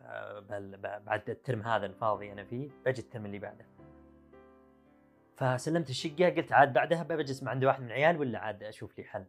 بل 0.48 0.76
بعد 0.76 1.30
الترم 1.30 1.62
هذا 1.62 1.86
الفاضي 1.86 2.32
أنا 2.32 2.44
فيه 2.44 2.70
بجي 2.86 3.02
الترم 3.02 3.26
اللي 3.26 3.38
بعده. 3.38 3.66
فسلمت 5.36 5.90
الشقة 5.90 6.30
قلت 6.30 6.52
عاد 6.52 6.72
بعدها 6.72 7.02
بجلس 7.02 7.42
مع 7.42 7.50
عند 7.50 7.64
واحد 7.64 7.80
من 7.80 7.86
العيال 7.86 8.16
ولا 8.16 8.38
عاد 8.38 8.62
أشوف 8.62 8.98
لي 8.98 9.04
حل. 9.04 9.26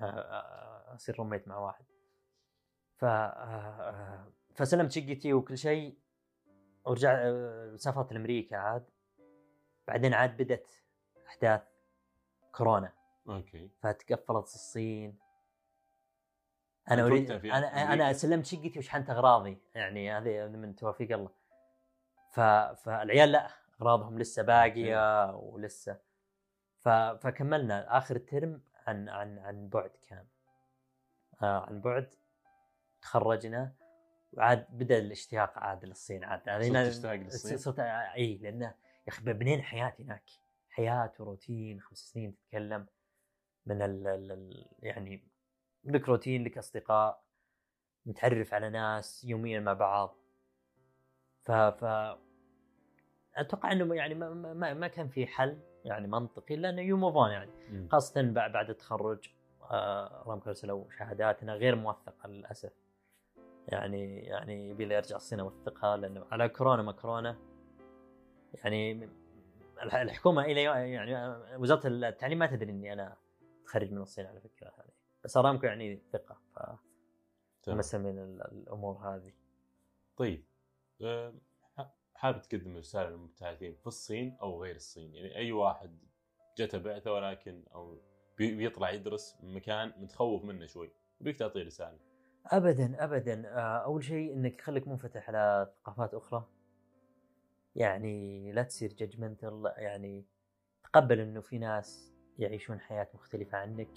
آه، 0.00 0.04
آه، 0.04 0.94
أصير 0.94 1.18
roommate 1.18 1.48
مع 1.48 1.58
واحد. 1.58 1.84
ف 3.00 3.04
آه، 3.04 4.24
فسلمت 4.54 4.90
شقتي 4.90 5.32
وكل 5.32 5.58
شيء 5.58 5.98
ورجع 6.84 7.12
آه، 7.18 7.76
سافرت 7.76 8.12
لأمريكا 8.12 8.56
عاد. 8.56 8.90
بعدين 9.88 10.14
عاد 10.14 10.36
بدت 10.36 10.84
أحداث 11.26 11.62
كورونا. 12.52 12.92
okay. 13.28 13.70
فتقفلت 13.78 14.44
الصين. 14.44 15.18
أنا 16.90 17.06
أريد 17.06 17.30
أنا 17.30 17.92
أنا؟ 17.92 18.12
سلمت 18.12 18.46
شقتي 18.46 18.78
وشحنت 18.78 19.10
أغراضي. 19.10 19.58
يعني 19.74 20.12
هذه 20.12 20.46
من 20.48 20.76
توفيق 20.76 21.12
الله. 21.12 21.30
ف... 22.30 22.40
فالعيال 22.80 23.32
لا 23.32 23.50
أغراضهم 23.80 24.18
لسه 24.18 24.42
باقية 24.42 25.34
ولسه. 25.34 25.98
ف... 26.78 26.88
فكملنا. 26.88 27.98
آخر 27.98 28.16
الترم 28.16 28.62
عن 28.86 29.08
عن 29.08 29.38
عن 29.38 29.68
بعد 29.68 29.90
كان. 30.08 30.26
آه 31.42 31.66
عن 31.66 31.80
بعد 31.80 32.14
تخرجنا 33.02 33.72
وعاد 34.32 34.66
بدأ 34.70 34.98
الاشتياق 34.98 35.58
عاد 35.58 35.84
للصين 35.84 36.24
عاد. 36.24 36.40
صرت 36.44 36.62
هنا- 36.70 36.88
تشتاق 36.88 37.12
للصين؟ 37.14 37.56
صرت 37.56 37.78
اي 37.78 38.36
لأنه 38.38 38.66
يا 38.66 39.08
أخي 39.08 39.22
بنينا 39.32 39.62
حياتي 39.62 40.04
هناك. 40.04 40.24
حياة 40.70 41.12
وروتين 41.18 41.80
خمس 41.80 41.98
سنين 41.98 42.36
تتكلم 42.36 42.86
من 43.66 43.82
ال 43.82 44.06
يعني 44.78 45.28
لك 45.84 46.08
روتين 46.08 46.44
لك 46.44 46.58
أصدقاء 46.58 47.24
متعرف 48.06 48.54
على 48.54 48.70
ناس 48.70 49.24
يوميا 49.24 49.60
مع 49.60 49.72
بعض. 49.72 50.16
ف 51.40 51.50
ف 51.52 51.84
أتوقع 53.34 53.72
إنه 53.72 53.94
يعني 53.94 54.14
ما, 54.14 54.30
ما, 54.34 54.74
ما 54.74 54.88
كان 54.88 55.08
في 55.08 55.26
حل 55.26 55.60
يعني 55.84 56.06
منطقي 56.06 56.56
لأنه 56.56 56.82
يو 56.82 56.96
موف 56.96 57.30
يعني. 57.30 57.50
مم. 57.70 57.88
خاصة 57.92 58.22
بعد 58.22 58.70
التخرج 58.70 59.28
آه، 59.70 60.22
رامكو 60.26 60.52
شهاداتنا 60.98 61.54
غير 61.54 61.76
موثقة 61.76 62.28
للأسف. 62.28 62.72
يعني 63.72 64.20
يعني 64.20 64.68
يبي 64.68 64.84
لي 64.84 64.98
ارجع 64.98 65.16
الصين 65.16 65.40
اوثقها 65.40 65.96
لأنه 65.96 66.26
على 66.30 66.48
كورونا 66.48 66.82
ما 66.82 66.92
كورونا. 66.92 67.38
يعني 68.54 69.08
الح- 69.82 69.94
الحكومة 69.94 70.44
إلى 70.44 70.62
يعني 70.62 71.36
وزارة 71.56 71.86
التعليم 71.86 72.38
ما 72.38 72.46
تدري 72.46 72.70
إني 72.72 72.92
أنا 72.92 73.16
متخرج 73.62 73.92
من 73.92 74.02
الصين 74.02 74.26
على 74.26 74.40
فكرة 74.40 74.68
يعني 74.78 74.92
بس 75.24 75.36
ارامكو 75.36 75.66
يعني 75.66 76.02
ثقة. 76.12 76.40
فمثل 77.62 77.98
من 77.98 78.18
ال- 78.18 78.42
الأمور 78.52 78.96
هذه. 78.96 79.32
طيب 80.16 80.44
ح- 81.76 81.94
حابب 82.14 82.42
تقدم 82.42 82.76
رساله 82.76 83.10
للمبتعثين 83.10 83.74
في 83.74 83.86
الصين 83.86 84.36
أو 84.42 84.62
غير 84.62 84.76
الصين؟ 84.76 85.14
يعني 85.14 85.36
أي 85.36 85.52
واحد 85.52 85.98
جته 86.58 86.78
بعثة 86.78 87.12
ولكن 87.12 87.64
أو 87.74 87.98
بي- 88.38 88.54
بيطلع 88.56 88.90
يدرس 88.90 89.36
مكان 89.42 89.92
متخوف 89.96 90.44
منه 90.44 90.66
شوي 90.66 90.90
بيك 91.20 91.36
تعطيه 91.38 91.62
رسالة. 91.62 91.98
ابدا 92.46 93.04
ابدا. 93.04 93.48
آه، 93.48 93.78
أول 93.78 94.04
شيء 94.04 94.32
إنك 94.32 94.60
خليك 94.60 94.88
منفتح 94.88 95.28
على 95.28 95.72
ثقافات 95.82 96.14
أخرى. 96.14 96.44
يعني 97.76 98.52
لا 98.52 98.62
تصير 98.62 98.92
judgmental 98.92 99.72
يعني 99.76 100.24
تقبل 100.84 101.20
إنه 101.20 101.40
في 101.40 101.58
ناس 101.58 102.12
يعيشون 102.38 102.80
حياة 102.80 103.08
مختلفة 103.14 103.58
عنك. 103.58 103.88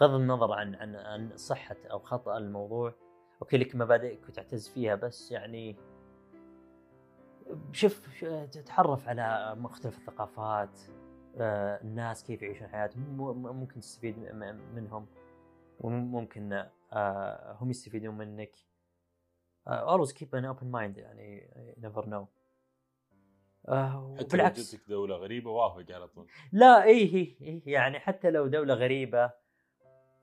بغض 0.00 0.10
النظر 0.10 0.52
عن 0.52 0.74
عن 0.74 0.96
عن 0.96 1.36
صحة 1.36 1.76
أو 1.90 1.98
خطأ 1.98 2.38
الموضوع. 2.38 2.94
okay 3.42 3.56
لك 3.58 3.76
مبادئك 3.76 4.28
وتعتز 4.28 4.68
فيها 4.68 4.94
بس 4.94 5.32
يعني 5.32 5.76
شوف 7.72 8.24
تتعرف 8.24 9.08
على 9.08 9.54
مختلف 9.58 9.98
الثقافات. 9.98 10.80
آه، 11.36 11.80
الناس 11.82 12.24
كيف 12.24 12.42
يعيشون 12.42 12.68
حياتهم. 12.68 13.16
ممكن 13.42 13.80
تستفيد 13.80 14.18
منهم. 14.74 15.06
وممكن 15.80 16.66
هم 17.60 17.70
يستفيدون 17.70 18.14
منك. 18.14 18.52
آه، 19.66 19.96
always 19.96 20.10
keep 20.10 20.28
an 20.34 20.44
open 20.44 20.66
mind 20.72 20.98
يعني 20.98 21.50
you 21.76 21.82
never 21.82 22.04
know. 22.04 22.24
آه، 23.68 24.16
حتى 24.18 24.36
لو 24.36 24.48
جتك 24.48 24.88
دولة 24.88 25.16
غريبة 25.16 25.50
وافق 25.50 25.92
على 25.92 26.08
طول. 26.08 26.26
لا 26.52 26.84
اي 26.84 27.14
هي 27.14 27.36
إيه 27.46 27.62
يعني 27.66 28.00
حتى 28.00 28.30
لو 28.30 28.46
دولة 28.46 28.74
غريبة 28.74 29.30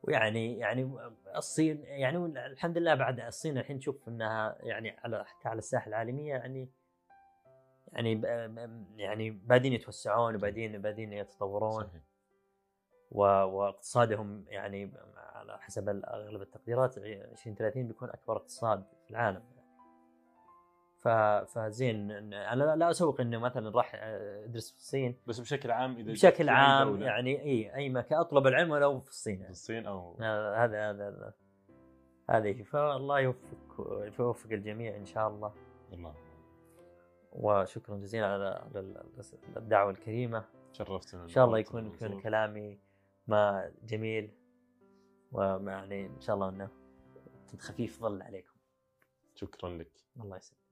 ويعني 0.04 0.58
يعني 0.58 0.92
الصين 1.36 1.84
يعني 1.84 2.18
الحمد 2.48 2.78
لله 2.78 2.96
بعد 2.96 3.20
الصين 3.20 3.58
الحين 3.58 3.80
تشوف 3.80 4.08
إنها 4.08 4.58
يعني 4.60 4.90
على 4.90 5.26
حتى 5.26 5.50
على 5.50 5.58
الساحة 5.58 5.88
العالمية 5.88 6.34
يعني 6.34 6.70
يعني 7.94 8.22
يعني 8.98 9.30
بادين 9.30 9.74
يتوسعون 9.74 10.36
وبادين 10.36 10.82
بادين 10.82 11.14
يتطورون. 11.14 11.84
صحيح. 11.84 12.02
واقتصادهم 13.12 14.46
يعني 14.48 14.94
على 15.18 15.58
حسب 15.60 15.90
أغلب 15.90 16.42
التقديرات 16.42 16.98
2030 16.98 17.88
بيكون 17.88 18.10
أكبر 18.10 18.38
اقتصاد 18.38 18.84
في 19.06 19.12
العالم. 19.12 19.44
فزين 21.46 22.12
أنا 22.12 22.76
لا- 22.76 22.90
أسوق 22.90 23.22
إنه 23.22 23.40
مثلا 23.40 23.70
راح 23.70 23.92
أدرس 23.96 24.72
في 24.72 24.78
الصين. 24.78 25.18
بس 25.28 25.40
بشكل 25.40 25.72
عام 25.72 25.96
إذا 25.98 26.12
بشكل 26.12 26.44
في 26.46 26.50
عام 26.50 26.88
دولة. 26.90 27.06
يعني 27.06 27.42
إي 27.42 27.76
أي 27.76 27.90
مكان 27.90 28.20
أطلب 28.20 28.48
العلم 28.48 28.72
ولو 28.72 29.00
في 29.00 29.10
الصين 29.10 29.36
في 29.36 29.42
يعني. 29.42 29.52
الصين 29.52 29.86
أو 29.86 30.16
هذا 30.22 30.56
هذا 30.56 30.90
هذا 30.90 31.34
هذه. 32.30 32.64
فالله 32.64 33.20
يوفق 33.20 33.42
يوفق 34.20 34.52
الجميع 34.52 34.96
إن 34.96 35.06
شاء 35.06 35.28
الله. 35.28 35.54
الله. 35.94 36.14
وشكرا 37.32 37.98
جزيلا 37.98 38.28
على 38.28 38.46
على 38.46 38.80
ال- 38.80 39.04
الدعوة 39.58 39.92
الكريمة. 39.92 40.46
شرفتنا 40.72 41.24
إن 41.24 41.28
شاء 41.28 41.46
الله. 41.46 41.60
يكون 41.60 41.92
كلامي 42.22 42.80
ما 43.28 43.72
جميل. 43.84 44.32
ويعني 45.32 46.06
إن 46.06 46.22
شاء 46.22 46.36
الله 46.36 46.50
إنه 46.50 46.70
خفيف 47.60 48.02
ظل 48.02 48.22
عليكم. 48.22 48.56
شكرا 49.36 49.70
لك. 49.70 49.92
الله 50.22 50.38
يسلمك 50.38 50.68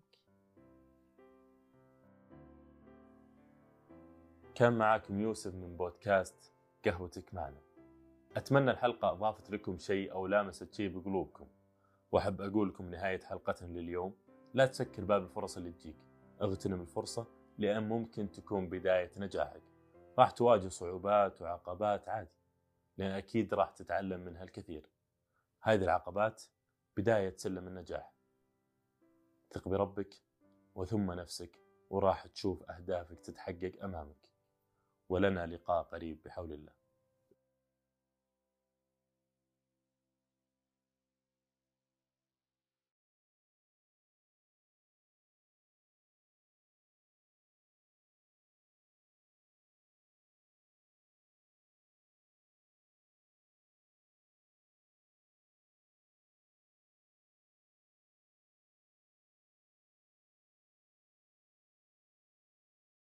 كان 4.56 4.78
معاكم 4.78 5.20
يوسف 5.20 5.56
من 5.56 5.78
بودكاست 5.78 6.54
قهوتك 6.86 7.34
معنا. 7.34 7.62
أتمنى 8.38 8.72
الحلقة 8.72 9.12
أضافت 9.12 9.50
لكم 9.50 9.78
شيء 9.78 10.12
أو 10.12 10.28
لامست 10.28 10.74
شيء 10.74 10.90
بقلوبكم. 10.90 11.48
وأحب 12.12 12.42
أقول 12.42 12.70
لكم 12.70 12.92
نهاية 12.92 13.20
حلقتنا 13.20 13.80
لليوم. 13.80 14.16
لا 14.54 14.66
تسكر 14.66 15.04
باب 15.04 15.24
الفرص 15.24 15.58
اللي 15.58 15.72
تجيك. 15.72 15.98
اغتنم 16.42 16.82
الفرصة 16.82 17.28
لأن 17.58 17.90
ممكن 17.90 18.32
تكون 18.32 18.70
بداية 18.70 19.12
نجاحك. 19.18 19.64
راح 20.20 20.32
تواجه 20.32 20.68
صعوبات 20.68 21.42
وعقبات 21.42 22.10
عادي 22.10 22.35
لأن 22.98 23.12
أكيد 23.12 23.54
راح 23.54 23.72
تتعلم 23.72 24.20
منها 24.20 24.44
الكثير. 24.44 24.90
هذه 25.62 25.84
العقبات 25.84 26.44
بداية 26.98 27.38
سلم 27.38 27.68
النجاح. 27.68 28.14
ثق 29.52 29.68
بربك 29.68 30.22
وثم 30.76 31.12
نفسك 31.12 31.60
وراح 31.90 32.28
تشوف 32.28 32.64
أهدافك 32.72 33.20
تتحقق 33.20 33.84
أمامك. 33.84 34.30
ولنا 35.10 35.48
لقاء 35.48 35.84
قريب 35.84 36.24
بحول 36.24 36.52
الله. 36.54 36.85